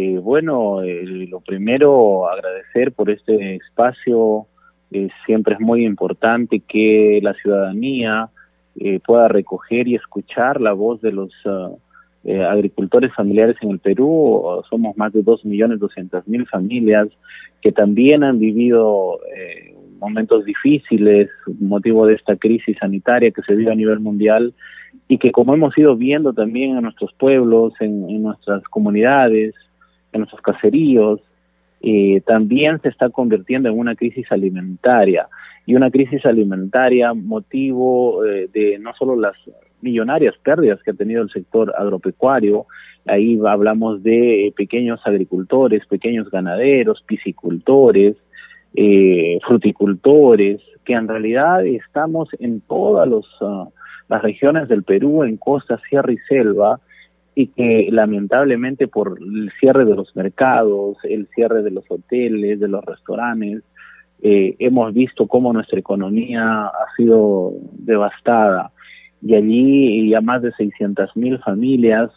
Eh, 0.00 0.16
bueno, 0.18 0.82
eh, 0.82 1.02
lo 1.28 1.40
primero, 1.40 2.28
agradecer 2.28 2.92
por 2.92 3.10
este 3.10 3.56
espacio. 3.56 4.46
Eh, 4.92 5.08
siempre 5.26 5.54
es 5.54 5.60
muy 5.60 5.84
importante 5.84 6.60
que 6.60 7.18
la 7.20 7.34
ciudadanía 7.34 8.28
pueda 9.04 9.28
recoger 9.28 9.88
y 9.88 9.94
escuchar 9.94 10.60
la 10.60 10.72
voz 10.72 11.00
de 11.00 11.12
los 11.12 11.32
ah, 11.46 11.70
agricultores 12.50 13.14
familiares 13.14 13.56
en 13.60 13.70
el 13.70 13.78
Perú. 13.78 14.62
Somos 14.68 14.96
más 14.96 15.12
de 15.12 15.24
2.200.000 15.24 16.48
familias 16.48 17.08
que 17.62 17.72
también 17.72 18.22
han 18.22 18.38
vivido 18.38 19.18
momentos 19.98 20.44
difíciles, 20.44 21.28
motivo 21.60 22.06
de 22.06 22.14
esta 22.14 22.36
crisis 22.36 22.76
sanitaria 22.78 23.30
que 23.30 23.42
se 23.42 23.54
vive 23.54 23.72
a 23.72 23.74
nivel 23.74 24.00
mundial 24.00 24.54
y 25.08 25.18
que 25.18 25.32
como 25.32 25.54
hemos 25.54 25.76
ido 25.76 25.96
viendo 25.96 26.32
también 26.32 26.76
en 26.76 26.82
nuestros 26.82 27.12
pueblos, 27.14 27.74
en 27.80 28.22
nuestras 28.22 28.62
comunidades, 28.64 29.54
en 30.12 30.20
nuestros 30.20 30.40
caseríos, 30.40 31.20
eh, 31.80 32.20
también 32.26 32.80
se 32.80 32.88
está 32.88 33.10
convirtiendo 33.10 33.68
en 33.68 33.78
una 33.78 33.94
crisis 33.94 34.30
alimentaria. 34.30 35.28
Y 35.66 35.74
una 35.74 35.90
crisis 35.90 36.24
alimentaria 36.24 37.12
motivo 37.12 38.24
eh, 38.24 38.48
de 38.52 38.78
no 38.78 38.94
solo 38.94 39.16
las 39.16 39.36
millonarias 39.80 40.34
pérdidas 40.42 40.82
que 40.82 40.90
ha 40.90 40.94
tenido 40.94 41.22
el 41.22 41.30
sector 41.30 41.72
agropecuario, 41.76 42.66
ahí 43.06 43.38
hablamos 43.46 44.02
de 44.02 44.52
pequeños 44.56 45.00
agricultores, 45.04 45.86
pequeños 45.86 46.30
ganaderos, 46.30 47.02
piscicultores, 47.06 48.16
eh, 48.74 49.38
fruticultores, 49.46 50.60
que 50.84 50.94
en 50.94 51.06
realidad 51.06 51.64
estamos 51.66 52.28
en 52.38 52.60
todas 52.62 53.08
los, 53.08 53.26
ah, 53.40 53.68
las 54.08 54.22
regiones 54.22 54.68
del 54.68 54.82
Perú, 54.82 55.22
en 55.22 55.36
costa, 55.36 55.80
sierra 55.88 56.12
y 56.12 56.18
selva, 56.28 56.80
y 57.38 57.46
que 57.46 57.86
lamentablemente 57.92 58.88
por 58.88 59.16
el 59.20 59.52
cierre 59.60 59.84
de 59.84 59.94
los 59.94 60.16
mercados, 60.16 60.96
el 61.04 61.28
cierre 61.28 61.62
de 61.62 61.70
los 61.70 61.84
hoteles, 61.88 62.58
de 62.58 62.66
los 62.66 62.84
restaurantes, 62.84 63.62
eh, 64.20 64.56
hemos 64.58 64.92
visto 64.92 65.28
cómo 65.28 65.52
nuestra 65.52 65.78
economía 65.78 66.64
ha 66.64 66.96
sido 66.96 67.52
devastada 67.74 68.72
y 69.22 69.36
allí 69.36 70.10
ya 70.10 70.20
más 70.20 70.42
de 70.42 70.50
600 70.50 71.16
mil 71.16 71.38
familias 71.38 72.10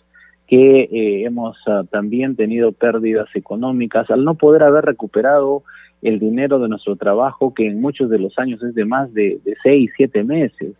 que 0.47 0.89
eh, 0.91 1.23
hemos 1.23 1.55
ah, 1.67 1.83
también 1.91 2.35
tenido 2.35 2.71
pérdidas 2.71 3.29
económicas 3.35 4.09
al 4.09 4.23
no 4.23 4.33
poder 4.33 4.63
haber 4.63 4.85
recuperado 4.85 5.61
el 6.01 6.17
dinero 6.17 6.57
de 6.57 6.67
nuestro 6.67 6.95
trabajo 6.95 7.53
que 7.53 7.67
en 7.67 7.79
muchos 7.79 8.09
de 8.09 8.17
los 8.17 8.39
años 8.39 8.63
es 8.63 8.73
de 8.73 8.85
más 8.85 9.13
de, 9.13 9.39
de 9.45 9.55
seis, 9.61 9.91
siete 9.95 10.23
meses. 10.23 10.73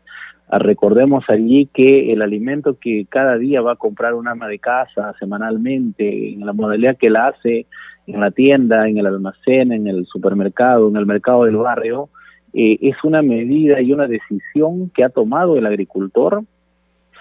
Ah, 0.48 0.60
recordemos 0.60 1.24
allí 1.30 1.70
que 1.74 2.12
el 2.12 2.22
alimento 2.22 2.78
que 2.80 3.06
cada 3.10 3.38
día 3.38 3.62
va 3.62 3.74
a 3.74 3.78
comprar 3.78 4.14
un 4.14 4.28
ama 4.28 4.48
de 4.48 4.60
casa 4.60 5.14
semanalmente, 5.18 6.34
en 6.34 6.46
la 6.46 6.54
modalidad 6.54 6.98
que 6.98 7.10
la 7.10 7.28
hace 7.28 7.68
en 8.08 8.20
la 8.20 8.32
tienda, 8.32 8.88
en 8.88 8.98
el 8.98 9.08
almacén, 9.08 9.72
en 9.72 9.88
el 9.88 10.06
supermercado, 10.06 10.90
en 10.90 10.98
el 10.98 11.06
mercado 11.06 11.46
del 11.46 11.58
barrio, 11.58 12.10
eh, 12.54 12.78
es 12.82 12.96
una 13.04 13.22
medida 13.22 13.82
y 13.82 13.94
una 13.94 14.08
decisión 14.08 14.90
que 14.94 15.04
ha 15.04 15.10
tomado 15.10 15.58
el 15.58 15.66
agricultor 15.66 16.44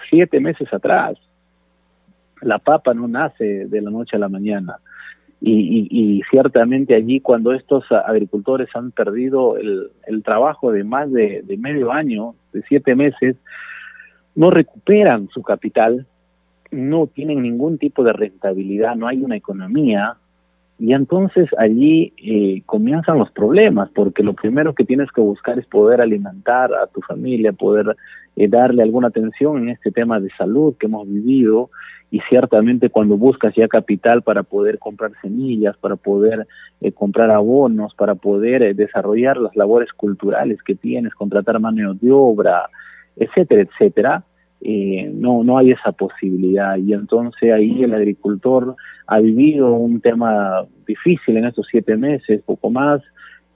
siete 0.09 0.39
meses 0.39 0.71
atrás. 0.73 1.17
La 2.41 2.59
papa 2.59 2.93
no 2.93 3.07
nace 3.07 3.65
de 3.67 3.81
la 3.81 3.91
noche 3.91 4.17
a 4.17 4.19
la 4.19 4.29
mañana. 4.29 4.77
Y, 5.43 6.21
ciertamente 6.29 6.93
allí 6.93 7.19
cuando 7.19 7.51
estos 7.51 7.83
agricultores 7.91 8.69
han 8.75 8.91
perdido 8.91 9.57
el, 9.57 10.23
trabajo 10.23 10.71
de 10.71 10.83
más 10.83 11.11
de, 11.11 11.43
medio 11.57 11.91
año, 11.91 12.35
de 12.53 12.61
siete 12.67 12.95
meses, 12.95 13.35
no 14.35 14.51
recuperan 14.51 15.29
su 15.29 15.41
capital, 15.41 16.05
no 16.69 17.07
tienen 17.07 17.41
ningún 17.41 17.79
tipo 17.79 18.03
de 18.03 18.13
rentabilidad, 18.13 18.95
no 18.95 19.07
hay 19.07 19.23
una 19.23 19.35
economía, 19.35 20.15
y 20.77 20.93
entonces 20.93 21.49
allí 21.57 22.13
eh, 22.17 22.61
comienzan 22.65 23.17
los 23.17 23.31
problemas, 23.31 23.89
porque 23.93 24.23
lo 24.23 24.33
primero 24.33 24.73
que 24.73 24.85
tienes 24.85 25.11
que 25.11 25.21
buscar 25.21 25.57
es 25.57 25.65
poder 25.65 26.01
alimentar 26.01 26.73
a 26.73 26.87
tu 26.87 27.01
familia, 27.01 27.51
poder 27.51 27.95
eh, 28.35 28.47
darle 28.47 28.83
alguna 28.83 29.09
atención 29.09 29.63
en 29.63 29.69
este 29.69 29.91
tema 29.91 30.19
de 30.19 30.29
salud 30.37 30.75
que 30.77 30.87
hemos 30.87 31.07
vivido 31.07 31.69
y 32.11 32.19
ciertamente 32.29 32.89
cuando 32.89 33.17
buscas 33.17 33.55
ya 33.55 33.69
capital 33.69 34.21
para 34.21 34.43
poder 34.43 34.79
comprar 34.79 35.11
semillas, 35.21 35.77
para 35.77 35.95
poder 35.95 36.45
eh, 36.81 36.91
comprar 36.91 37.31
abonos, 37.31 37.95
para 37.95 38.15
poder 38.15 38.63
eh, 38.63 38.73
desarrollar 38.73 39.37
las 39.37 39.55
labores 39.55 39.91
culturales 39.93 40.61
que 40.61 40.75
tienes, 40.75 41.13
contratar 41.13 41.59
mano 41.59 41.93
de 41.93 42.11
obra, 42.11 42.69
etcétera, 43.15 43.61
etcétera, 43.61 44.23
eh, 44.59 45.09
no, 45.13 45.43
no 45.43 45.57
hay 45.57 45.71
esa 45.71 45.93
posibilidad. 45.93 46.75
Y 46.75 46.93
entonces 46.93 47.51
ahí 47.51 47.81
el 47.81 47.93
agricultor 47.93 48.75
ha 49.07 49.19
vivido 49.19 49.73
un 49.73 50.01
tema 50.01 50.65
difícil 50.85 51.37
en 51.37 51.45
estos 51.45 51.65
siete 51.71 51.95
meses, 51.95 52.41
poco 52.45 52.69
más, 52.69 53.01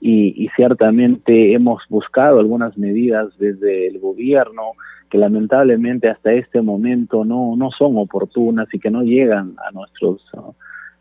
y, 0.06 0.44
y 0.44 0.48
ciertamente 0.54 1.52
hemos 1.52 1.82
buscado 1.88 2.38
algunas 2.38 2.78
medidas 2.78 3.26
desde 3.38 3.88
el 3.88 3.98
gobierno, 3.98 4.74
que 5.10 5.18
lamentablemente 5.18 6.08
hasta 6.08 6.32
este 6.32 6.62
momento 6.62 7.24
no, 7.24 7.56
no 7.56 7.70
son 7.76 7.98
oportunas 7.98 8.68
y 8.72 8.78
que 8.78 8.88
no 8.88 9.02
llegan 9.02 9.56
a 9.66 9.72
nuestros 9.72 10.22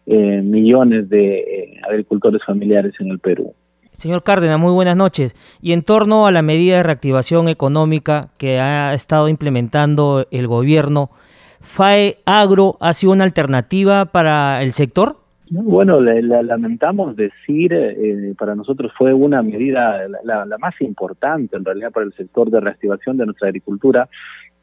eh, 0.07 0.41
millones 0.41 1.07
de 1.07 1.37
eh, 1.37 1.81
agricultores 1.87 2.41
familiares 2.43 2.95
en 2.99 3.09
el 3.09 3.19
Perú. 3.19 3.53
Señor 3.91 4.23
Cárdenas, 4.23 4.59
muy 4.59 4.73
buenas 4.73 4.97
noches. 4.97 5.35
Y 5.61 5.73
en 5.73 5.83
torno 5.83 6.25
a 6.25 6.31
la 6.31 6.41
medida 6.41 6.77
de 6.77 6.83
reactivación 6.83 7.47
económica 7.47 8.29
que 8.39 8.59
ha 8.59 8.91
estado 8.95 9.29
implementando 9.29 10.25
el 10.31 10.47
gobierno, 10.47 11.11
¿FAE 11.61 12.17
Agro 12.25 12.77
ha 12.79 12.91
sido 12.93 13.13
una 13.13 13.23
alternativa 13.23 14.05
para 14.05 14.63
el 14.63 14.73
sector? 14.73 15.24
Bueno, 15.63 16.01
la, 16.01 16.43
lamentamos 16.43 17.15
decir, 17.15 17.71
eh, 17.71 18.33
para 18.37 18.55
nosotros 18.55 18.91
fue 18.97 19.13
una 19.13 19.41
medida 19.41 20.05
la, 20.23 20.45
más 20.59 20.73
importante 20.81 21.55
en 21.55 21.63
realidad 21.63 21.93
para 21.93 22.05
el 22.05 22.13
sector 22.13 22.49
de 22.49 22.59
reactivación 22.59 23.15
de 23.15 23.25
nuestra 23.25 23.47
agricultura 23.47 24.09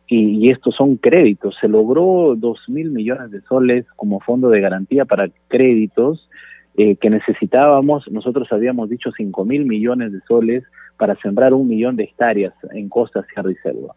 y, 0.07 0.51
estos 0.51 0.75
son 0.75 0.97
créditos. 0.97 1.57
Se 1.59 1.69
logró 1.69 2.35
dos 2.37 2.69
mil 2.69 2.91
millones 2.91 3.31
de 3.31 3.41
soles 3.43 3.87
como 3.97 4.21
fondo 4.21 4.51
de 4.51 4.61
garantía 4.61 5.07
para 5.07 5.31
créditos 5.49 6.29
eh, 6.77 6.97
que 6.97 7.09
necesitábamos. 7.09 8.11
Nosotros 8.11 8.53
habíamos 8.53 8.91
dicho 8.91 9.13
cinco 9.17 9.47
mil 9.47 9.65
millones 9.65 10.13
de 10.13 10.21
soles 10.29 10.63
para 10.99 11.17
sembrar 11.23 11.55
un 11.55 11.69
millón 11.69 11.97
de 11.97 12.05
hectáreas 12.05 12.53
en 12.73 12.91
costa, 12.91 13.25
sierra 13.33 13.51
y 13.51 13.57
selva. 13.57 13.95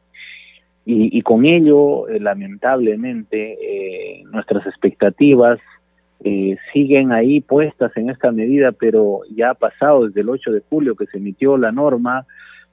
Y, 0.88 1.20
con 1.24 1.46
ello, 1.46 2.08
eh, 2.08 2.20
lamentablemente, 2.20 4.22
nuestras 4.32 4.68
expectativas 4.68 5.60
eh, 6.28 6.58
siguen 6.74 7.12
ahí 7.12 7.40
puestas 7.40 7.96
en 7.96 8.10
esta 8.10 8.32
medida, 8.32 8.72
pero 8.72 9.20
ya 9.30 9.52
ha 9.52 9.54
pasado 9.54 10.08
desde 10.08 10.22
el 10.22 10.30
8 10.30 10.54
de 10.54 10.64
julio 10.68 10.96
que 10.96 11.06
se 11.06 11.18
emitió 11.18 11.56
la 11.56 11.72
norma, 11.72 12.26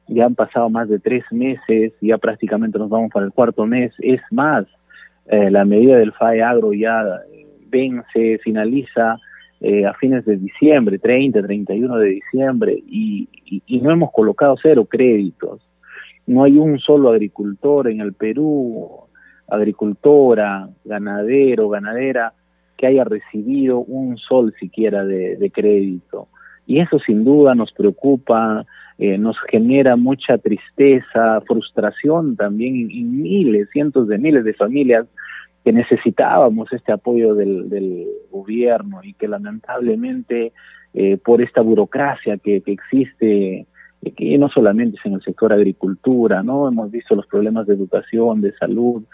ya 0.08 0.24
han 0.24 0.34
pasado 0.34 0.70
más 0.70 0.88
de 0.88 0.98
tres 0.98 1.22
meses, 1.30 1.92
ya 2.00 2.16
prácticamente 2.16 2.78
nos 2.78 2.88
vamos 2.88 3.10
para 3.12 3.26
el 3.26 3.32
cuarto 3.32 3.66
mes, 3.66 3.92
es 3.98 4.22
más, 4.30 4.64
eh, 5.26 5.50
la 5.50 5.66
medida 5.66 5.98
del 5.98 6.14
FAE 6.14 6.42
Agro 6.42 6.72
ya 6.72 7.02
eh, 7.30 7.46
vence, 7.68 8.38
finaliza 8.38 9.18
a 9.86 9.94
fines 10.00 10.24
de 10.24 10.38
diciembre, 10.38 10.98
30, 10.98 11.40
31 11.42 11.96
de 11.98 12.08
diciembre, 12.08 12.82
y, 12.84 13.28
y 13.44 13.80
no 13.80 13.92
hemos 13.92 14.10
colocado 14.10 14.56
cero 14.60 14.86
créditos. 14.86 15.60
No 16.26 16.42
hay 16.42 16.58
un 16.58 16.80
solo 16.80 17.10
agricultor 17.10 17.88
en 17.88 18.00
el 18.00 18.12
Perú, 18.12 18.90
agricultora, 19.46 20.68
ganadero, 20.84 21.68
ganadera, 21.68 22.32
que 22.82 22.88
haya 22.88 23.04
recibido 23.04 23.78
un 23.78 24.18
sol 24.18 24.52
siquiera 24.58 25.04
de, 25.04 25.52
crédito. 25.54 26.26
Y 26.66 26.80
eso 26.80 26.98
sin 26.98 27.22
duda 27.22 27.54
nos 27.54 27.70
preocupa, 27.70 28.66
eh, 28.98 29.18
nos 29.18 29.36
genera 29.48 29.94
mucha 29.94 30.36
tristeza, 30.38 31.40
frustración 31.46 32.34
también 32.34 32.90
en, 32.90 33.22
miles, 33.22 33.68
cientos 33.70 34.08
de 34.08 34.18
miles 34.18 34.42
de 34.42 34.54
familias 34.54 35.06
que 35.64 35.72
necesitábamos 35.72 36.72
este 36.72 36.90
apoyo 36.90 37.36
del, 37.36 38.08
gobierno 38.32 38.98
y 39.04 39.12
que 39.12 39.28
lamentablemente 39.28 40.52
eh, 40.92 41.18
por 41.18 41.40
esta 41.40 41.60
burocracia 41.60 42.36
que, 42.38 42.62
que 42.62 42.72
existe, 42.72 43.66
que 44.16 44.38
no 44.38 44.48
solamente 44.48 44.96
es 44.98 45.06
en 45.06 45.12
el 45.12 45.22
sector 45.22 45.52
agricultura, 45.52 46.42
no 46.42 46.66
hemos 46.66 46.90
visto 46.90 47.14
los 47.14 47.28
problemas 47.28 47.68
de 47.68 47.74
educación, 47.74 48.40
de 48.40 48.52
salud, 48.54 49.04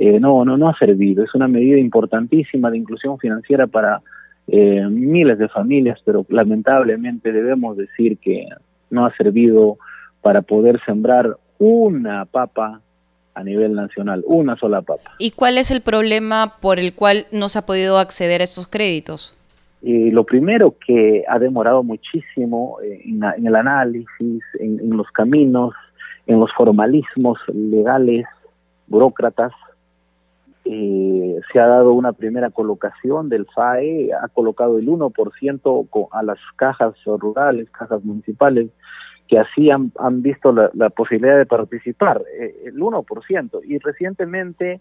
eh, 0.00 0.18
no, 0.18 0.46
no, 0.46 0.56
no 0.56 0.70
ha 0.70 0.78
servido. 0.78 1.22
Es 1.22 1.34
una 1.34 1.46
medida 1.46 1.78
importantísima 1.78 2.70
de 2.70 2.78
inclusión 2.78 3.18
financiera 3.18 3.66
para 3.66 4.00
eh, 4.48 4.82
miles 4.88 5.38
de 5.38 5.48
familias, 5.48 6.00
pero 6.06 6.24
lamentablemente 6.30 7.32
debemos 7.32 7.76
decir 7.76 8.16
que 8.16 8.46
no 8.88 9.04
ha 9.04 9.14
servido 9.14 9.76
para 10.22 10.40
poder 10.40 10.80
sembrar 10.86 11.36
una 11.58 12.24
papa 12.24 12.80
a 13.34 13.44
nivel 13.44 13.74
nacional, 13.74 14.24
una 14.26 14.56
sola 14.56 14.80
papa. 14.80 15.12
¿Y 15.18 15.32
cuál 15.32 15.58
es 15.58 15.70
el 15.70 15.82
problema 15.82 16.54
por 16.62 16.78
el 16.78 16.94
cual 16.94 17.26
no 17.30 17.50
se 17.50 17.58
ha 17.58 17.66
podido 17.66 17.98
acceder 17.98 18.40
a 18.40 18.44
estos 18.44 18.66
créditos? 18.66 19.36
Eh, 19.82 20.08
lo 20.12 20.24
primero 20.24 20.76
que 20.86 21.24
ha 21.28 21.38
demorado 21.38 21.82
muchísimo 21.82 22.78
eh, 22.82 23.02
en, 23.04 23.46
el 23.46 23.54
análisis, 23.54 24.42
en, 24.58 24.96
los 24.96 25.10
caminos, 25.10 25.74
en 26.26 26.40
los 26.40 26.50
formalismos 26.52 27.38
legales, 27.52 28.24
burócratas, 28.86 29.52
eh, 30.64 31.40
se 31.52 31.58
ha 31.58 31.66
dado 31.66 31.92
una 31.92 32.12
primera 32.12 32.50
colocación 32.50 33.28
del 33.28 33.46
FAE, 33.46 34.10
ha 34.12 34.28
colocado 34.28 34.78
el 34.78 34.86
1% 34.86 36.08
a 36.12 36.22
las 36.22 36.38
cajas 36.56 36.94
rurales, 37.04 37.70
cajas 37.70 38.04
municipales, 38.04 38.70
que 39.26 39.38
así 39.38 39.70
han, 39.70 39.92
visto 40.22 40.52
la, 40.52 40.90
posibilidad 40.90 41.38
de 41.38 41.46
participar, 41.46 42.22
el 42.64 42.74
1%. 42.74 43.60
Y 43.64 43.78
recientemente 43.78 44.80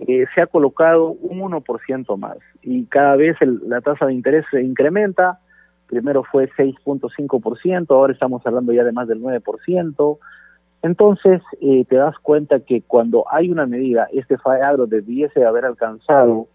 eh, 0.00 0.24
se 0.34 0.40
ha 0.40 0.46
colocado 0.46 1.10
un 1.10 1.40
1% 1.40 2.16
más 2.16 2.38
y 2.62 2.86
cada 2.86 3.16
vez 3.16 3.36
la 3.42 3.82
tasa 3.82 4.06
de 4.06 4.14
interés 4.14 4.46
se 4.50 4.62
incrementa. 4.62 5.38
Primero 5.86 6.24
fue 6.24 6.48
6.5%, 6.50 7.90
ahora 7.90 8.12
estamos 8.12 8.46
hablando 8.46 8.72
ya 8.72 8.84
de 8.84 8.92
más 8.92 9.08
del 9.08 9.20
9%. 9.20 10.18
Entonces, 10.82 11.42
eh, 11.60 11.84
te 11.88 11.96
das 11.96 12.16
cuenta 12.18 12.60
que 12.60 12.82
cuando 12.82 13.24
hay 13.30 13.50
una 13.50 13.66
medida, 13.66 14.08
este 14.12 14.38
FAE 14.38 14.86
debiese 14.86 15.44
haber 15.44 15.66
alcanzado 15.66 16.48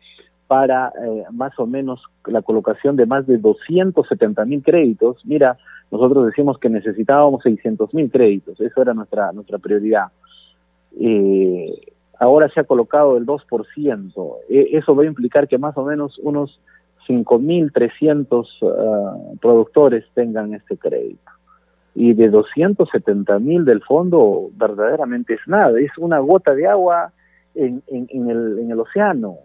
para 0.47 0.91
eh, 1.03 1.23
más 1.31 1.57
o 1.59 1.65
menos 1.65 2.01
la 2.25 2.41
colocación 2.41 2.95
de 2.95 3.05
más 3.05 3.27
de 3.27 3.37
270 3.37 4.45
mil 4.45 4.63
créditos. 4.63 5.23
Mira, 5.25 5.57
nosotros 5.91 6.25
decimos 6.25 6.57
que 6.59 6.69
necesitábamos 6.69 7.43
600 7.43 7.93
mil 7.93 8.09
créditos, 8.09 8.59
eso 8.59 8.81
era 8.81 8.93
nuestra, 8.93 9.31
nuestra 9.31 9.59
prioridad. 9.59 10.07
Eh, 10.99 11.71
ahora 12.19 12.49
se 12.49 12.59
ha 12.59 12.63
colocado 12.63 13.17
el 13.17 13.25
2%. 13.25 14.37
E, 14.49 14.69
eso 14.77 14.95
va 14.95 15.03
a 15.03 15.07
implicar 15.07 15.47
que 15.47 15.57
más 15.57 15.77
o 15.77 15.83
menos 15.83 16.17
unos 16.19 16.59
5.300 17.07 18.47
uh, 18.61 19.37
productores 19.37 20.05
tengan 20.15 20.53
este 20.53 20.77
crédito. 20.77 21.31
Y 21.95 22.13
de 22.13 22.29
270.000 22.31 23.63
del 23.63 23.81
fondo 23.81 24.49
verdaderamente 24.55 25.35
es 25.35 25.41
nada, 25.47 25.79
es 25.79 25.97
una 25.97 26.19
gota 26.19 26.53
de 26.53 26.67
agua 26.67 27.13
en, 27.55 27.81
en, 27.87 28.29
el, 28.29 28.59
en 28.59 28.71
el 28.71 28.79
océano. 28.79 29.37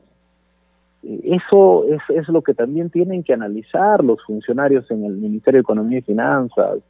Eso 1.02 1.86
es, 1.86 2.00
es 2.08 2.28
lo 2.28 2.42
que 2.42 2.52
también 2.52 2.90
tienen 2.90 3.22
que 3.22 3.32
analizar 3.32 4.04
los 4.04 4.22
funcionarios 4.24 4.90
en 4.90 5.04
el 5.04 5.12
Ministerio 5.12 5.58
de 5.58 5.62
Economía 5.62 5.98
y 5.98 6.02
Finanzas, 6.02 6.80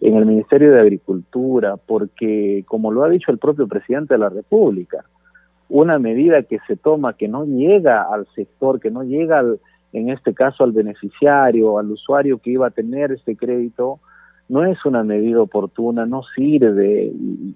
en 0.00 0.16
el 0.16 0.24
Ministerio 0.24 0.72
de 0.72 0.80
Agricultura, 0.80 1.76
porque 1.76 2.64
como 2.66 2.90
lo 2.90 3.04
ha 3.04 3.10
dicho 3.10 3.30
el 3.30 3.38
propio 3.38 3.68
presidente 3.68 4.14
de 4.14 4.18
la 4.18 4.30
República, 4.30 5.04
una 5.68 5.98
medida 5.98 6.42
que 6.42 6.58
se 6.66 6.76
toma 6.76 7.16
que 7.16 7.28
no 7.28 7.44
llega 7.44 8.02
al 8.02 8.26
sector, 8.34 8.80
que 8.80 8.90
no 8.90 9.02
llega 9.02 9.38
al, 9.38 9.60
en 9.92 10.08
este 10.08 10.34
caso 10.34 10.64
al 10.64 10.72
beneficiario, 10.72 11.78
al 11.78 11.90
usuario 11.90 12.38
que 12.38 12.50
iba 12.50 12.68
a 12.68 12.70
tener 12.70 13.12
este 13.12 13.36
crédito, 13.36 14.00
no 14.50 14.64
es 14.64 14.84
una 14.84 15.04
medida 15.04 15.40
oportuna, 15.40 16.06
no 16.06 16.22
sirve 16.34 17.12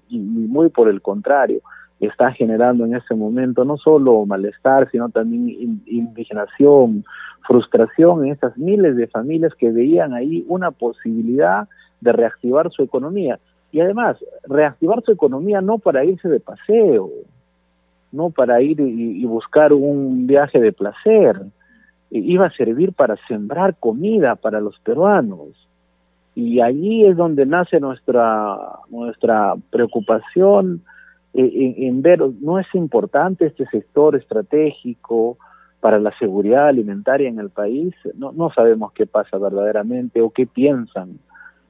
y, 0.09 0.17
muy 0.17 0.69
por 0.69 0.87
el 0.87 1.01
contrario, 1.01 1.59
está 1.99 2.31
generando 2.31 2.85
en 2.85 2.95
este 2.95 3.15
momento 3.15 3.65
no 3.65 3.77
solo 3.77 4.25
malestar, 4.25 4.89
sino 4.89 5.09
también 5.09 5.81
indignación, 5.85 7.03
frustración 7.45 8.25
en 8.25 8.31
estas 8.31 8.57
miles 8.57 8.95
de 8.95 9.07
familias 9.07 9.53
que 9.55 9.71
veían 9.71 10.13
ahí 10.13 10.45
una 10.47 10.71
posibilidad 10.71 11.67
de 11.99 12.13
reactivar 12.13 12.71
su 12.71 12.83
economía. 12.83 13.39
Y 13.73 13.81
además, 13.81 14.15
reactivar 14.47 15.03
su 15.03 15.11
economía 15.11 15.59
no 15.59 15.79
para 15.79 16.05
irse 16.05 16.29
de 16.29 16.39
paseo, 16.39 17.09
no 18.13 18.29
para 18.29 18.61
ir 18.61 18.79
y, 18.79 19.25
buscar 19.25 19.73
un 19.73 20.27
viaje 20.27 20.61
de 20.61 20.71
placer, 20.71 21.41
iba 22.09 22.45
a 22.45 22.51
servir 22.51 22.93
para 22.93 23.17
sembrar 23.27 23.75
comida 23.75 24.35
para 24.35 24.61
los 24.61 24.79
peruanos. 24.79 25.49
Y 26.35 26.59
allí 26.59 27.05
es 27.05 27.15
donde 27.15 27.45
nace 27.45 27.79
nuestra, 27.79 28.57
nuestra 28.89 29.55
preocupación 29.71 30.83
en, 31.33 31.75
en 31.77 32.01
ver, 32.01 32.21
no 32.41 32.59
es 32.59 32.67
importante 32.73 33.45
este 33.45 33.65
sector 33.67 34.15
estratégico 34.15 35.37
para 35.79 35.99
la 35.99 36.17
seguridad 36.17 36.67
alimentaria 36.67 37.29
en 37.29 37.39
el 37.39 37.49
país, 37.49 37.93
no, 38.15 38.31
no 38.31 38.51
sabemos 38.51 38.91
qué 38.93 39.05
pasa 39.05 39.37
verdaderamente 39.37 40.21
o 40.21 40.31
qué 40.31 40.47
piensan 40.47 41.19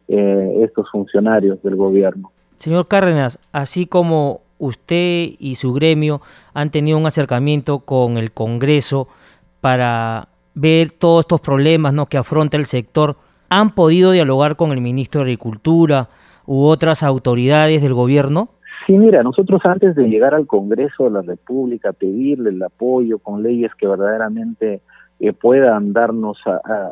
eh, 0.07 0.59
estos 0.63 0.89
funcionarios 0.89 1.61
del 1.63 1.76
gobierno. 1.76 2.32
Señor 2.57 2.88
Cárdenas, 2.88 3.39
así 3.51 3.88
como 3.88 4.41
usted 4.57 5.32
y 5.38 5.55
su 5.55 5.74
gremio 5.74 6.22
han 6.53 6.70
tenido 6.70 6.97
un 6.97 7.05
acercamiento 7.07 7.80
con 7.80 8.18
el 8.18 8.32
Congreso 8.32 9.09
para 9.59 10.30
ver 10.53 10.91
todos 10.91 11.24
estos 11.24 11.41
problemas 11.41 11.93
¿no? 11.93 12.05
que 12.05 12.18
afronta 12.18 12.55
el 12.55 12.68
sector. 12.68 13.18
¿Han 13.50 13.72
podido 13.72 14.12
dialogar 14.12 14.56
con 14.56 14.72
el 14.72 14.82
ministro 14.82 15.22
de 15.22 15.26
Agricultura 15.26 16.10
u 16.46 16.66
otras 16.66 17.04
autoridades 17.04 17.82
del 17.82 17.93
gobierno? 17.93 18.50
Sí, 18.86 18.93
mira, 18.93 19.24
nosotros 19.24 19.62
antes 19.66 19.96
de 19.96 20.08
llegar 20.08 20.36
al 20.36 20.46
Congreso 20.46 21.06
de 21.06 21.12
la 21.12 21.22
República, 21.22 21.91
pedirle 21.91 22.52
el 22.52 22.62
apoyo 22.62 23.18
con 23.18 23.41
leyes 23.41 23.72
que 23.76 23.88
verdaderamente 23.88 24.82
eh, 25.20 25.34
puedan 25.34 25.93
darnos 25.93 26.38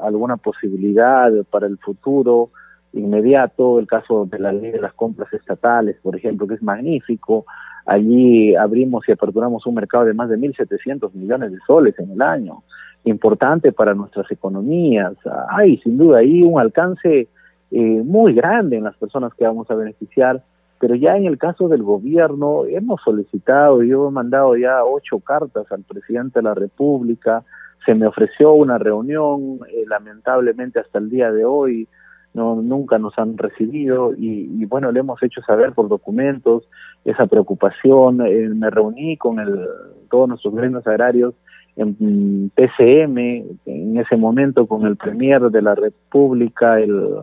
alguna 0.02 0.38
posibilidad 0.38 1.32
para 1.52 1.68
el 1.68 1.78
futuro, 1.78 2.50
inmediato, 2.94 3.80
el 3.80 3.88
caso 3.88 4.26
de 4.26 4.40
la 4.40 4.52
ley 4.52 4.72
de 4.72 4.82
las 4.82 4.94
compras 4.94 5.32
estatales, 5.34 5.98
por 6.02 6.16
ejemplo, 6.16 6.48
que 6.48 6.56
es 6.56 6.64
magnífico. 6.64 7.46
Allí 7.86 8.56
abrimos 8.56 9.08
y 9.08 9.12
aperturamos 9.12 9.66
un 9.66 9.76
mercado 9.76 10.06
de 10.06 10.14
más 10.14 10.30
de 10.30 10.38
1.700 10.38 11.14
millones 11.14 11.52
de 11.52 11.58
soles 11.68 11.98
en 12.00 12.12
el 12.12 12.22
año, 12.22 12.64
importante 13.06 13.72
para 13.72 13.94
nuestras 13.94 14.30
economías. 14.32 15.14
Hay 15.50 15.78
sin 15.78 15.98
duda 15.98 16.20
ahí 16.20 16.44
un 16.44 16.60
alcance 16.60 17.28
eh, 17.72 18.02
muy 18.06 18.34
grande 18.34 18.78
en 18.78 18.84
las 18.84 18.96
personas 18.98 19.34
que 19.34 19.46
vamos 19.46 19.70
a 19.70 19.76
beneficiar, 19.76 20.44
pero 20.80 20.96
ya 20.96 21.18
en 21.18 21.26
el 21.26 21.38
caso 21.38 21.68
del 21.68 21.84
gobierno 21.84 22.66
hemos 22.66 23.02
solicitado, 23.02 23.84
yo 23.84 24.08
he 24.08 24.12
mandado 24.12 24.56
ya 24.56 24.84
ocho 24.84 25.20
cartas 25.20 25.66
al 25.72 25.84
presidente 25.84 26.40
de 26.40 26.44
la 26.44 26.54
República, 26.54 27.44
se 27.86 27.96
me 27.96 28.08
ofreció 28.08 28.54
una 28.54 28.78
reunión, 28.78 29.60
eh, 29.70 29.86
lamentablemente 29.88 30.80
hasta 30.80 31.00
el 31.00 31.10
día 31.10 31.32
de 31.32 31.46
hoy 31.46 31.88
no 32.34 32.56
nunca 32.56 32.98
nos 32.98 33.18
han 33.18 33.38
recibido 33.38 34.14
y, 34.18 34.66
bueno 34.66 34.92
le 34.92 35.02
hemos 35.02 35.22
hecho 35.22 35.42
saber 35.42 35.74
por 35.74 35.88
documentos 35.88 36.68
esa 37.06 37.28
preocupación 37.28 38.26
eh, 38.26 38.50
me 38.50 38.70
reuní 38.70 39.18
con 39.18 39.40
el 39.40 39.68
todos 40.10 40.28
nuestros 40.28 40.56
gremios 40.56 40.86
agrarios 40.88 41.36
en 41.76 42.52
PCM 42.56 43.18
en 43.66 43.98
ese 43.98 44.16
momento 44.16 44.68
con 44.68 44.86
el 44.86 44.96
premier 44.96 45.42
de 45.42 45.62
la 45.62 45.76
República 45.76 46.80
el 46.80 47.22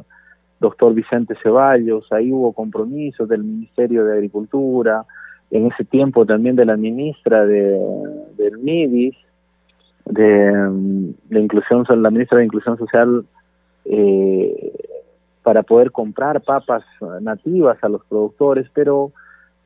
doctor 0.59 0.95
Vicente 0.95 1.35
Ceballos 1.43 2.11
ahí 2.13 2.33
hubo 2.33 2.53
compromisos 2.53 3.29
del 3.29 3.45
Ministerio 3.45 4.05
de 4.05 4.15
Agricultura 4.15 5.05
en 5.51 5.67
ese 5.67 5.85
tiempo 5.85 6.27
también 6.27 6.57
de 6.57 6.65
la 6.65 6.77
ministra 6.77 7.47
de 7.47 7.79
del 8.37 8.59
MIDIS 8.59 9.17
de, 10.07 11.13
la 11.29 11.41
inclusión 11.41 11.85
la 11.89 12.11
ministra 12.11 12.39
de 12.39 12.45
inclusión 12.45 12.77
social 12.77 13.25
eh, 13.85 14.73
para 15.43 15.63
poder 15.63 15.91
comprar 15.91 16.43
papas 16.43 16.85
nativas 17.21 17.79
a 17.83 17.89
los 17.89 18.05
productores, 18.05 18.69
pero 18.75 19.13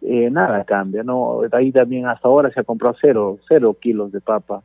eh, 0.06 0.30
nada 0.30 0.64
cambia, 0.64 1.02
¿no? 1.02 1.40
Ahí 1.52 1.72
también 1.72 2.06
hasta 2.06 2.28
ahora 2.28 2.50
se 2.50 2.60
ha 2.60 2.64
comprado 2.64 2.94
cero, 3.00 3.38
cero 3.48 3.76
kilos 3.80 4.12
de 4.12 4.20
papa. 4.20 4.62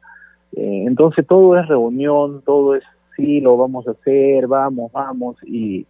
Eh, 0.55 0.83
entonces 0.85 1.25
todo 1.25 1.57
es 1.57 1.67
reunión, 1.67 2.41
todo 2.45 2.75
es 2.75 2.83
sí, 3.15 3.41
lo 3.41 3.57
vamos 3.57 3.87
a 3.87 3.91
hacer, 3.91 4.47
vamos, 4.47 4.91
vamos, 4.91 5.37
y, 5.43 5.85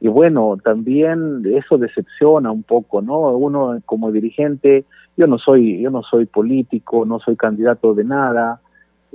y 0.00 0.08
bueno, 0.08 0.56
también 0.62 1.42
eso 1.46 1.78
decepciona 1.78 2.50
un 2.50 2.62
poco, 2.62 3.02
¿no? 3.02 3.30
Uno 3.36 3.78
como 3.86 4.12
dirigente, 4.12 4.84
yo 5.16 5.26
no 5.26 5.38
soy, 5.38 5.80
yo 5.80 5.90
no 5.90 6.02
soy 6.02 6.26
político, 6.26 7.04
no 7.04 7.18
soy 7.18 7.36
candidato 7.36 7.94
de 7.94 8.04
nada, 8.04 8.60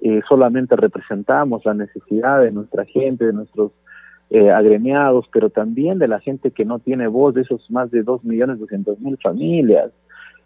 eh, 0.02 0.22
solamente 0.28 0.76
representamos 0.76 1.66
la 1.66 1.74
necesidad 1.74 2.42
de 2.42 2.52
nuestra 2.52 2.86
gente, 2.86 3.26
de 3.26 3.34
nuestros 3.34 3.72
eh, 4.30 4.52
agremiados, 4.52 5.26
pero 5.32 5.50
también 5.50 6.00
de 6.00 6.08
la 6.08 6.20
gente 6.20 6.52
que 6.52 6.66
no 6.66 6.80
tiene 6.80 7.08
voz, 7.08 7.36
de 7.36 7.42
esos 7.42 7.70
más 7.70 7.92
de 7.92 8.04
dos 8.04 8.24
millones 8.24 8.60
doscientos 8.60 9.00
mil 9.00 9.18
familias. 9.18 9.92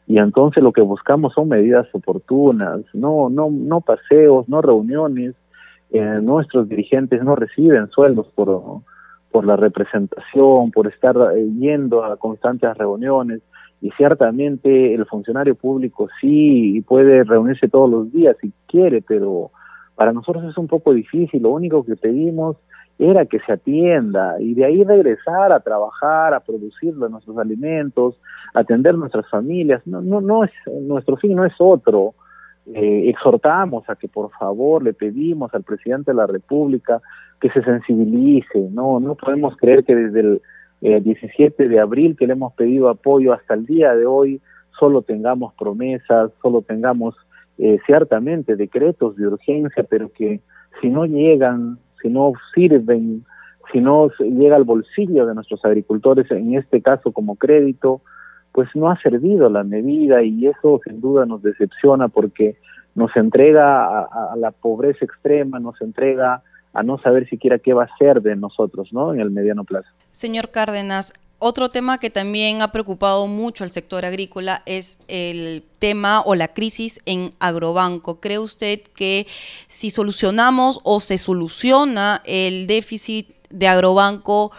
Y 0.05 0.17
entonces 0.17 0.63
lo 0.63 0.73
que 0.73 0.81
buscamos 0.81 1.33
son 1.33 1.49
medidas 1.49 1.87
oportunas, 1.93 2.81
no, 2.93 3.29
no, 3.29 3.49
no 3.49 3.81
paseos, 3.81 4.49
no 4.49 4.61
reuniones. 4.61 5.35
Eh, 5.91 6.19
nuestros 6.21 6.67
dirigentes 6.67 7.23
no 7.23 7.35
reciben 7.35 7.89
sueldos 7.89 8.27
por, 8.35 8.81
por 9.31 9.45
la 9.45 9.55
representación, 9.55 10.71
por 10.71 10.87
estar 10.87 11.15
eh, 11.35 11.47
yendo 11.57 12.03
a 12.03 12.17
constantes 12.17 12.75
reuniones. 12.77 13.41
Y 13.81 13.91
ciertamente 13.91 14.93
el 14.93 15.05
funcionario 15.05 15.55
público 15.55 16.09
sí 16.19 16.83
puede 16.87 17.23
reunirse 17.23 17.69
todos 17.69 17.89
los 17.89 18.11
días 18.11 18.35
si 18.41 18.51
quiere, 18.67 19.01
pero 19.01 19.51
para 19.95 20.11
nosotros 20.11 20.43
es 20.45 20.57
un 20.57 20.67
poco 20.67 20.93
difícil. 20.93 21.43
Lo 21.43 21.51
único 21.51 21.85
que 21.85 21.95
pedimos 21.95 22.57
era 22.99 23.25
que 23.25 23.39
se 23.39 23.53
atienda 23.53 24.35
y 24.41 24.53
de 24.53 24.65
ahí 24.65 24.83
regresar 24.83 25.53
a 25.53 25.61
trabajar, 25.61 26.33
a 26.33 26.41
producir 26.41 26.93
nuestros 26.95 27.37
alimentos, 27.37 28.19
atender 28.53 28.95
nuestras 28.95 29.27
familias. 29.29 29.81
No, 29.87 30.01
no, 30.01 30.19
no 30.19 30.43
es, 30.43 30.51
nuestro 30.81 31.15
fin 31.15 31.35
no 31.35 31.45
es 31.45 31.53
otro. 31.59 32.13
Eh, 32.65 33.09
exhortamos 33.09 33.89
a 33.89 33.95
que 33.95 34.09
por 34.09 34.29
favor 34.31 34.83
le 34.83 34.93
pedimos 34.93 35.53
al 35.53 35.63
presidente 35.63 36.11
de 36.11 36.17
la 36.17 36.27
República 36.27 37.01
que 37.39 37.49
se 37.51 37.63
sensibilice. 37.63 38.67
No, 38.69 38.99
no 38.99 39.15
podemos 39.15 39.55
creer 39.55 39.85
que 39.85 39.95
desde 39.95 40.19
el 40.19 40.41
17 41.03 41.69
de 41.69 41.79
abril 41.79 42.17
que 42.17 42.27
le 42.27 42.33
hemos 42.33 42.53
pedido 42.53 42.89
apoyo 42.89 43.31
hasta 43.31 43.53
el 43.53 43.65
día 43.65 43.95
de 43.95 44.05
hoy 44.05 44.41
solo 44.77 45.01
tengamos 45.03 45.53
promesas, 45.53 46.31
solo 46.41 46.61
tengamos 46.61 47.15
eh, 47.57 47.79
ciertamente 47.85 48.57
decretos 48.57 49.15
de 49.15 49.27
urgencia, 49.27 49.83
pero 49.89 50.11
que 50.11 50.41
si 50.81 50.89
no 50.89 51.05
llegan 51.05 51.77
si 52.01 52.09
no 52.09 52.33
sirven, 52.53 53.25
si 53.71 53.81
no 53.81 54.09
llega 54.19 54.55
al 54.55 54.63
bolsillo 54.63 55.25
de 55.25 55.35
nuestros 55.35 55.63
agricultores, 55.65 56.29
en 56.31 56.55
este 56.55 56.81
caso 56.81 57.11
como 57.11 57.35
crédito, 57.35 58.01
pues 58.51 58.67
no 58.75 58.89
ha 58.89 58.99
servido 59.01 59.49
la 59.49 59.63
medida 59.63 60.23
y 60.23 60.47
eso 60.47 60.81
sin 60.83 61.01
duda 61.01 61.25
nos 61.25 61.41
decepciona 61.43 62.07
porque 62.07 62.57
nos 62.95 63.15
entrega 63.15 64.01
a, 64.01 64.35
la 64.35 64.51
pobreza 64.51 65.05
extrema, 65.05 65.59
nos 65.59 65.79
entrega 65.81 66.41
a 66.73 66.83
no 66.83 66.99
saber 66.99 67.27
siquiera 67.29 67.59
qué 67.59 67.73
va 67.73 67.85
a 67.85 67.97
ser 67.97 68.21
de 68.21 68.35
nosotros, 68.35 68.89
¿no? 68.91 69.13
En 69.13 69.19
el 69.19 69.31
mediano 69.31 69.63
plazo. 69.63 69.89
Señor 70.09 70.49
Cárdenas, 70.49 71.13
otro 71.39 71.69
tema 71.69 71.99
que 71.99 72.09
también 72.09 72.61
ha 72.61 72.73
preocupado 72.73 73.25
mucho 73.25 73.63
al 73.63 73.69
sector 73.69 74.03
agrícola 74.03 74.61
es 74.65 74.99
el 75.07 75.63
tema 75.79 76.21
o 76.21 76.35
la 76.35 76.49
crisis 76.49 76.99
en 77.05 77.31
Agrobanco. 77.39 78.19
¿Cree 78.19 78.39
usted 78.39 78.81
que 78.93 79.25
si 79.67 79.89
solucionamos 79.89 80.81
o 80.83 80.99
se 80.99 81.17
soluciona 81.17 82.21
el 82.25 82.67
déficit 82.67 83.29
de 83.49 83.67
Agrobanco, 83.69 84.51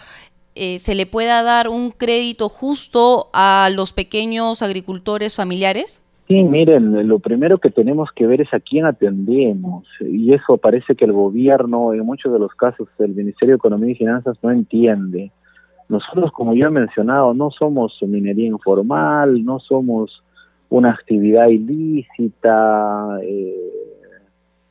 eh, 0.54 0.78
se 0.78 0.94
le 0.94 1.04
pueda 1.04 1.42
dar 1.42 1.68
un 1.68 1.90
crédito 1.90 2.48
justo 2.48 3.28
a 3.34 3.68
los 3.72 3.92
pequeños 3.92 4.62
agricultores 4.62 5.36
familiares? 5.36 6.00
Sí, 6.31 6.45
miren, 6.45 7.09
lo 7.09 7.18
primero 7.18 7.59
que 7.59 7.70
tenemos 7.70 8.09
que 8.14 8.24
ver 8.24 8.41
es 8.41 8.55
a 8.55 8.61
quién 8.61 8.87
atendemos 8.87 9.85
y 9.99 10.33
eso 10.33 10.59
parece 10.59 10.95
que 10.95 11.05
el 11.05 11.12
gobierno, 11.12 11.93
en 11.93 12.07
muchos 12.07 12.33
de 12.33 12.39
los 12.39 12.55
casos, 12.55 12.87
el 13.01 13.16
Ministerio 13.16 13.55
de 13.55 13.57
Economía 13.57 13.91
y 13.91 13.97
Finanzas 13.97 14.39
no 14.41 14.53
entiende. 14.53 15.33
Nosotros, 15.89 16.31
como 16.31 16.55
yo 16.55 16.68
he 16.68 16.70
mencionado, 16.70 17.35
no 17.35 17.51
somos 17.51 17.99
minería 18.03 18.47
informal, 18.47 19.45
no 19.45 19.59
somos 19.59 20.22
una 20.68 20.93
actividad 20.93 21.49
ilícita, 21.49 23.18
eh, 23.24 23.57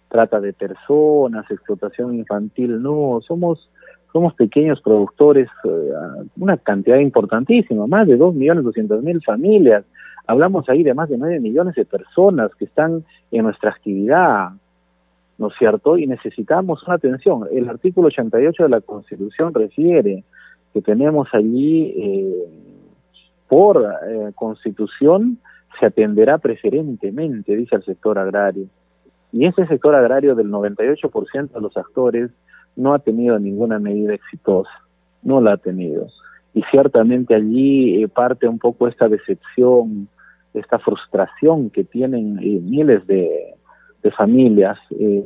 trata 0.07 0.39
de 0.39 0.53
personas, 0.53 1.51
explotación 1.51 2.15
infantil, 2.15 2.81
no, 2.81 3.19
somos 3.27 3.69
somos 4.13 4.33
pequeños 4.33 4.81
productores, 4.81 5.49
eh, 5.65 5.91
una 6.37 6.55
cantidad 6.55 6.99
importantísima, 6.99 7.85
más 7.85 8.07
de 8.07 8.15
dos 8.15 8.33
millones 8.33 8.63
doscientos 8.63 9.03
mil 9.03 9.21
familias. 9.23 9.83
Hablamos 10.29 10.69
ahí 10.69 10.83
de 10.83 10.93
más 10.93 11.09
de 11.09 11.17
nueve 11.17 11.39
millones 11.39 11.73
de 11.73 11.85
personas 11.85 12.53
que 12.53 12.65
están 12.65 13.03
en 13.31 13.45
nuestra 13.45 13.71
actividad, 13.71 14.49
¿no 15.39 15.47
es 15.47 15.53
cierto? 15.57 15.97
Y 15.97 16.05
necesitamos 16.05 16.83
una 16.83 16.97
atención. 16.97 17.47
El 17.51 17.67
artículo 17.67 18.09
88 18.09 18.61
de 18.61 18.69
la 18.69 18.79
Constitución 18.79 19.55
refiere 19.55 20.23
que 20.71 20.83
tenemos 20.83 21.27
allí 21.33 21.95
eh, 21.97 22.45
por 23.47 23.83
eh, 23.83 24.31
constitución 24.35 25.39
se 25.79 25.87
atenderá 25.87 26.37
preferentemente, 26.37 27.55
dice 27.55 27.77
el 27.77 27.83
sector 27.83 28.19
agrario. 28.19 28.67
Y 29.31 29.47
ese 29.47 29.65
sector 29.65 29.95
agrario 29.95 30.35
del 30.35 30.51
98% 30.51 31.53
de 31.53 31.59
los 31.59 31.75
actores 31.75 32.29
no 32.75 32.93
ha 32.93 32.99
tenido 32.99 33.39
ninguna 33.39 33.79
medida 33.79 34.13
exitosa, 34.13 34.69
no 35.23 35.41
la 35.41 35.53
ha 35.53 35.57
tenido. 35.57 36.05
Y 36.53 36.61
ciertamente 36.69 37.33
allí 37.33 38.03
eh, 38.03 38.07
parte 38.07 38.47
un 38.47 38.59
poco 38.59 38.87
esta 38.87 39.07
decepción, 39.07 40.07
esta 40.53 40.79
frustración 40.79 41.69
que 41.69 41.83
tienen 41.83 42.35
miles 42.69 43.05
de, 43.07 43.55
familias. 44.17 44.77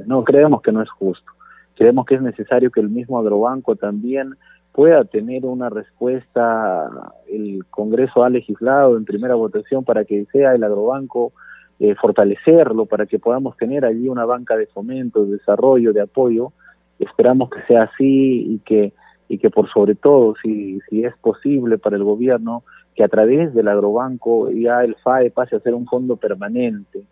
no 0.05 0.23
creemos 0.23 0.61
que 0.61 0.71
no 0.71 0.81
es 0.81 0.89
justo. 0.89 1.31
Creemos 1.75 2.05
que 2.05 2.15
es 2.15 2.21
necesario 2.21 2.71
que 2.71 2.81
el 2.81 2.89
mismo 2.89 3.17
agrobanco 3.17 3.75
también 3.75 4.35
pueda 4.73 5.05
tener 5.05 5.45
una 5.45 5.69
respuesta, 5.69 6.89
el 7.31 7.63
Congreso 7.69 8.23
ha 8.23 8.29
legislado 8.29 8.97
en 8.97 9.05
primera 9.05 9.35
votación 9.35 9.83
para 9.83 10.03
que 10.03 10.25
sea 10.31 10.55
el 10.55 10.63
agrobanco 10.63 11.31
eh, 11.79 11.95
fortalecerlo, 11.95 12.85
para 12.85 13.05
que 13.05 13.19
podamos 13.19 13.55
tener 13.57 13.85
allí 13.85 14.09
una 14.09 14.25
banca 14.25 14.55
de 14.55 14.67
fomento, 14.67 15.25
de 15.25 15.33
desarrollo, 15.33 15.93
de 15.93 16.01
apoyo. 16.01 16.53
Esperamos 16.99 17.49
que 17.49 17.61
sea 17.67 17.83
así 17.83 18.53
y 18.53 18.59
que, 18.59 18.93
y 19.27 19.37
que 19.37 19.49
por 19.49 19.69
sobre 19.69 19.95
todo, 19.95 20.33
si, 20.41 20.79
si 20.89 21.03
es 21.03 21.15
posible 21.17 21.77
para 21.77 21.95
el 21.95 22.03
gobierno, 22.03 22.63
que 22.95 23.03
a 23.03 23.07
través 23.07 23.53
del 23.53 23.67
agrobanco 23.67 24.49
ya 24.51 24.83
el 24.83 24.95
FAE 25.03 25.31
pase 25.31 25.55
a 25.55 25.59
ser 25.59 25.73
un 25.73 25.85
fondo 25.85 26.15
permanente, 26.17 27.03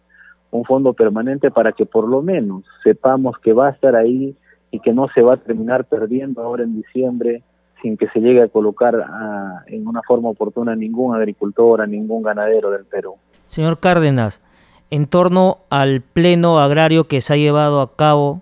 un 0.51 0.65
fondo 0.65 0.93
permanente 0.93 1.51
para 1.51 1.71
que 1.71 1.85
por 1.85 2.07
lo 2.07 2.21
menos 2.21 2.63
sepamos 2.83 3.37
que 3.39 3.53
va 3.53 3.67
a 3.67 3.71
estar 3.71 3.95
ahí 3.95 4.35
y 4.69 4.79
que 4.79 4.93
no 4.93 5.07
se 5.13 5.21
va 5.21 5.33
a 5.33 5.37
terminar 5.37 5.85
perdiendo 5.85 6.41
ahora 6.41 6.63
en 6.63 6.75
diciembre 6.75 7.43
sin 7.81 7.97
que 7.97 8.07
se 8.09 8.19
llegue 8.19 8.43
a 8.43 8.47
colocar 8.47 8.95
ah, 8.95 9.63
en 9.67 9.87
una 9.87 10.01
forma 10.03 10.29
oportuna 10.29 10.73
a 10.73 10.75
ningún 10.75 11.15
agricultor, 11.15 11.81
a 11.81 11.87
ningún 11.87 12.21
ganadero 12.21 12.69
del 12.69 12.85
Perú. 12.85 13.15
Señor 13.47 13.79
Cárdenas, 13.79 14.43
en 14.91 15.07
torno 15.07 15.59
al 15.69 16.01
pleno 16.01 16.59
agrario 16.59 17.07
que 17.07 17.21
se 17.21 17.33
ha 17.33 17.37
llevado 17.37 17.81
a 17.81 17.95
cabo, 17.95 18.41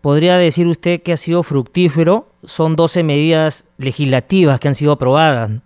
¿podría 0.00 0.36
decir 0.36 0.66
usted 0.66 1.00
que 1.02 1.12
ha 1.12 1.16
sido 1.16 1.42
fructífero? 1.42 2.26
Son 2.42 2.74
12 2.76 3.04
medidas 3.04 3.68
legislativas 3.78 4.58
que 4.58 4.68
han 4.68 4.74
sido 4.74 4.92
aprobadas. 4.92 5.62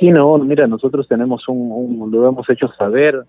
Sí, 0.00 0.10
no, 0.10 0.38
mira, 0.38 0.66
nosotros 0.66 1.06
tenemos 1.06 1.46
un, 1.46 2.10
lo 2.10 2.26
hemos 2.26 2.48
hecho 2.48 2.68
saber, 2.68 3.22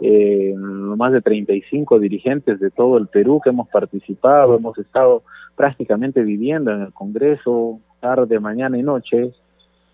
eh, 0.00 0.52
más 0.56 1.12
de 1.12 1.22
35 1.22 2.00
dirigentes 2.00 2.58
de 2.58 2.72
todo 2.72 2.98
el 2.98 3.06
Perú 3.06 3.40
que 3.42 3.50
hemos 3.50 3.68
participado, 3.68 4.56
hemos 4.56 4.76
estado 4.76 5.22
prácticamente 5.54 6.22
viviendo 6.22 6.72
en 6.72 6.82
el 6.82 6.92
Congreso, 6.92 7.78
tarde, 8.00 8.40
mañana 8.40 8.76
y 8.76 8.82
noche. 8.82 9.30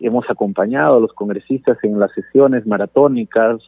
Hemos 0.01 0.24
acompañado 0.30 0.97
a 0.97 1.01
los 1.01 1.12
congresistas 1.12 1.76
en 1.85 2.01
las 2.01 2.11
sesiones 2.12 2.66
maratónicas 2.66 3.61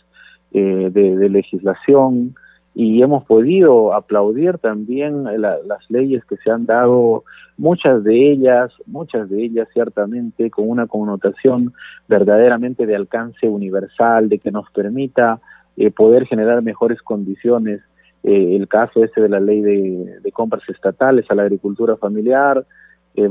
eh, 0.53 0.89
de, 0.91 1.29
legislación 1.29 2.35
y 2.75 3.01
hemos 3.03 3.25
podido 3.25 3.95
aplaudir 3.95 4.59
también 4.59 5.25
las 5.41 5.91
leyes 5.91 6.25
que 6.25 6.37
se 6.39 6.51
han 6.51 6.67
dado, 6.67 7.23
muchas 7.57 8.03
de 8.03 8.33
ellas, 8.33 8.73
muchas 8.87 9.31
de 9.31 9.45
ellas 9.45 9.69
ciertamente 9.73 10.51
con 10.51 10.69
una 10.69 10.89
connotación 10.89 11.73
verdaderamente 12.09 12.85
de 12.85 12.97
alcance 12.97 13.49
universal, 13.49 14.29
de 14.29 14.41
que 14.41 14.51
nos 14.51 14.69
permita 14.73 15.41
eh, 15.77 15.93
poder 15.93 16.27
generar 16.27 16.63
mejores 16.63 17.01
condiciones. 17.01 17.81
Eh, 18.25 18.57
el 18.57 18.67
caso 18.67 19.05
ese 19.05 19.21
de 19.21 19.29
la 19.29 19.39
ley 19.39 19.61
de, 19.61 20.33
compras 20.33 20.69
estatales 20.69 21.27
a 21.31 21.35
la 21.37 21.43
agricultura 21.43 21.97
familiar, 21.97 22.67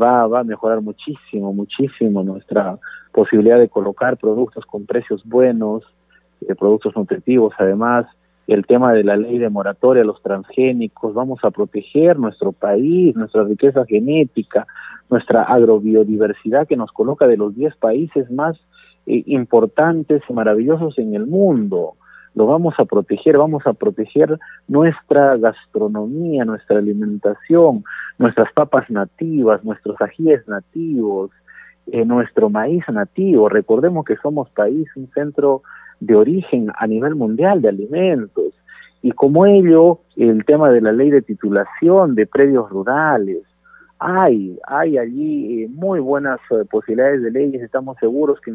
va, 0.02 0.26
va 0.28 0.40
a 0.40 0.44
mejorar 0.46 0.80
muchísimo, 0.80 1.52
muchísimo 1.52 2.24
nuestra 2.24 2.78
posibilidad 3.12 3.60
de 3.60 3.68
colocar 3.68 4.16
productos 4.16 4.66
con 4.66 4.86
precios 4.86 5.22
buenos, 5.26 5.84
eh, 6.48 6.56
productos 6.56 6.96
nutritivos, 6.96 7.54
además 7.58 8.06
el 8.48 8.66
tema 8.66 8.94
de 8.94 9.04
la 9.04 9.16
ley 9.16 9.38
de 9.38 9.50
moratoria 9.50 10.04
los 10.04 10.22
transgénicos, 10.22 11.14
vamos 11.14 11.40
a 11.44 11.52
proteger 11.52 12.20
nuestro 12.20 12.52
país, 12.52 13.16
nuestra 13.16 13.44
riqueza 13.44 13.86
genética, 13.86 14.68
nuestra 15.10 15.44
agrobiodiversidad 15.44 16.68
que 16.68 16.76
nos 16.76 16.92
coloca 16.92 17.28
de 17.28 17.38
los 17.38 17.56
10 17.56 17.76
países 17.78 18.30
más 18.32 18.58
eh, 19.06 19.24
importantes 19.28 20.22
y 20.28 20.34
maravillosos 20.34 20.98
en 20.98 21.16
el 21.16 21.26
mundo 21.26 21.96
lo 22.36 22.48
vamos 22.48 22.74
a 22.80 22.86
proteger, 22.86 23.38
vamos 23.38 23.66
a 23.68 23.74
proteger 23.74 24.40
nuestra 24.68 25.38
gastronomía, 25.38 26.46
nuestra 26.46 26.80
alimentación, 26.80 27.84
nuestras 28.18 28.52
papas 28.54 28.90
nativas, 28.90 29.64
nuestros 29.64 30.02
ajíes 30.02 30.48
nativos, 30.48 31.32
eh, 31.88 32.06
nuestro 32.06 32.50
maíz 32.50 32.84
nativo. 32.92 33.50
Recordemos 33.50 34.06
que 34.06 34.18
somos 34.18 34.50
país, 34.50 34.88
un 34.96 35.10
centro 35.12 35.62
de 36.06 36.16
origen 36.16 36.72
a 36.76 36.88
nivel 36.88 37.16
mundial 37.16 37.62
de 37.62 37.70
alimentos. 37.70 38.54
Y 39.02 39.12
como 39.12 39.46
ello, 39.46 40.00
el 40.16 40.46
tema 40.46 40.70
de 40.70 40.82
la 40.82 40.92
ley 40.92 41.10
de 41.10 41.22
titulación 41.22 42.16
de 42.16 42.26
predios 42.26 42.70
rurales, 42.70 43.44
hay, 44.00 44.58
hay 44.68 44.98
allí 44.98 45.64
eh, 45.64 45.70
muy 45.70 46.00
buenas 46.00 46.40
eh, 46.52 46.66
posibilidades 46.70 47.22
de 47.22 47.32
leyes, 47.32 47.62
estamos 47.62 47.98
seguros 48.00 48.40
que, 48.42 48.54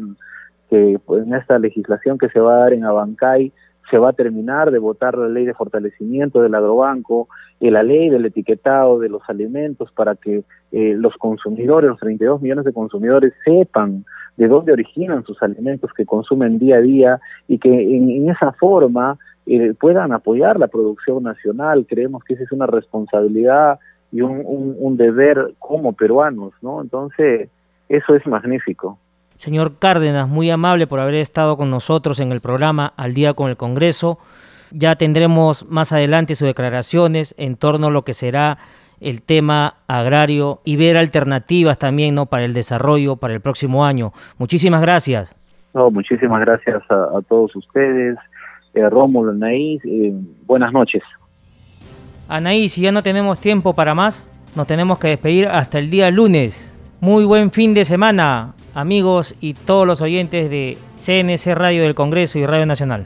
que 0.69 0.99
pues, 1.05 1.25
en 1.25 1.33
esta 1.33 1.57
legislación 1.59 2.17
que 2.17 2.29
se 2.29 2.39
va 2.39 2.55
a 2.55 2.59
dar 2.59 2.73
en 2.73 2.85
Abancay 2.85 3.51
se 3.89 3.97
va 3.97 4.09
a 4.09 4.13
terminar 4.13 4.71
de 4.71 4.79
votar 4.79 5.17
la 5.17 5.27
ley 5.27 5.45
de 5.45 5.53
fortalecimiento 5.53 6.41
del 6.41 6.53
agrobanco 6.53 7.27
y 7.59 7.71
la 7.71 7.83
ley 7.83 8.09
del 8.09 8.25
etiquetado 8.25 8.99
de 8.99 9.09
los 9.09 9.21
alimentos 9.27 9.91
para 9.91 10.15
que 10.15 10.43
eh, 10.71 10.93
los 10.95 11.15
consumidores, 11.17 11.89
los 11.89 11.99
32 11.99 12.41
millones 12.41 12.65
de 12.65 12.73
consumidores, 12.73 13.33
sepan 13.43 14.05
de 14.37 14.47
dónde 14.47 14.71
originan 14.71 15.23
sus 15.25 15.41
alimentos 15.41 15.91
que 15.93 16.05
consumen 16.05 16.59
día 16.59 16.77
a 16.77 16.81
día 16.81 17.21
y 17.47 17.57
que 17.57 17.69
en, 17.69 18.29
esa 18.29 18.51
forma 18.53 19.17
eh, 19.45 19.73
puedan 19.79 20.11
apoyar 20.13 20.59
la 20.59 20.67
producción 20.67 21.23
nacional. 21.23 21.85
Creemos 21.87 22.23
que 22.23 22.35
esa 22.35 22.43
es 22.43 22.51
una 22.51 22.65
responsabilidad 22.65 23.79
y 24.11 24.21
un, 24.21 24.43
un, 24.77 24.97
deber 24.97 25.53
como 25.59 25.93
peruanos, 25.93 26.53
¿no? 26.61 26.81
Entonces, 26.81 27.49
eso 27.89 28.15
es 28.15 28.25
magnífico. 28.25 28.97
Señor 29.35 29.77
Cárdenas, 29.77 30.27
muy 30.27 30.49
amable 30.49 30.87
por 30.87 30.99
haber 30.99 31.15
estado 31.15 31.57
con 31.57 31.69
nosotros 31.69 32.19
en 32.19 32.31
el 32.31 32.41
programa 32.41 32.93
Al 32.97 33.13
día 33.13 33.33
con 33.33 33.49
el 33.49 33.57
Congreso. 33.57 34.19
Ya 34.71 34.95
tendremos 34.95 35.67
más 35.69 35.91
adelante 35.93 36.35
sus 36.35 36.47
declaraciones 36.47 37.33
en 37.37 37.55
torno 37.55 37.87
a 37.87 37.91
lo 37.91 38.03
que 38.03 38.13
será 38.13 38.57
el 39.01 39.21
tema 39.21 39.75
agrario 39.87 40.61
y 40.65 40.75
ver 40.75 40.97
alternativas 40.97 41.77
también 41.77 42.15
¿no? 42.15 42.25
para 42.25 42.45
el 42.45 42.53
desarrollo 42.53 43.15
para 43.15 43.33
el 43.33 43.41
próximo 43.41 43.85
año. 43.85 44.11
Muchísimas 44.37 44.81
gracias. 44.81 45.35
No, 45.73 45.91
muchísimas 45.91 46.41
gracias 46.41 46.81
a, 46.89 47.21
todos 47.27 47.55
ustedes. 47.55 48.17
Eh, 48.73 48.89
Rómulo, 48.89 49.31
Anaís, 49.31 49.81
eh, 49.85 50.13
buenas 50.45 50.73
noches. 50.73 51.03
Anaís, 52.27 52.73
si 52.73 52.81
ya 52.81 52.91
no 52.91 53.03
tenemos 53.03 53.39
tiempo 53.39 53.73
para 53.73 53.93
más, 53.93 54.29
nos 54.55 54.67
tenemos 54.67 54.99
que 54.99 55.09
despedir 55.09 55.47
hasta 55.47 55.79
el 55.79 55.89
día 55.89 56.11
lunes. 56.11 56.75
Muy 57.01 57.23
buen 57.23 57.51
fin 57.51 57.73
de 57.73 57.85
semana, 57.85 58.53
amigos 58.73 59.35
y 59.39 59.53
todos 59.53 59.87
los 59.87 60.01
oyentes 60.01 60.49
de 60.49 60.77
CNC 60.95 61.55
Radio 61.55 61.83
del 61.83 61.95
Congreso 61.95 62.39
y 62.39 62.45
Radio 62.45 62.65
Nacional. 62.65 63.05